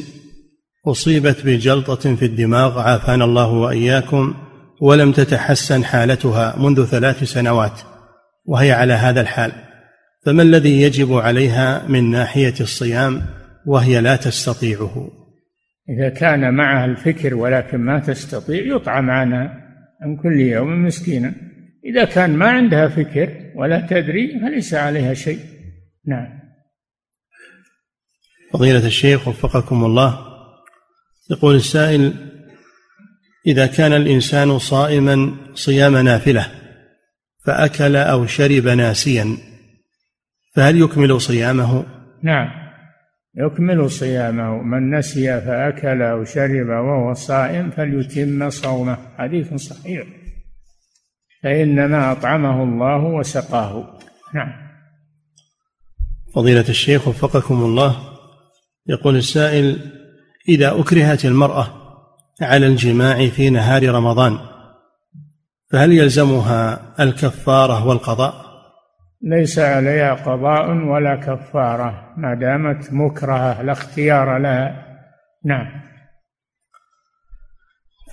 أصيبت 0.87 1.47
بجلطة 1.47 2.15
في 2.15 2.25
الدماغ 2.25 2.79
عافانا 2.79 3.25
الله 3.25 3.53
وإياكم 3.53 4.35
ولم 4.81 5.13
تتحسن 5.13 5.85
حالتها 5.85 6.57
منذ 6.59 6.85
ثلاث 6.85 7.25
سنوات 7.25 7.81
وهي 8.45 8.73
على 8.73 8.93
هذا 8.93 9.21
الحال. 9.21 9.53
فما 10.27 10.43
الذي 10.43 10.83
يجب 10.83 11.13
عليها 11.13 11.89
من 11.89 12.11
ناحية 12.11 12.55
الصيام 12.61 13.23
وهي 13.67 14.01
لا 14.01 14.17
تستطيعه؟ 14.17 15.11
إذا 15.89 16.09
كان 16.09 16.55
معها 16.55 16.85
الفكر 16.85 17.35
ولكن 17.35 17.79
ما 17.79 17.99
تستطيع 17.99 18.77
يطعم 18.77 19.11
عنها 19.11 19.59
عن 20.03 20.17
كل 20.17 20.41
يوم 20.41 20.85
مسكينا. 20.85 21.35
إذا 21.85 22.05
كان 22.05 22.37
ما 22.37 22.51
عندها 22.51 22.89
فكر 22.89 23.53
ولا 23.55 23.87
تدري 23.91 24.41
فليس 24.41 24.75
عليها 24.75 25.15
شيء. 25.15 25.39
نعم. 26.07 26.43
فضيلة 28.53 28.87
الشيخ 28.87 29.29
وفقكم 29.29 29.85
الله 29.85 30.19
يقول 31.31 31.55
السائل 31.55 32.15
إذا 33.47 33.67
كان 33.67 33.93
الإنسان 33.93 34.59
صائما 34.59 35.37
صيام 35.55 35.97
نافلة 35.97 36.47
فأكل 37.47 37.97
أو 37.97 38.27
شرب 38.27 38.67
ناسيا 38.67 39.37
فهل 40.55 40.81
يكمل 40.81 41.21
صيامه؟ 41.21 41.87
نعم. 42.23 42.49
يكمل 43.35 43.91
صيامه. 43.91 44.63
من 44.63 44.99
نسي 44.99 45.41
فأكل 45.41 46.03
أو 46.03 46.25
شرب 46.25 46.69
وهو 46.69 47.15
صائم 47.15 47.71
فليتم 47.71 48.51
صومه. 48.51 48.99
حديث 49.19 49.55
صحيح. 49.55 50.22
فإنما 51.43 52.13
أطعمه 52.13 52.63
الله 52.63 53.05
وسقاه. 53.05 53.99
نعم. 54.35 54.53
فضيلة 56.35 56.69
الشيخ 56.69 57.09
وفقكم 57.09 57.55
الله 57.55 57.97
يقول 58.87 59.17
السائل 59.17 59.79
إذا 60.49 60.81
أكرهت 60.81 61.25
المرأة 61.25 61.67
على 62.43 62.67
الجماع 62.67 63.27
في 63.27 63.51
نهار 63.51 63.89
رمضان 63.89 64.39
فهل 65.73 65.93
يلزمها 65.93 66.81
الكفارة 67.01 67.87
والقضاء؟ 67.87 68.35
ليس 69.23 69.59
عليها 69.59 70.15
قضاء 70.15 70.71
ولا 70.71 71.17
كفارة 71.17 72.15
ما 72.17 72.35
دامت 72.35 72.93
مكرهة 72.93 73.63
لا 73.63 73.73
اختيار 73.73 74.39
لها. 74.39 74.87
نعم. 75.45 75.67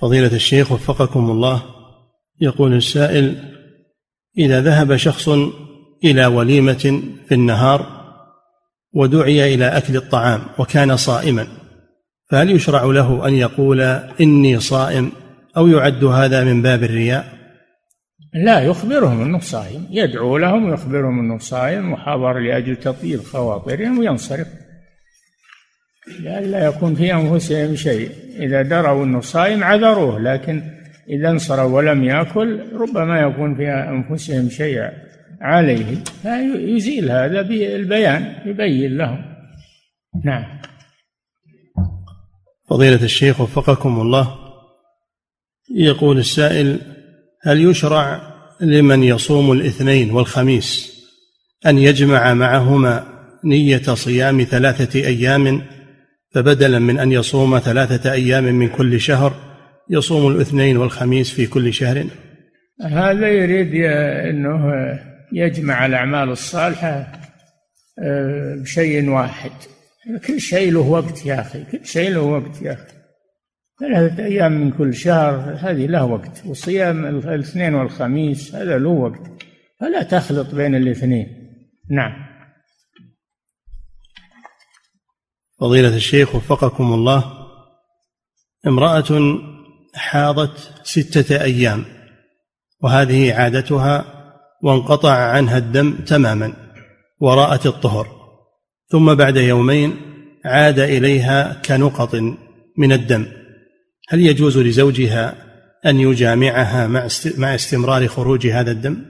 فضيلة 0.02 0.36
الشيخ 0.36 0.72
وفقكم 0.72 1.30
الله 1.30 1.79
يقول 2.42 2.74
السائل 2.74 3.36
إذا 4.38 4.62
ذهب 4.62 4.96
شخص 4.96 5.30
إلى 6.04 6.26
وليمة 6.26 7.02
في 7.28 7.36
النهار 7.36 8.00
ودعي 8.94 9.54
إلى 9.54 9.66
أكل 9.66 9.96
الطعام 9.96 10.42
وكان 10.60 10.98
صائما 10.98 11.48
فهل 12.30 12.52
يشرع 12.52 12.84
له 12.84 13.28
أن 13.28 13.34
يقول 13.34 13.82
إني 14.22 14.60
صائم 14.60 15.12
أو 15.58 15.68
يعد 15.68 16.04
هذا 16.04 16.44
من 16.44 16.62
باب 16.62 16.84
الرياء؟ 16.84 17.40
لا 18.34 18.60
يخبرهم 18.60 19.22
أنه 19.22 19.40
صائم 19.40 19.88
يدعو 19.90 20.38
لهم 20.38 20.70
ويخبرهم 20.70 21.20
أنه 21.20 21.38
صائم 21.38 21.94
وحضر 21.94 22.40
لأجل 22.40 22.76
تطيب 22.76 23.20
خواطرهم 23.20 24.00
وينصرف. 24.00 24.48
لئلا 26.20 26.66
يكون 26.66 26.96
في 26.96 27.14
أنفسهم 27.14 27.76
شيء. 27.76 28.12
إذا 28.40 28.62
دروا 28.62 29.06
أنه 29.06 29.22
صائم 29.22 29.64
عذروه 29.64 30.20
لكن 30.20 30.79
إذا 31.10 31.30
انصرف 31.30 31.72
ولم 31.72 32.04
يأكل 32.04 32.60
ربما 32.74 33.20
يكون 33.20 33.56
في 33.56 33.70
أنفسهم 33.70 34.50
شيء 34.50 34.90
عليه. 35.42 36.04
فيزيل 36.22 37.12
هذا 37.12 37.42
بالبيان 37.42 38.36
يبين 38.46 38.98
لهم. 38.98 39.26
نعم. 40.24 40.60
فضيلة 42.70 43.04
الشيخ 43.04 43.42
وفقكم 43.42 44.02
الله 44.02 44.36
يقول 45.76 46.18
السائل 46.18 46.80
هل 47.42 47.62
يشرع 47.62 48.22
لمن 48.62 49.04
يصوم 49.04 49.52
الاثنين 49.52 50.12
والخميس 50.12 51.00
أن 51.66 51.78
يجمع 51.78 52.34
معهما 52.34 53.04
نية 53.44 53.82
صيام 53.94 54.44
ثلاثة 54.44 55.00
أيام 55.00 55.62
فبدلا 56.32 56.80
من 56.80 57.00
أن 57.00 57.12
يصوم 57.12 57.60
ثلاثة 57.60 58.12
أيام 58.12 58.44
من 58.44 58.70
كل 58.70 59.00
شهر 59.00 59.49
يصوم 59.90 60.32
الاثنين 60.32 60.78
والخميس 60.78 61.32
في 61.32 61.48
كل 61.48 61.74
شهر. 61.74 62.06
هذا 62.82 63.28
يريد 63.28 63.76
إنه 64.30 64.74
يجمع 65.34 65.86
الأعمال 65.86 66.30
الصالحة 66.30 67.12
آه، 68.02 68.56
بشيء 68.56 69.10
واحد. 69.10 69.52
كل 70.28 70.42
شيء 70.42 70.72
له 70.72 70.80
وقت 70.80 71.26
يا 71.26 71.42
أخي 71.42 71.64
كل 71.64 71.86
شيء 71.86 72.10
له 72.10 72.22
وقت 72.22 72.62
يا 72.62 72.74
أخي. 72.74 72.94
ثلاثة 73.80 74.26
أيام 74.26 74.52
من 74.52 74.72
كل 74.72 74.94
شهر 74.94 75.58
هذه 75.60 75.86
له 75.86 76.06
وقت. 76.06 76.46
وصيام 76.46 77.06
الاثنين 77.06 77.74
والخميس 77.74 78.56
هذا 78.56 78.78
له 78.78 78.90
وقت. 78.90 79.22
فلا 79.80 80.04
تخلط 80.04 80.56
بين 80.56 80.76
الاثنين. 80.76 81.28
نعم. 81.90 82.30
فضيلة 85.60 85.96
الشيخ 85.96 86.36
وفقكم 86.36 86.94
الله 86.94 87.24
امرأة 88.68 89.06
حاضت 89.96 90.72
ستة 90.84 91.44
أيام 91.44 91.86
وهذه 92.82 93.34
عادتها 93.34 94.06
وانقطع 94.64 95.14
عنها 95.14 95.58
الدم 95.58 95.92
تماما 95.92 96.54
وراءت 97.20 97.66
الطهر. 97.66 98.08
ثم 98.88 99.16
بعد 99.16 99.38
يومين 99.38 99.96
عاد 100.46 100.80
إليها 100.80 101.62
كنقط 101.66 102.16
من 102.78 102.92
الدم. 102.92 103.26
هل 104.10 104.20
يجوز 104.20 104.58
لزوجها 104.58 105.36
أن 105.86 106.00
يجامعها 106.00 106.88
مع 106.88 107.08
مع 107.38 107.56
استمرار 107.56 108.08
خروج 108.08 108.48
هذا 108.48 108.72
الدم؟ 108.72 109.06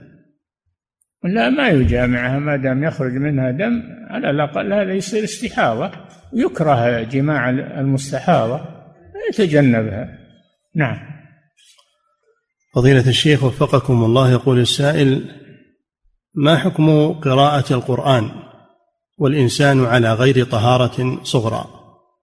لا 1.24 1.50
ما 1.50 1.68
يجامعها 1.68 2.38
ما 2.38 2.56
دام 2.56 2.84
يخرج 2.84 3.12
منها 3.12 3.50
دم 3.50 3.82
على 4.10 4.30
الأقل 4.30 4.72
هذا 4.72 4.92
يصير 4.92 5.24
استحاضة 5.24 5.90
يكره 6.32 7.02
جماع 7.02 7.50
المستحاضة 7.50 8.60
يتجنبها. 9.30 10.19
نعم. 10.74 10.96
فضيلة 12.74 13.08
الشيخ 13.08 13.44
وفقكم 13.44 14.04
الله 14.04 14.30
يقول 14.30 14.58
السائل 14.58 15.30
ما 16.34 16.56
حكم 16.56 17.12
قراءة 17.12 17.72
القرآن 17.74 18.30
والإنسان 19.18 19.84
على 19.84 20.12
غير 20.14 20.44
طهارة 20.44 21.22
صغرى؟ 21.22 21.64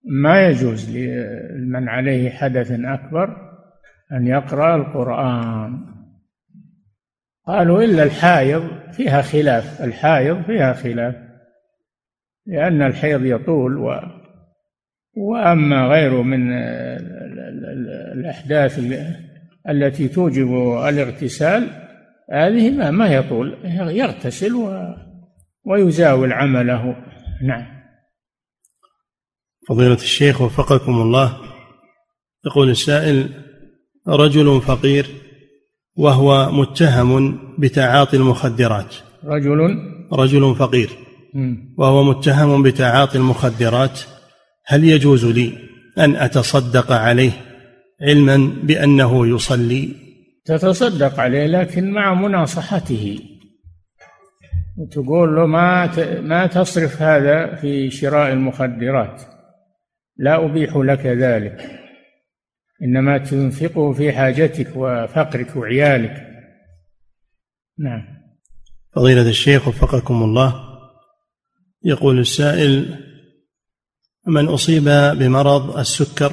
ما 0.05 0.47
يجوز 0.47 0.89
لمن 0.89 1.89
عليه 1.89 2.29
حدث 2.29 2.71
أكبر 2.71 3.35
أن 4.11 4.27
يقرأ 4.27 4.75
القرآن. 4.75 5.85
قالوا 7.47 7.83
إلا 7.83 8.03
الحائض 8.03 8.69
فيها 8.91 9.21
خلاف. 9.21 9.81
الحائض 9.81 10.41
فيها 10.41 10.73
خلاف 10.73 11.15
لأن 12.47 12.81
الحيض 12.81 13.25
يطول 13.25 13.77
و 13.77 14.01
وأما 15.17 15.87
غيره 15.87 16.21
من 16.21 16.51
الأحداث 18.13 18.79
التي 19.69 20.07
توجب 20.07 20.53
الاغتسال 20.89 21.69
هذه 22.33 22.71
ما, 22.71 22.91
ما 22.91 23.07
يطول 23.07 23.57
يغتسل 23.91 24.53
و 24.55 24.93
ويزاول 25.65 26.33
عمله. 26.33 26.95
نعم. 27.43 27.65
فضيلة 29.69 29.93
الشيخ 29.93 30.41
وفقكم 30.41 30.91
الله 30.91 31.37
يقول 32.45 32.69
السائل 32.69 33.29
رجل 34.07 34.61
فقير 34.61 35.05
وهو 35.97 36.51
متهم 36.51 37.39
بتعاطي 37.59 38.17
المخدرات. 38.17 38.95
رجل؟ 39.23 39.59
رجل 40.13 40.55
فقير 40.55 40.89
وهو 41.77 42.03
متهم 42.03 42.63
بتعاطي 42.63 43.17
المخدرات. 43.17 43.99
هل 44.67 44.83
يجوز 44.83 45.25
لي 45.25 45.53
أن 45.97 46.15
أتصدق 46.15 46.91
عليه 46.91 47.31
علما 48.01 48.53
بأنه 48.63 49.27
يصلي؟ 49.27 49.89
تتصدق 50.45 51.19
عليه 51.19 51.47
لكن 51.47 51.91
مع 51.91 52.13
مناصحته. 52.13 53.19
وتقول 54.77 55.35
له 55.35 55.45
ما 55.45 55.91
ما 56.21 56.47
تصرف 56.47 57.01
هذا 57.01 57.55
في 57.55 57.91
شراء 57.91 58.33
المخدرات. 58.33 59.21
لا 60.17 60.45
أبيح 60.45 60.75
لك 60.75 61.05
ذلك. 61.05 61.61
إنما 62.83 63.17
تنفقه 63.17 63.93
في 63.93 64.11
حاجتك 64.11 64.67
وفقرك 64.75 65.55
وعيالك. 65.55 66.27
نعم. 67.79 68.03
فضيلة 68.95 69.29
الشيخ 69.29 69.67
وفقكم 69.67 70.23
الله 70.23 70.55
يقول 71.83 72.19
السائل 72.19 73.06
من 74.27 74.47
أصيب 74.47 74.83
بمرض 75.19 75.77
السكر 75.77 76.31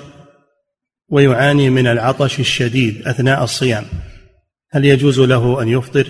ويعاني 1.08 1.70
من 1.70 1.86
العطش 1.86 2.40
الشديد 2.40 3.08
أثناء 3.08 3.44
الصيام. 3.44 3.84
هل 4.70 4.84
يجوز 4.84 5.20
له 5.20 5.62
أن 5.62 5.68
يفطر؟ 5.68 6.06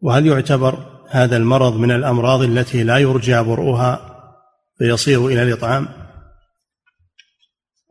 وهل 0.00 0.26
يعتبر 0.26 1.02
هذا 1.10 1.36
المرض 1.36 1.76
من 1.76 1.90
الأمراض 1.90 2.42
التي 2.42 2.82
لا 2.82 2.98
يرجى 2.98 3.42
برؤها 3.42 4.16
فيصير 4.78 5.26
إلى 5.26 5.42
الإطعام؟ 5.42 5.88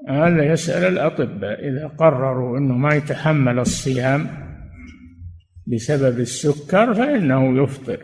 هذا 0.10 0.44
يسأل 0.44 0.84
الأطباء. 0.94 1.70
إذا 1.70 1.88
قرروا 1.88 2.58
أنه 2.58 2.74
ما 2.74 2.96
يتحمل 2.96 3.60
الصيام 3.60 4.28
بسبب 5.68 6.20
السكر 6.20 6.94
فإنه 6.94 7.64
يفطر. 7.64 8.00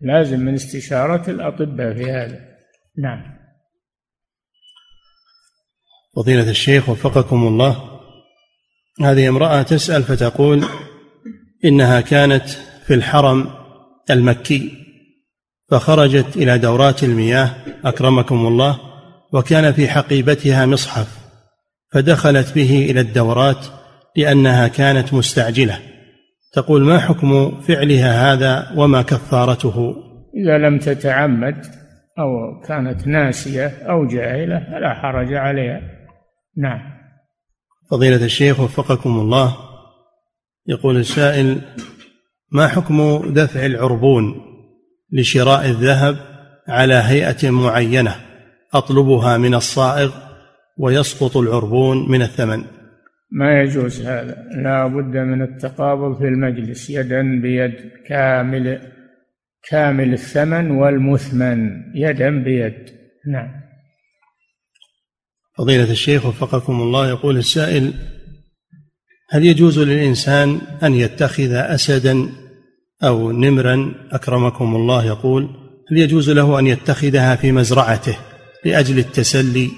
لازم 0.00 0.40
من 0.40 0.54
استشارة 0.54 1.30
الأطباء 1.30 1.94
في 1.94 2.10
هذا. 2.10 2.40
نعم. 2.98 3.35
فضيلة 6.16 6.50
الشيخ 6.50 6.88
وفقكم 6.88 7.46
الله. 7.46 7.76
هذه 9.02 9.28
امرأة 9.28 9.62
تسأل 9.62 10.02
فتقول 10.02 10.64
إنها 11.64 12.00
كانت 12.00 12.48
في 12.86 12.94
الحرم 12.94 13.46
المكي 14.10 14.72
فخرجت 15.70 16.36
إلى 16.36 16.58
دورات 16.58 17.04
المياه 17.04 17.50
أكرمكم 17.84 18.46
الله 18.46 18.78
وكان 19.32 19.72
في 19.72 19.88
حقيبتها 19.88 20.66
مصحف 20.66 21.18
فدخلت 21.92 22.54
به 22.54 22.90
إلى 22.90 23.00
الدورات 23.00 23.66
لأنها 24.16 24.68
كانت 24.68 25.14
مستعجلة. 25.14 25.78
تقول 26.52 26.82
ما 26.82 26.98
حكم 26.98 27.60
فعلها 27.60 28.32
هذا 28.32 28.72
وما 28.76 29.02
كفارته؟ 29.02 29.94
إذا 30.36 30.58
لم 30.58 30.78
تتعمد 30.78 31.66
أو 32.18 32.60
كانت 32.68 33.06
ناسية 33.06 33.66
أو 33.66 34.06
جاهلة 34.06 34.66
فلا 34.70 34.94
حرج 34.94 35.34
عليها. 35.34 35.95
نعم. 36.56 36.80
فضيلة 37.90 38.24
الشيخ 38.24 38.60
وفقكم 38.60 39.10
الله 39.10 39.56
يقول 40.66 40.96
السائل 40.96 41.60
ما 42.52 42.68
حكم 42.68 43.20
دفع 43.32 43.66
العربون 43.66 44.34
لشراء 45.12 45.64
الذهب 45.66 46.16
على 46.68 46.94
هيئة 46.94 47.50
معينة 47.50 48.14
أطلبها 48.74 49.38
من 49.38 49.54
الصائغ 49.54 50.10
ويسقط 50.78 51.36
العربون 51.36 52.10
من 52.10 52.22
الثمن؟ 52.22 52.64
ما 53.30 53.60
يجوز 53.60 54.06
هذا. 54.06 54.44
لا 54.62 54.86
بد 54.86 55.16
من 55.16 55.42
التقابض 55.42 56.18
في 56.18 56.24
المجلس 56.24 56.90
يدا 56.90 57.40
بيد 57.42 57.74
كامل 58.06 58.78
كامل 59.70 60.12
الثمن 60.12 60.70
والمثمن 60.70 61.70
يدا 61.94 62.30
بيد. 62.30 62.90
نعم. 63.26 63.66
فضيلة 65.58 65.90
الشيخ 65.90 66.26
وفقكم 66.26 66.80
الله 66.80 67.08
يقول 67.08 67.36
السائل 67.36 67.92
هل 69.30 69.46
يجوز 69.46 69.78
للإنسان 69.78 70.60
أن 70.82 70.94
يتخذ 70.94 71.52
أسدا 71.52 72.28
أو 73.04 73.32
نمرا؟ 73.32 73.94
أكرمكم 74.12 74.76
الله. 74.76 75.06
يقول 75.06 75.48
هل 75.90 75.98
يجوز 75.98 76.30
له 76.30 76.58
أن 76.58 76.66
يتخذها 76.66 77.36
في 77.36 77.52
مزرعته 77.52 78.16
لأجل 78.64 78.98
التسلي؟ 78.98 79.70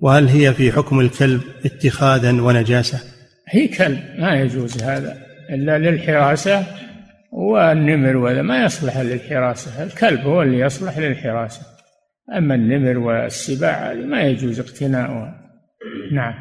وهل 0.00 0.28
هي 0.28 0.54
في 0.54 0.72
حكم 0.72 1.00
الكلب 1.00 1.40
اتخاذا 1.64 2.30
ونجاسة؟ 2.30 3.00
هي 3.48 3.68
كلب 3.68 4.00
ما 4.18 4.40
يجوز 4.40 4.82
هذا 4.82 5.18
إلا 5.50 5.78
للحراسة 5.78 6.66
والنمر 7.32 8.16
وهذا 8.16 8.42
ما 8.42 8.64
يصلح 8.64 8.98
للحراسة 8.98 9.82
الكلب 9.84 10.20
هو 10.20 10.42
اللي 10.42 10.60
يصلح 10.60 10.98
للحراسة. 10.98 11.75
أما 12.34 12.54
النمر 12.54 12.98
والسباع 12.98 13.92
ما 13.94 14.22
يجوز 14.22 14.60
اقتناؤها. 14.60 15.34
نعم. 16.12 16.34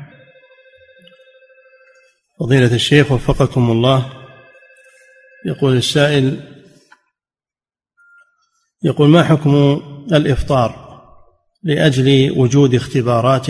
فضيلة 2.40 2.76
الشيخ 2.76 3.12
وفقكم 3.12 3.72
الله. 3.72 4.10
يقول 5.46 5.78
السائل 5.78 6.40
يقول 8.84 9.10
ما 9.10 9.24
حكم 9.24 9.82
الإفطار 10.12 10.86
لأجل 11.64 12.34
وجود 12.38 12.76
اختبارات 12.76 13.46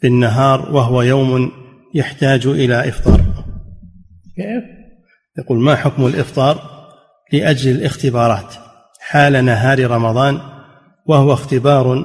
في 0.00 0.04
النهار 0.04 0.74
وهو 0.74 1.02
يوم 1.02 1.52
يحتاج 1.94 2.46
إلى 2.46 2.88
إفطار؟ 2.88 3.20
كيف؟ 4.36 4.64
يقول 5.38 5.58
ما 5.58 5.76
حكم 5.76 6.06
الإفطار 6.06 6.86
لأجل 7.32 7.70
الاختبارات 7.70 8.54
حال 9.00 9.44
نهار 9.44 9.90
رمضان 9.90 10.55
وهو 11.08 11.32
اختبار 11.32 12.04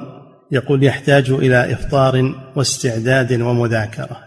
يقول 0.52 0.84
يحتاج 0.84 1.30
إلى 1.30 1.72
إفطار 1.72 2.34
واستعداد 2.56 3.40
ومذاكرة. 3.40 4.24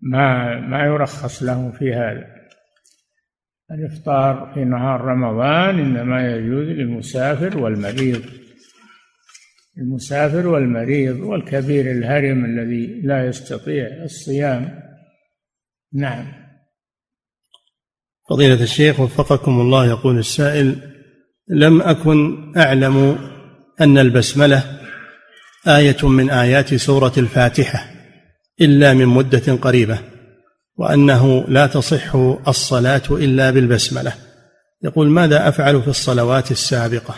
ما 0.00 0.60
ما 0.60 0.84
يرخص 0.84 1.42
له 1.42 1.72
في 1.78 1.94
هذا. 1.94 2.26
الإفطار 3.70 4.52
في 4.54 4.64
نهار 4.64 5.00
رمضان 5.00 5.78
إنما 5.78 6.36
يجوز 6.36 6.66
للمسافر 6.66 7.58
والمريض. 7.58 8.22
المسافر 9.78 10.48
والمريض 10.48 11.20
والكبير 11.20 11.90
الهرم 11.90 12.44
الذي 12.44 13.00
لا 13.04 13.26
يستطيع 13.26 13.86
الصيام. 14.04 14.82
نعم. 15.92 16.32
فضيلة 18.30 18.62
الشيخ 18.62 19.00
وفقكم 19.00 19.60
الله 19.60 19.86
يقول 19.86 20.18
السائل 20.18 20.76
لم 21.48 21.82
أكن 21.82 22.52
أعلم 22.56 23.18
أن 23.82 23.98
البسملة 23.98 24.62
آية 25.68 26.08
من 26.08 26.30
آيات 26.30 26.74
سورة 26.74 27.12
الفاتحة 27.18 27.84
إلا 28.60 28.94
من 28.94 29.06
مدة 29.06 29.54
قريبة 29.54 29.98
وأنه 30.76 31.44
لا 31.48 31.66
تصح 31.66 32.14
الصلاة 32.48 33.02
إلا 33.10 33.50
بالبسملة. 33.50 34.12
يقول 34.84 35.08
ماذا 35.08 35.48
أفعل 35.48 35.82
في 35.82 35.88
الصلوات 35.88 36.50
السابقة؟ 36.50 37.14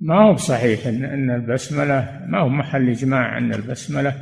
ما 0.00 0.14
هو 0.24 0.34
بصحيح 0.34 0.86
إن, 0.86 1.04
إن 1.04 1.30
البسملة 1.30 2.20
ما 2.26 2.40
هو 2.40 2.48
محل 2.48 2.88
إجماع 2.88 3.38
أن 3.38 3.54
البسملة 3.54 4.14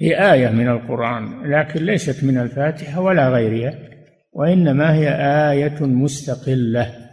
هي 0.00 0.32
آية 0.32 0.48
من 0.48 0.68
القرآن 0.68 1.52
لكن 1.52 1.84
ليست 1.84 2.24
من 2.24 2.38
الفاتحة 2.38 3.00
ولا 3.00 3.28
غيرها 3.28 3.74
وإنما 4.32 4.94
هي 4.94 5.08
آية 5.52 5.82
مستقلة. 5.82 7.05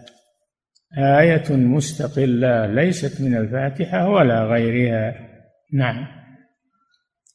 آية 0.97 1.55
مستقلة 1.55 2.65
ليست 2.65 3.21
من 3.21 3.37
الفاتحة 3.37 4.09
ولا 4.09 4.43
غيرها. 4.43 5.15
نعم. 5.73 6.07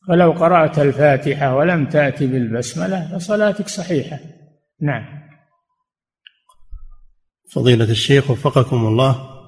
ولو 0.09 0.33
قرأت 0.33 0.79
الفاتحة 0.79 1.57
ولم 1.57 1.87
تأتي 1.87 2.27
بالبسملة 2.27 3.19
فصلاتك 3.19 3.69
صحيحة. 3.69 4.19
نعم. 4.81 5.05
فضيلة 7.53 7.91
الشيخ 7.91 8.31
وفقكم 8.31 8.87
الله 8.87 9.39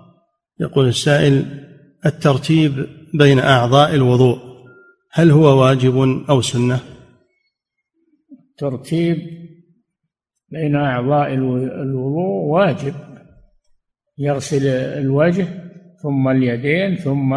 يقول 0.60 0.88
السائل 0.88 1.44
الترتيب 2.06 2.86
بين 3.14 3.38
أعضاء 3.38 3.94
الوضوء 3.94 4.38
هل 5.12 5.30
هو 5.30 5.62
واجب 5.62 6.24
أو 6.30 6.40
سنة؟ 6.40 6.80
ترتيب 8.58 9.16
بين 10.48 10.76
أعضاء 10.76 11.34
الوضوء 11.34 12.44
واجب. 12.46 12.94
يغسل 14.20 14.66
الوجه 14.66 15.46
ثم 16.02 16.28
اليدين 16.28 16.96
ثم 16.96 17.34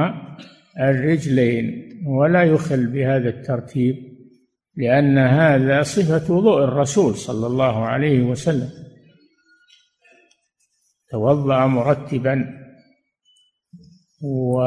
الرجلين 0.79 1.93
ولا 2.07 2.43
يخل 2.43 2.87
بهذا 2.87 3.29
الترتيب 3.29 3.95
لأن 4.75 5.17
هذا 5.17 5.83
صفة 5.83 6.33
وضوء 6.33 6.63
الرسول 6.63 7.15
صلى 7.15 7.47
الله 7.47 7.85
عليه 7.85 8.21
وسلم. 8.21 8.69
توضأ 11.11 11.67
مرتبا 11.67 12.59
وهو 14.21 14.59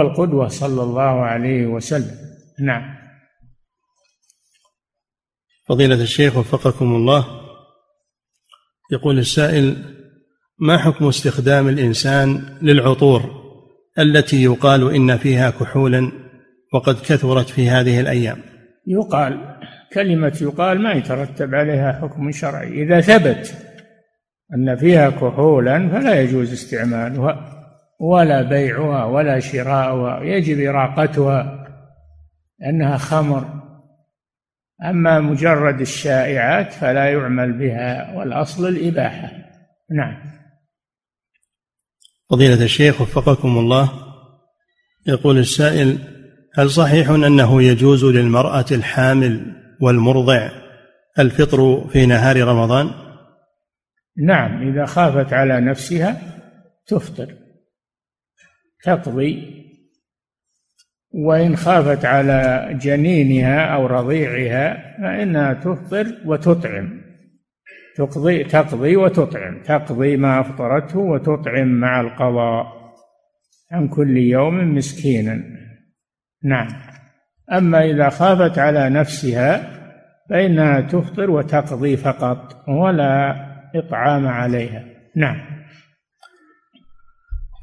القدوة 0.00 0.48
صلى 0.48 0.82
الله 0.82 1.02
عليه 1.02 1.66
وسلم. 1.66 2.16
نعم. 2.60 2.96
فضيلة 5.66 6.02
الشيخ 6.02 6.36
وفقكم 6.36 6.96
الله. 6.96 7.43
يقول 8.92 9.18
السائل 9.18 9.76
ما 10.58 10.78
حكم 10.78 11.08
استخدام 11.08 11.68
الإنسان 11.68 12.42
للعطور 12.62 13.44
التي 13.98 14.44
يقال 14.44 14.94
إن 14.94 15.16
فيها 15.16 15.50
كحولا 15.50 16.12
وقد 16.74 16.94
كثرت 16.94 17.48
في 17.48 17.68
هذه 17.68 18.00
الأيام؟ 18.00 18.38
يقال 18.86 19.56
كلمة 19.92 20.38
يقال 20.42 20.80
ما 20.80 20.92
يترتب 20.92 21.54
عليها 21.54 21.92
حكم 21.92 22.30
شرعي. 22.30 22.82
إذا 22.82 23.00
ثبت 23.00 23.54
أن 24.54 24.76
فيها 24.76 25.10
كحولا 25.10 25.88
فلا 25.88 26.20
يجوز 26.20 26.52
استعمالها 26.52 27.50
ولا 28.00 28.42
بيعها 28.42 29.04
ولا 29.04 29.40
شراؤها 29.40 30.22
يجب 30.22 30.60
إراقتها 30.60 31.66
لأنها 32.60 32.96
خمر. 32.96 33.63
أما 34.82 35.20
مجرد 35.20 35.80
الشائعات 35.80 36.72
فلا 36.72 37.12
يعمل 37.12 37.52
بها 37.52 38.14
والأصل 38.16 38.68
الإباحة. 38.68 39.30
نعم. 39.90 40.34
فضيلة 42.30 42.64
الشيخ 42.64 43.00
وفقكم 43.00 43.58
الله 43.58 43.92
يقول 45.06 45.38
السائل 45.38 45.98
هل 46.54 46.70
صحيح 46.70 47.10
أنه 47.10 47.62
يجوز 47.62 48.04
للمرأة 48.04 48.64
الحامل 48.70 49.52
والمرضع 49.80 50.50
الفطر 51.18 51.88
في 51.88 52.06
نهار 52.06 52.44
رمضان؟ 52.44 52.90
نعم 54.16 54.68
إذا 54.68 54.86
خافت 54.86 55.32
على 55.32 55.60
نفسها 55.60 56.20
تفطر 56.86 57.34
تقضي 58.82 59.63
وإن 61.14 61.56
خافت 61.56 62.04
على 62.04 62.68
جنينها 62.80 63.60
أو 63.74 63.86
رضيعها 63.86 64.96
فإنها 65.02 65.52
تفطر 65.54 66.06
وتطعم. 66.24 67.00
تقضي 67.96 68.44
تقضي 68.44 68.96
وتطعم. 68.96 69.62
تقضي 69.62 70.16
ما 70.16 70.40
أفطرته 70.40 70.98
وتطعم 70.98 71.68
مع 71.68 72.00
القضاء 72.00 72.66
عن 73.72 73.88
كل 73.88 74.16
يوم 74.16 74.74
مسكينا. 74.74 75.42
نعم. 76.44 76.68
أما 77.52 77.84
إذا 77.84 78.08
خافت 78.08 78.58
على 78.58 78.90
نفسها 78.90 79.70
فإنها 80.30 80.80
تفطر 80.80 81.30
وتقضي 81.30 81.96
فقط 81.96 82.68
ولا 82.68 83.36
إطعام 83.74 84.26
عليها. 84.26 84.84
نعم. 85.16 85.36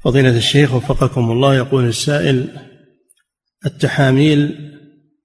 فضيلة 0.03 0.37
الشيخ 0.37 0.75
وفقكم 0.75 1.31
الله 1.31 1.55
يقول 1.55 1.85
السائل 1.85 2.49
التحاميل 3.65 4.71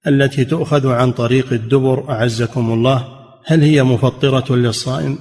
التي 0.07 0.45
تؤخذ 0.45 0.87
عن 0.87 1.11
طريق 1.11 1.53
الدبر 1.53 2.09
أعزكم 2.09 2.73
الله 2.73 3.17
هل 3.45 3.61
هي 3.61 3.83
مفطرة 3.83 4.55
للصائم؟ 4.55 5.17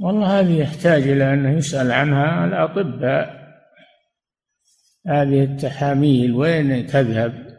والله 0.00 0.40
هذه 0.40 0.58
يحتاج 0.58 1.02
إلى 1.02 1.34
أن 1.34 1.58
يسأل 1.58 1.92
عنها 1.92 2.44
الأطباء. 2.44 3.40
هذه 5.06 5.44
التحاميل 5.44 6.32
وين 6.32 6.86
تذهب؟ 6.86 7.50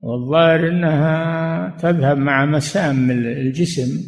والظاهر 0.00 0.68
أنها 0.68 1.76
تذهب 1.80 2.16
مع 2.16 2.46
مسام 2.46 3.10
الجسم 3.10 4.00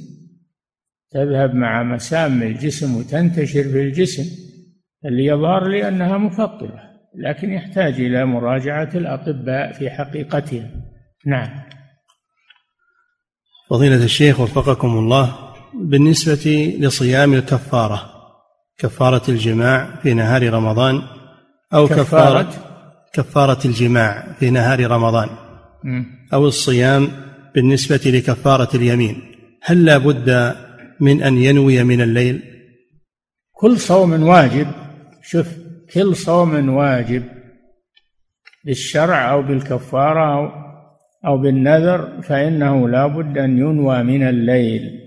تذهب 1.11 1.55
مع 1.55 1.83
مسام 1.83 2.43
الجسم 2.43 2.97
وتنتشر 2.97 3.63
في 3.63 3.83
الجسم 3.83 4.25
اللي 5.05 5.25
يظهر 5.25 5.69
لي 5.69 5.89
أنها 5.89 6.19
مفطرة. 6.19 6.94
لكن 7.17 7.53
يحتاج 7.53 7.95
إلى 7.95 8.25
مراجعة 8.25 8.91
الأطباء 8.95 9.73
في 9.73 9.91
حقيقتها 9.91 10.71
نعم. 11.27 11.49
فضيلة 13.71 14.05
الشيخ 14.05 14.41
وفقكم 14.41 14.99
الله 14.99 15.39
بالنسبة 15.75 16.77
لصيام 16.81 17.35
الكفارة 17.35 18.11
كفارة 18.79 19.31
الجماع 19.31 20.01
في 20.03 20.15
نهار 20.15 20.53
رمضان 20.53 21.03
أو 21.75 21.89
كفارة؟ 21.89 22.43
كفارة, 22.43 22.55
كفارة 23.13 23.67
الجماع 23.67 24.33
في 24.41 24.51
نهار 24.51 24.91
رمضان 24.91 25.29
أو 26.33 26.47
الصيام 26.47 27.09
بالنسبة 27.55 28.01
لكفارة 28.07 28.77
اليمين 28.77 29.23
هل 29.63 29.85
لا 29.85 29.99
بد 29.99 30.55
من 31.01 31.23
أن 31.23 31.39
ينوي 31.39 31.83
من 31.83 32.01
الليل؟ 32.01 32.43
كل 33.53 33.79
صوم 33.79 34.23
واجب. 34.23 34.67
شوف 35.23 35.47
كل 35.95 36.17
صوم 36.17 36.69
واجب 36.69 37.25
بالشرع 38.65 39.33
أو 39.33 39.43
بالكفارة 39.43 40.39
أو 40.39 40.65
أو 41.27 41.39
بالنذر 41.39 42.23
فإنه 42.23 42.89
لا 42.89 43.07
بد 43.07 43.39
أن 43.39 43.59
ينوى 43.59 44.03
من 44.03 44.29
الليل. 44.29 45.01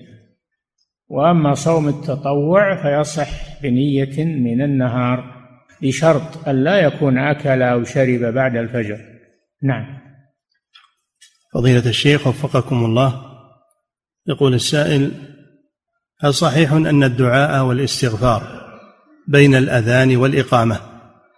وأما 1.09 1.53
صوم 1.53 1.87
التطوع 1.87 2.75
فيصح 2.75 3.61
بنية 3.61 4.25
من 4.25 4.61
النهار 4.61 5.37
بشرط 5.81 6.47
أن 6.47 6.63
لا 6.63 6.79
يكون 6.79 7.17
أكل 7.17 7.61
أو 7.61 7.83
شرب 7.83 8.33
بعد 8.33 8.55
الفجر. 8.55 8.99
نعم. 9.63 9.97
فضيلة 11.53 11.89
الشيخ 11.89 12.27
وفقكم 12.27 12.85
الله. 12.85 13.21
يقول 14.27 14.53
السائل 14.53 15.11
هل 16.19 16.33
صحيح 16.33 16.71
أن 16.71 17.03
الدعاء 17.03 17.65
والإستغفار 17.65 18.56
بين 19.27 19.55
الأذان 19.55 20.15
والإقامة 20.15 20.79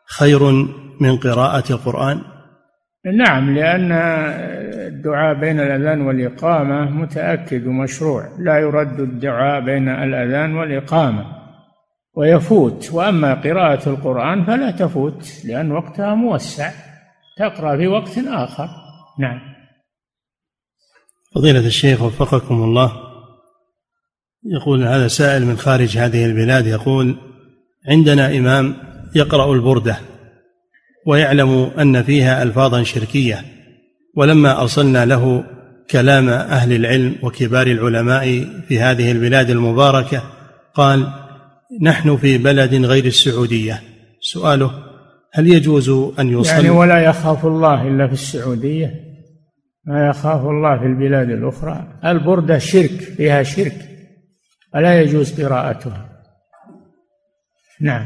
خير 0.05 0.51
من 1.01 1.17
قراءة 1.17 1.71
القرآن؟ 1.71 2.21
نعم 3.05 3.55
لأن 3.55 3.91
الدعاء 4.87 5.39
بين 5.39 5.59
الأذان 5.59 6.01
والإقامة 6.01 6.89
متأكد 6.89 7.67
ومشروع. 7.67 8.29
لا 8.39 8.57
يرد 8.57 8.99
الدعاء 8.99 9.61
بين 9.61 9.89
الأذان 9.89 10.55
والإقامة 10.55 11.25
ويفوت. 12.13 12.89
وأما 12.93 13.33
قراءة 13.33 13.89
القرآن 13.89 14.45
فلا 14.45 14.71
تفوت 14.71 15.45
لأن 15.45 15.71
وقتها 15.71 16.15
موسع 16.15 16.71
تقرأ 17.37 17.77
في 17.77 17.87
وقت 17.87 18.17
آخر. 18.17 18.69
نعم. 19.19 19.39
فضيلة 21.35 21.67
الشيخ 21.67 22.01
وفقكم 22.01 22.55
الله. 22.55 22.91
يقول 24.45 24.83
هذا 24.83 25.07
سائل 25.07 25.45
من 25.45 25.57
خارج 25.57 25.97
هذه 25.97 26.25
البلاد 26.25 26.67
يقول 26.67 27.28
عندنا 27.89 28.37
إمام 28.37 28.75
يقرأ 29.15 29.53
البردة 29.53 29.97
ويعلم 31.05 31.71
أن 31.79 32.03
فيها 32.03 32.43
ألفاظا 32.43 32.83
شركية 32.83 33.41
ولما 34.15 34.61
أرسلنا 34.61 35.05
له 35.05 35.43
كلام 35.91 36.29
أهل 36.29 36.73
العلم 36.73 37.15
وكبار 37.23 37.67
العلماء 37.67 38.45
في 38.67 38.79
هذه 38.79 39.11
البلاد 39.11 39.49
المباركة 39.49 40.23
قال 40.73 41.07
نحن 41.81 42.17
في 42.17 42.37
بلد 42.37 42.73
غير 42.73 43.05
السعودية. 43.05 43.81
سؤاله 44.21 44.71
هل 45.33 45.47
يجوز 45.47 45.89
أن 46.19 46.39
يصلي 46.39 46.55
يعني 46.55 46.69
ولا 46.69 46.99
يخاف 46.99 47.45
الله 47.45 47.87
إلا 47.87 48.07
في 48.07 48.13
السعودية 48.13 48.93
ما 49.85 50.07
يخاف 50.07 50.41
الله 50.41 50.79
في 50.79 50.85
البلاد 50.85 51.29
الأخرى. 51.29 51.87
البردة 52.05 52.57
شرك 52.57 52.91
فيها 53.17 53.43
شرك 53.43 53.75
فلا 54.73 55.01
يجوز 55.01 55.41
قراءتها. 55.41 56.08
نعم. 57.81 58.05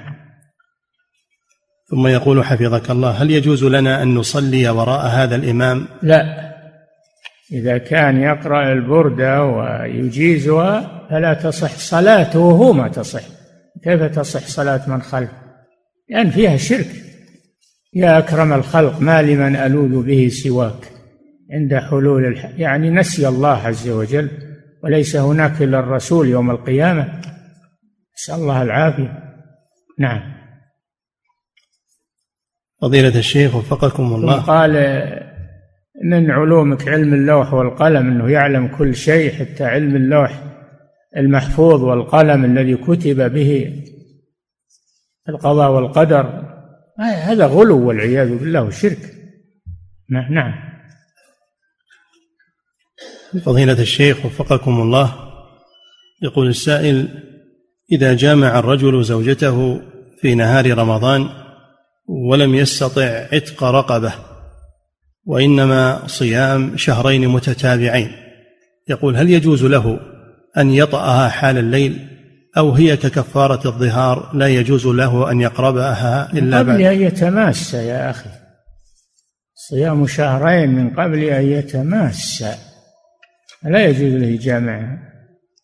ثم 1.91 2.07
يقول 2.07 2.45
حفظك 2.45 2.91
الله 2.91 3.09
هل 3.09 3.32
يجوز 3.32 3.63
لنا 3.63 4.03
أن 4.03 4.15
نصلي 4.15 4.69
وراء 4.69 5.07
هذا 5.07 5.36
الإمام؟ 5.36 5.88
لا. 6.01 6.53
إذا 7.51 7.78
كان 7.78 8.21
يقرأ 8.21 8.74
البردة 8.74 9.43
ويجيزها 9.43 11.07
فلا 11.09 11.34
تصح 11.34 11.78
صلاته 11.78 12.39
وهو 12.39 12.74
ما 12.74 12.88
تصح. 12.88 13.21
كيف 13.84 14.03
تصح 14.03 14.47
صلاة 14.47 14.89
من 14.89 15.01
خلفه 15.01 15.43
لأن 16.09 16.17
يعني 16.17 16.32
فيها 16.32 16.57
شرك. 16.57 16.89
يا 17.93 18.17
أكرم 18.17 18.53
الخلق 18.53 18.99
ما 18.99 19.21
لمن 19.21 19.55
ألوذ 19.55 20.03
به 20.03 20.30
سواك؟ 20.32 20.91
عند 21.51 21.76
حلول 21.76 22.26
الح... 22.26 22.49
يعني 22.57 22.89
نسي 22.89 23.28
الله 23.28 23.67
عز 23.67 23.89
وجل 23.89 24.30
وليس 24.84 25.15
هناك 25.15 25.61
إلا 25.61 25.80
الرسول 25.80 26.28
يوم 26.28 26.51
القيامة. 26.51 27.21
نسأل 28.17 28.36
الله 28.36 28.61
العافية. 28.61 29.22
نعم. 29.99 30.33
فضيلة 32.81 33.19
الشيخ 33.19 33.55
وفقكم 33.55 34.15
الله. 34.15 34.41
قال 34.41 34.71
من 36.03 36.31
علومك 36.31 36.87
علم 36.87 37.13
اللوح 37.13 37.53
والقلم؟ 37.53 38.07
إنه 38.07 38.31
يعلم 38.31 38.67
كل 38.67 38.95
شيء 38.95 39.31
حتى 39.33 39.63
علم 39.63 39.95
اللوح 39.95 40.43
المحفوظ 41.17 41.83
والقلم 41.83 42.45
الذي 42.45 42.75
كتب 42.75 43.33
به 43.33 43.83
القضاء 45.29 45.71
والقدر. 45.71 46.43
هذا 46.99 47.45
غلو 47.45 47.87
والعياذ 47.87 48.37
بالله 48.37 48.63
وشرك. 48.63 49.13
نعم. 50.09 50.73
فضيلة 53.45 53.81
الشيخ 53.81 54.25
وفقكم 54.25 54.81
الله. 54.81 55.15
يقول 56.21 56.47
السائل 56.47 57.23
إذا 57.93 58.13
جامع 58.13 58.59
الرجل 58.59 59.03
زوجته 59.03 59.81
في 60.21 60.35
نهار 60.35 60.77
رمضان 60.77 61.29
ولم 62.29 62.55
يستطع 62.55 63.27
عتق 63.33 63.63
رقبة 63.63 64.13
وإنما 65.25 66.07
صيام 66.07 66.77
شهرين 66.77 67.27
متتابعين. 67.27 68.11
يقول 68.89 69.17
هل 69.17 69.29
يجوز 69.29 69.63
له 69.63 69.99
أن 70.57 70.71
يطأها 70.71 71.29
حال 71.29 71.57
الليل؟ 71.57 72.07
أو 72.57 72.71
هي 72.71 72.97
ككفارة 72.97 73.67
الظهار 73.67 74.31
لا 74.33 74.47
يجوز 74.47 74.87
له 74.87 75.31
أن 75.31 75.41
يقربها 75.41 76.33
إلا 76.33 76.61
بعد 76.61 76.75
قبل 76.75 76.85
أن 76.85 77.01
يتماس 77.01 77.73
يا 77.73 78.09
أخي. 78.09 78.29
صيام 79.55 80.07
شهرين 80.07 80.69
من 80.69 80.89
قبل 80.89 81.23
أن 81.23 81.45
يتماس. 81.45 82.43
لا 83.63 83.85
يجوز 83.85 84.13
له 84.21 84.27
يجامعها 84.27 84.99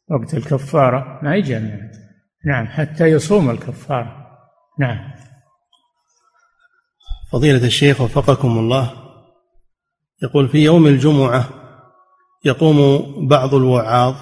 وقت 0.10 0.34
الكفارة 0.34 1.20
ما 1.24 1.36
يجامعها 1.36 1.99
نعم 2.46 2.68
حتى 2.68 3.06
يصوم 3.06 3.50
الكفارة 3.50 4.28
نعم 4.80 5.12
فضيلة 7.32 7.66
الشيخ 7.66 8.02
وفقكم 8.02 8.60
الله 8.60 8.94
يقول 10.24 10.50
في 10.50 10.58
يوم 10.58 10.88
الجمعة 10.88 11.50
يقوم 12.46 13.06
بعض 13.28 13.54
الوعاظ 13.54 14.16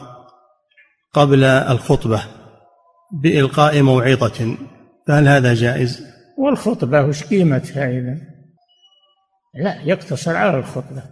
قبل 1.14 1.44
الخطبة 1.44 2.24
بإلقاء 3.12 3.82
موعظة 3.82 4.58
فهل 5.08 5.28
هذا 5.28 5.54
جائز؟ 5.54 6.04
والخطبة 6.38 7.02
وش 7.02 7.24
قيمتها 7.24 7.90
إذا؟ 7.90 8.18
لا 9.54 9.82
يقتصر 9.82 10.36
على 10.36 10.58
الخطبة 10.58 11.04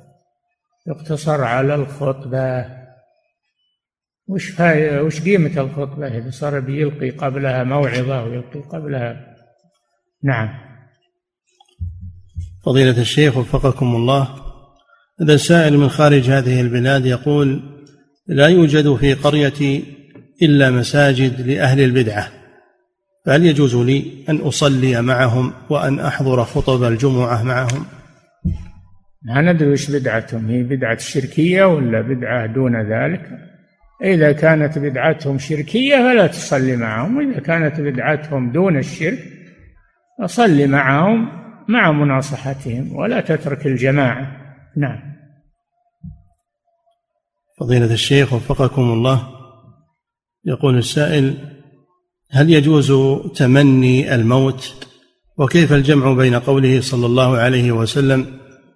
يقتصر 0.87 1.43
على 1.43 1.75
الخطبة 1.75 2.65
وش 4.27 4.49
فاي... 4.49 4.99
وش 4.99 5.21
قيمة 5.21 5.61
الخطبة 5.61 6.07
إذا 6.07 6.29
صار 6.29 6.59
بيلقي 6.59 7.09
قبلها 7.09 7.63
موعظة 7.63 8.23
ويلقي 8.23 8.59
قبلها. 8.59 9.35
نعم. 10.23 10.49
فضيلة 12.65 13.01
الشيخ 13.01 13.37
وفقكم 13.37 13.95
الله. 13.95 14.27
هذا 15.21 15.37
سائل 15.37 15.77
من 15.77 15.89
خارج 15.89 16.29
هذه 16.29 16.61
البلاد 16.61 17.05
يقول 17.05 17.61
لا 18.27 18.47
يوجد 18.47 18.95
في 18.95 19.13
قريتي 19.13 19.83
إلا 20.41 20.71
مساجد 20.71 21.47
لأهل 21.47 21.81
البدعة. 21.81 22.27
فهل 23.25 23.45
يجوز 23.45 23.75
لي 23.75 24.25
أن 24.29 24.37
أصلي 24.37 25.01
معهم 25.01 25.53
وأن 25.69 25.99
أحضر 25.99 26.43
خطب 26.43 26.83
الجمعة 26.83 27.43
معهم؟ 27.43 27.85
ما 29.23 29.41
ندري 29.41 29.71
وش 29.71 29.91
بدعتهم. 29.91 30.49
هي 30.49 30.63
بدعة 30.63 30.97
شركية 30.97 31.63
ولا 31.63 32.01
بدعة 32.01 32.45
دون 32.45 32.81
ذلك؟ 32.81 33.21
إذا 34.03 34.31
كانت 34.31 34.77
بدعتهم 34.77 35.39
شركية 35.39 35.95
فلا 35.95 36.27
تصلي 36.27 36.75
معهم 36.75 37.17
وإذا 37.17 37.39
كانت 37.39 37.79
بدعتهم 37.79 38.51
دون 38.51 38.77
الشرك 38.77 39.19
فصلي 40.21 40.67
معهم 40.67 41.29
مع 41.67 41.91
مناصحتهم 41.91 42.95
ولا 42.95 43.21
تترك 43.21 43.65
الجماعة. 43.65 44.37
نعم. 44.77 45.15
فضيلة 47.59 47.93
الشيخ 47.93 48.33
وفقكم 48.33 48.81
الله 48.81 49.27
يقول 50.45 50.77
السائل 50.77 51.33
هل 52.31 52.49
يجوز 52.49 52.93
تمني 53.35 54.15
الموت؟ 54.15 54.87
وكيف 55.37 55.73
الجمع 55.73 56.13
بين 56.13 56.35
قوله 56.35 56.81
صلى 56.81 57.05
الله 57.05 57.37
عليه 57.37 57.71
وسلم 57.71 58.25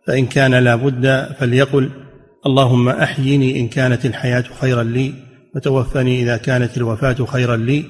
فإن 0.08 0.26
كان 0.26 0.54
لا 0.56 0.76
بد 0.76 1.34
فليقل 1.40 2.09
اللهم 2.46 2.90
أحيني 2.90 3.60
إن 3.60 3.68
كانت 3.68 4.06
الحياة 4.06 4.42
خيرا 4.42 4.84
لي 4.84 5.14
وتوفني 5.56 6.22
إذا 6.22 6.38
كانت 6.38 6.78
الوفاة 6.78 7.14
خيرا 7.14 7.58
لي. 7.58 7.86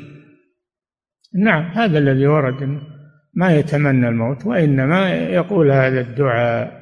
نعم 1.36 1.72
هذا 1.72 1.97
الذي 1.97 2.28
ورد 2.28 2.80
ما 3.34 3.56
يتمنى 3.56 4.10
الموت 4.10 4.45
وإنما 4.45 5.14
يقول 5.14 5.72
هذا 5.72 6.02
الدعاء 6.02 6.80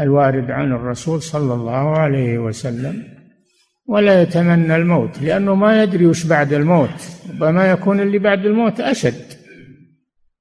الوارد 0.00 0.50
عن 0.50 0.72
الرسول 0.72 1.22
صلى 1.22 1.54
الله 1.54 1.98
عليه 1.98 2.38
وسلم. 2.38 3.02
ولا 3.86 4.22
يتمنى 4.22 4.76
الموت 4.76 5.22
لأنه 5.22 5.54
ما 5.54 5.82
يدري 5.82 6.06
وش 6.06 6.26
بعد 6.26 6.52
الموت 6.52 7.18
ربما 7.30 7.70
يكون 7.70 8.00
اللي 8.00 8.18
بعد 8.18 8.46
الموت 8.46 8.80
أشد 8.80 9.24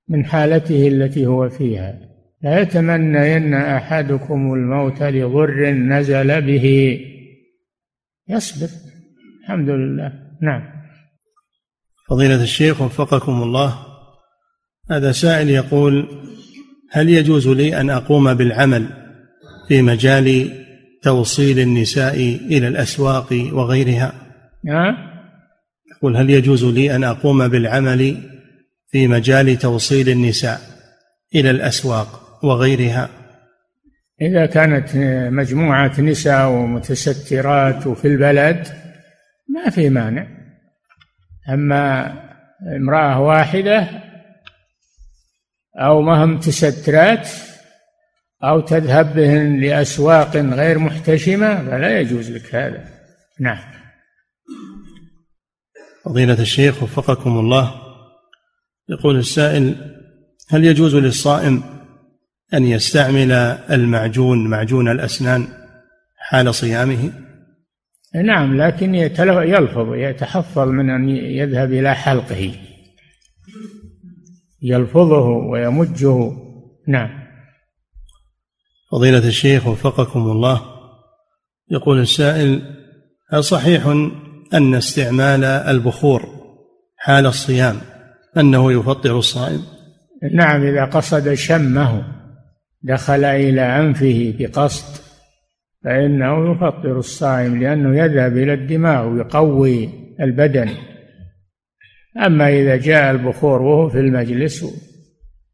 من 0.09 0.25
حالته 0.25 0.87
التي 0.87 1.25
هو 1.25 1.49
فيها. 1.49 2.08
لا 2.41 2.59
يتمنين 2.61 3.53
أحدكم 3.53 4.53
الموت 4.53 5.03
لضر 5.03 5.69
نزل 5.69 6.41
به. 6.41 6.99
يصبر 8.27 8.69
الحمد 9.43 9.69
لله. 9.69 10.13
نعم. 10.41 10.79
فضيلة 12.09 12.43
الشيخ 12.43 12.81
وفقكم 12.81 13.43
الله 13.43 13.79
هذا 14.91 15.11
سائل 15.11 15.49
يقول 15.49 16.07
هل 16.91 17.09
يجوز 17.09 17.47
لي 17.47 17.81
أن 17.81 17.89
أقوم 17.89 18.33
بالعمل 18.33 18.89
في 19.67 19.81
مجال 19.81 20.51
توصيل 21.01 21.59
النساء 21.59 22.15
إلى 22.45 22.67
الأسواق 22.67 23.49
وغيرها؟ 23.53 24.13
نعم 24.65 24.95
يقول 25.91 26.17
هل 26.17 26.29
يجوز 26.29 26.65
لي 26.65 26.95
أن 26.95 27.03
أقوم 27.03 27.47
بالعمل 27.47 28.17
في 28.91 29.07
مجال 29.07 29.57
توصيل 29.57 30.09
النساء 30.09 30.61
إلى 31.35 31.49
الأسواق؟ 31.49 32.18
وغيرها. 32.43 33.09
إذا 34.21 34.45
كانت 34.45 34.89
مجموعة 35.33 36.01
نساء 36.01 36.49
ومتسترات 36.49 37.87
وفي 37.87 38.07
البلد 38.07 38.67
ما 39.49 39.69
في 39.69 39.89
مانع. 39.89 40.27
أما 41.49 42.13
امرأة 42.75 43.19
واحدة 43.19 43.89
أو 45.75 46.01
ما 46.01 46.23
هم 46.23 46.33
متسترات 46.33 47.29
أو 48.43 48.59
تذهب 48.59 49.15
بهن 49.15 49.59
لأسواق 49.59 50.35
غير 50.35 50.79
محتشمة 50.79 51.69
فلا 51.69 51.99
يجوز 51.99 52.31
لك 52.31 52.55
هذا. 52.55 52.85
نعم. 53.39 53.79
فضيلة 56.05 56.41
الشيخ 56.41 56.83
وفقكم 56.83 57.39
الله 57.39 57.75
يقول 58.89 59.17
السائل 59.17 59.75
هل 60.49 60.65
يجوز 60.65 60.95
للصائم 60.95 61.78
أن 62.53 62.65
يستعمل 62.65 63.31
المعجون 63.71 64.47
معجون 64.47 64.87
الأسنان 64.87 65.47
حال 66.17 66.55
صيامه؟ 66.55 67.11
نعم 68.15 68.61
لكن 68.61 68.95
يلفظ 68.95 69.93
يتحفظ 69.93 70.67
من 70.67 70.89
أن 70.89 71.09
يذهب 71.09 71.73
إلى 71.73 71.95
حلقه. 71.95 72.51
يلفظه 74.61 75.27
ويمجه. 75.27 76.31
نعم. 76.87 77.09
فضيلة 78.91 79.27
الشيخ 79.27 79.67
وفقكم 79.67 80.19
الله 80.19 80.61
يقول 81.71 81.99
السائل 81.99 82.61
هل 83.29 83.43
صحيح 83.43 83.85
أن 84.53 84.75
استعمال 84.75 85.43
البخور 85.43 86.29
حال 86.97 87.25
الصيام 87.25 87.81
أنه 88.37 88.71
يفطر 88.71 89.19
الصائم؟ 89.19 89.61
نعم 90.33 90.63
إذا 90.63 90.85
قصد 90.85 91.33
شمه. 91.33 92.18
دخل 92.81 93.23
إلى 93.23 93.61
أنفه 93.61 94.33
بقصد 94.39 95.01
فإنه 95.83 96.51
يفطر 96.51 96.99
الصائم 96.99 97.59
لأنه 97.59 97.97
يذهب 97.97 98.37
إلى 98.37 98.53
الدماغ 98.53 99.07
ويقوي 99.07 99.89
البدن. 100.21 100.69
أما 102.25 102.49
إذا 102.49 102.75
جاء 102.75 103.11
البخور 103.11 103.61
وهو 103.61 103.89
في 103.89 103.99
المجلس 103.99 104.65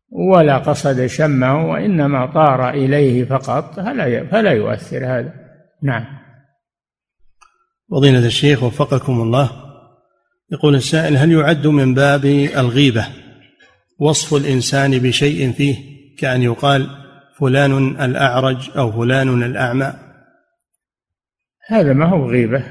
ولا 0.09 0.57
قصد 0.57 1.05
شمه 1.05 1.69
وإنما 1.69 2.25
طار 2.25 2.69
إليه 2.69 3.25
فقط 3.25 3.75
فلا 3.75 4.25
فلا 4.25 4.51
يؤثر 4.51 4.97
هذا. 4.97 5.33
نعم. 5.83 6.05
فضيلة 7.91 8.25
الشيخ 8.25 8.63
وفقكم 8.63 9.21
الله. 9.21 9.51
يقول 10.51 10.75
السائل 10.75 11.17
هل 11.17 11.31
يعد 11.31 11.67
من 11.67 11.93
باب 11.93 12.25
الغيبة 12.25 13.07
وصف 13.99 14.33
الإنسان 14.33 14.99
بشيء 14.99 15.51
فيه 15.51 15.75
كأن 16.17 16.41
يقال 16.41 17.04
فلان 17.39 18.01
الأعرج 18.01 18.71
أو 18.77 18.91
فلان 18.91 19.43
الأعمى. 19.43 19.93
هذا 21.67 21.93
ما 21.93 22.05
هو 22.05 22.29
غيبة. 22.29 22.63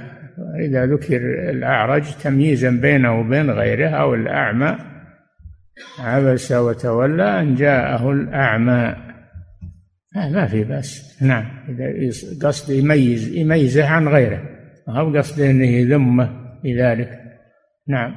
إذا 0.60 0.86
ذكر 0.86 1.16
الأعرج 1.50 2.02
تمييزا 2.22 2.70
بينه 2.70 3.20
وبين 3.20 3.50
غيره 3.50 3.88
أو 3.88 4.14
الأعمى. 4.14 4.78
عبس 5.98 6.52
وتولى 6.52 7.40
أن 7.40 7.54
جاءه 7.54 8.10
الأعمى. 8.10 8.96
ما 10.14 10.46
في 10.46 10.64
بأس. 10.64 11.22
نعم 11.22 11.46
إذا 11.68 12.48
قصد 12.48 12.72
يميز 12.72 13.28
يميزه 13.28 13.86
عن 13.86 14.08
غيره. 14.08 14.42
ما 14.88 15.00
هو 15.00 15.16
قصده 15.16 15.50
أنه 15.50 15.66
يذمه 15.66 16.30
بذلك. 16.64 17.20
نعم. 17.88 18.14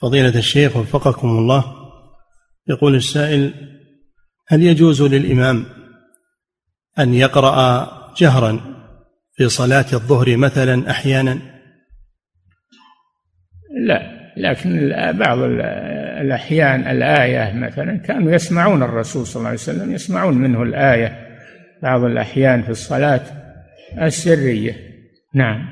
فضيلة 0.00 0.38
الشيخ 0.38 0.76
وفقكم 0.76 1.28
الله 1.28 1.64
يقول 2.68 2.94
السائل 2.94 3.75
هل 4.48 4.62
يجوز 4.62 5.02
للإمام 5.02 5.64
أن 6.98 7.14
يقرأ 7.14 7.88
جهرا 8.16 8.60
في 9.34 9.48
صلاة 9.48 9.86
الظهر 9.92 10.36
مثلا 10.36 10.90
أحيانا؟ 10.90 11.38
لا 13.86 14.16
لكن 14.36 14.92
بعض 15.18 15.38
الأحيان 16.20 16.90
الآية 16.90 17.52
مثلا 17.52 17.96
كانوا 17.96 18.32
يسمعون 18.32 18.82
الرسول 18.82 19.26
صلى 19.26 19.36
الله 19.36 19.48
عليه 19.48 19.58
وسلم 19.58 19.92
يسمعون 19.92 20.34
منه 20.34 20.62
الآية. 20.62 21.26
بعض 21.82 22.04
الأحيان 22.04 22.62
في 22.62 22.70
الصلاة 22.70 23.20
السرية. 24.02 24.76
نعم. 25.34 25.68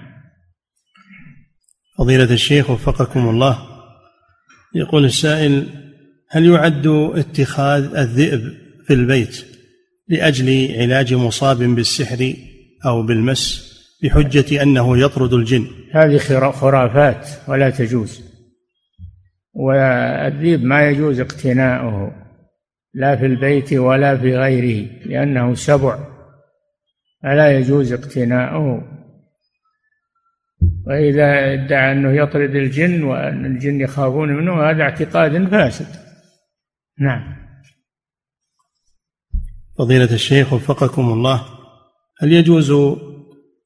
فضيلة 1.99 2.33
الشيخ 2.33 2.71
وفقكم 2.71 3.29
الله 3.29 3.59
يقول 4.75 5.05
السائل 5.05 5.67
هل 6.31 6.47
يعد 6.47 6.87
اتخاذ 7.15 7.97
الذئب 7.97 8.64
في 8.87 8.95
البيت 8.95 9.45
لأجل 10.09 10.77
علاج 10.81 11.15
مصاب 11.15 11.59
بالسحر 11.59 12.35
أو 12.87 13.03
بالمس 13.03 13.75
بحجة 14.03 14.63
أنه 14.63 14.99
يطرد 14.99 15.33
الجن. 15.33 15.67
هذه 15.93 16.19
خرافات 16.51 17.29
ولا 17.49 17.71
تجوز. 17.71 18.23
والذيب 19.55 20.65
ما 20.65 20.89
يجوز 20.89 21.21
اقتناؤه 21.21 22.13
لا 22.95 23.17
في 23.17 23.27
البيت 23.27 23.73
ولا 23.73 24.17
في 24.17 24.37
غيره 24.37 24.89
لأنه 25.07 25.55
سبع. 25.55 25.99
فلا 27.23 27.59
يجوز 27.59 27.93
اقتناؤه. 27.93 28.95
وإذا 30.87 31.53
ادعى 31.53 31.93
أنه 31.93 32.13
يطرد 32.13 32.55
الجن 32.55 33.03
وأن 33.03 33.47
الجن 33.47 33.81
يخافون 33.81 34.29
منه 34.29 34.71
هذا 34.71 34.83
اعتقاد 34.83 35.49
فاسد. 35.49 35.87
نعم. 37.01 37.44
فضيلة 39.79 40.13
الشيخ 40.13 40.53
وفقكم 40.53 41.13
الله 41.13 41.43
هل 42.21 42.33
يجوز 42.33 42.73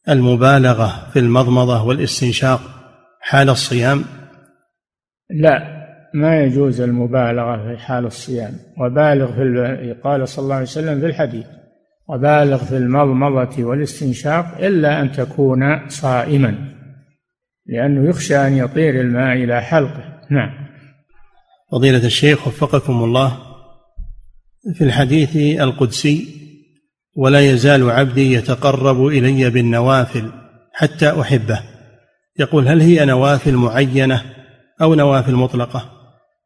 المبالغة 0.08 1.10
في 1.12 1.18
المضمضة 1.18 1.82
والاستنشاق 1.82 2.60
حال 3.20 3.50
الصيام؟ 3.50 4.04
لا 5.30 5.78
ما 6.14 6.40
يجوز 6.40 6.80
المبالغة 6.80 7.56
في 7.56 7.78
حال 7.82 8.06
الصيام. 8.06 8.52
وبالغ 8.80 9.32
في 9.32 9.94
قال 10.04 10.28
صلى 10.28 10.42
الله 10.42 10.54
عليه 10.54 10.64
وسلم 10.64 11.00
في 11.00 11.06
الحديث 11.06 11.46
وبالغ 12.08 12.56
في 12.56 12.76
المضمضة 12.76 13.64
والاستنشاق 13.64 14.58
إلا 14.58 15.00
أن 15.00 15.12
تكون 15.12 15.88
صائما 15.88 16.54
لأنه 17.66 18.08
يخشى 18.08 18.36
أن 18.36 18.52
يطير 18.56 19.00
الماء 19.00 19.36
إلى 19.36 19.60
حلقه. 19.60 20.20
نعم. 20.30 20.50
فضيلة 21.72 22.06
الشيخ 22.06 22.46
وفقكم 22.46 23.04
الله 23.04 23.47
في 24.74 24.84
الحديث 24.84 25.36
القدسي 25.60 26.38
ولا 27.16 27.40
يزال 27.40 27.90
عبدي 27.90 28.32
يتقرب 28.32 29.06
إلي 29.06 29.50
بالنوافل 29.50 30.32
حتى 30.72 31.20
أحبه. 31.20 31.62
يقول 32.38 32.68
هل 32.68 32.80
هي 32.80 33.04
نوافل 33.04 33.54
معينة 33.54 34.22
أو 34.82 34.94
نوافل 34.94 35.34
مطلقة؟ 35.34 35.92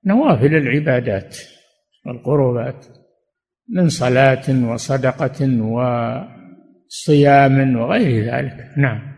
نوافل 0.06 0.54
العبادات 0.54 1.36
والقربات 2.06 2.86
من 3.68 3.88
صلاة 3.88 4.72
وصدقة 4.72 5.62
وصيام 6.88 7.76
وغير 7.76 8.34
ذلك. 8.34 8.56
نعم. 8.76 9.12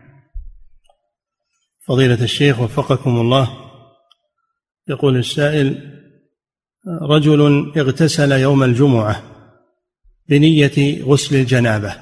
فضيلة 1.87 2.23
الشيخ 2.23 2.59
وفقكم 2.59 3.09
الله 3.09 3.49
يقول 4.89 5.17
السائل 5.17 5.94
رجل 6.87 7.71
اغتسل 7.77 8.31
يوم 8.31 8.63
الجمعة 8.63 9.23
بنية 10.29 11.03
غسل 11.03 11.35
الجنابة 11.35 11.95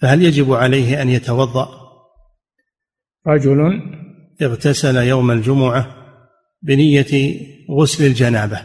فهل 0.00 0.22
يجب 0.22 0.52
عليه 0.52 1.02
أن 1.02 1.08
يتوضأ؟ 1.08 1.68
رجل 3.26 3.82
اغتسل 4.42 4.96
يوم 4.96 5.30
الجمعة 5.30 5.96
بنية 6.62 7.40
غسل 7.70 8.06
الجنابة 8.06 8.60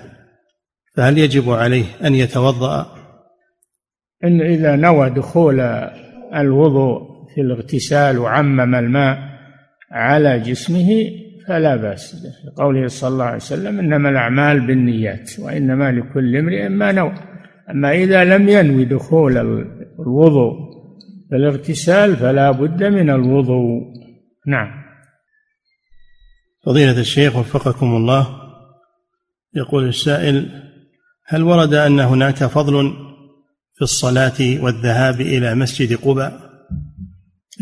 فهل 0.95 1.17
يجب 1.17 1.49
عليه 1.49 1.85
أن 2.03 2.15
يتوضأ؟ 2.15 2.95
إن 4.23 4.41
إذا 4.41 4.75
نوى 4.75 5.09
دخول 5.09 5.59
الوضوء 6.35 7.09
في 7.35 7.41
الاغتسال 7.41 8.19
وعمم 8.19 8.75
الماء 8.75 9.17
على 9.91 10.39
جسمه 10.39 10.89
فلا 11.49 11.75
بأس 11.75 12.27
قوله 12.57 12.87
صلى 12.87 13.07
الله 13.07 13.25
عليه 13.25 13.35
وسلم 13.35 13.79
إنما 13.79 14.09
الأعمال 14.09 14.67
بالنيات 14.67 15.39
وإنما 15.39 15.91
لكل 15.91 16.37
امرئ 16.37 16.69
ما 16.69 16.91
نوى. 16.91 17.15
أما 17.69 17.91
إذا 17.91 18.23
لم 18.23 18.49
ينوي 18.49 18.85
دخول 18.85 19.37
الوضوء 19.99 20.53
في 21.29 21.35
الاغتسال 21.35 22.15
فلا 22.15 22.51
بد 22.51 22.83
من 22.83 23.09
الوضوء. 23.09 23.81
نعم. 24.47 24.83
فضيلة 26.65 26.99
الشيخ 26.99 27.35
وفقكم 27.35 27.95
الله 27.95 28.27
يقول 29.55 29.87
السائل 29.87 30.49
هل 31.27 31.43
ورد 31.43 31.73
أن 31.73 31.99
هناك 31.99 32.35
فضل 32.35 32.93
في 33.75 33.81
الصلاة 33.81 34.63
والذهاب 34.63 35.21
إلى 35.21 35.55
مسجد 35.55 35.97
قباء؟ 35.97 36.39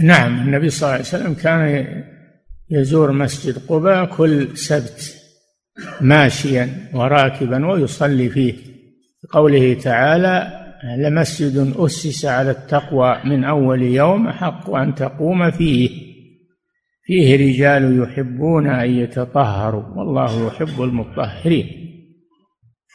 نعم. 0.03 0.47
النبي 0.47 0.69
صلى 0.69 0.87
الله 0.87 0.93
عليه 0.93 1.03
وسلم 1.03 1.33
كان 1.33 1.85
يزور 2.71 3.11
مسجد 3.11 3.57
قباء 3.67 4.05
كل 4.05 4.57
سبت 4.57 5.15
ماشيا 6.01 6.69
وراكبا 6.93 7.65
ويصلي 7.65 8.29
فيه. 8.29 8.53
قوله 9.31 9.73
تعالى 9.73 10.63
لمسجد 10.97 11.73
أسس 11.77 12.25
على 12.25 12.51
التقوى 12.51 13.17
من 13.25 13.43
أول 13.43 13.81
يوم 13.81 14.27
أحق 14.27 14.69
أن 14.69 14.95
تقوم 14.95 15.51
فيه. 15.51 15.89
فيه 17.03 17.35
رجال 17.35 18.03
يحبون 18.03 18.67
أن 18.67 18.89
يتطهروا. 18.89 19.83
والله 19.95 20.47
يحب 20.47 20.81
المطهرين. 20.81 21.67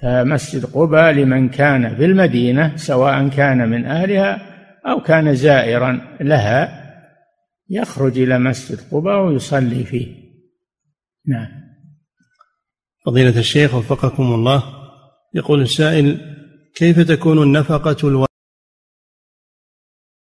فمسجد 0.00 0.64
قباء 0.64 1.12
لمن 1.12 1.48
كان 1.48 1.96
في 1.96 2.04
المدينة 2.04 2.76
سواء 2.76 3.28
كان 3.28 3.68
من 3.68 3.84
أهلها 3.84 4.42
أو 4.86 5.00
كان 5.00 5.34
زائرا 5.34 6.00
لها 6.20 6.81
يخرج 7.70 8.18
إلى 8.18 8.38
مسجد 8.38 8.78
قباء 8.90 9.26
ويصلي 9.26 9.84
فيه. 9.84 10.22
نعم. 11.26 11.48
فضيلة 13.06 13.38
الشيخ 13.38 13.74
وفقكم 13.74 14.34
الله 14.34 14.62
يقول 15.34 15.62
السائل 15.62 16.20
كيف 16.74 17.00
تكون 17.00 17.42
النفقة 17.42 18.08
الواجبة 18.08 18.31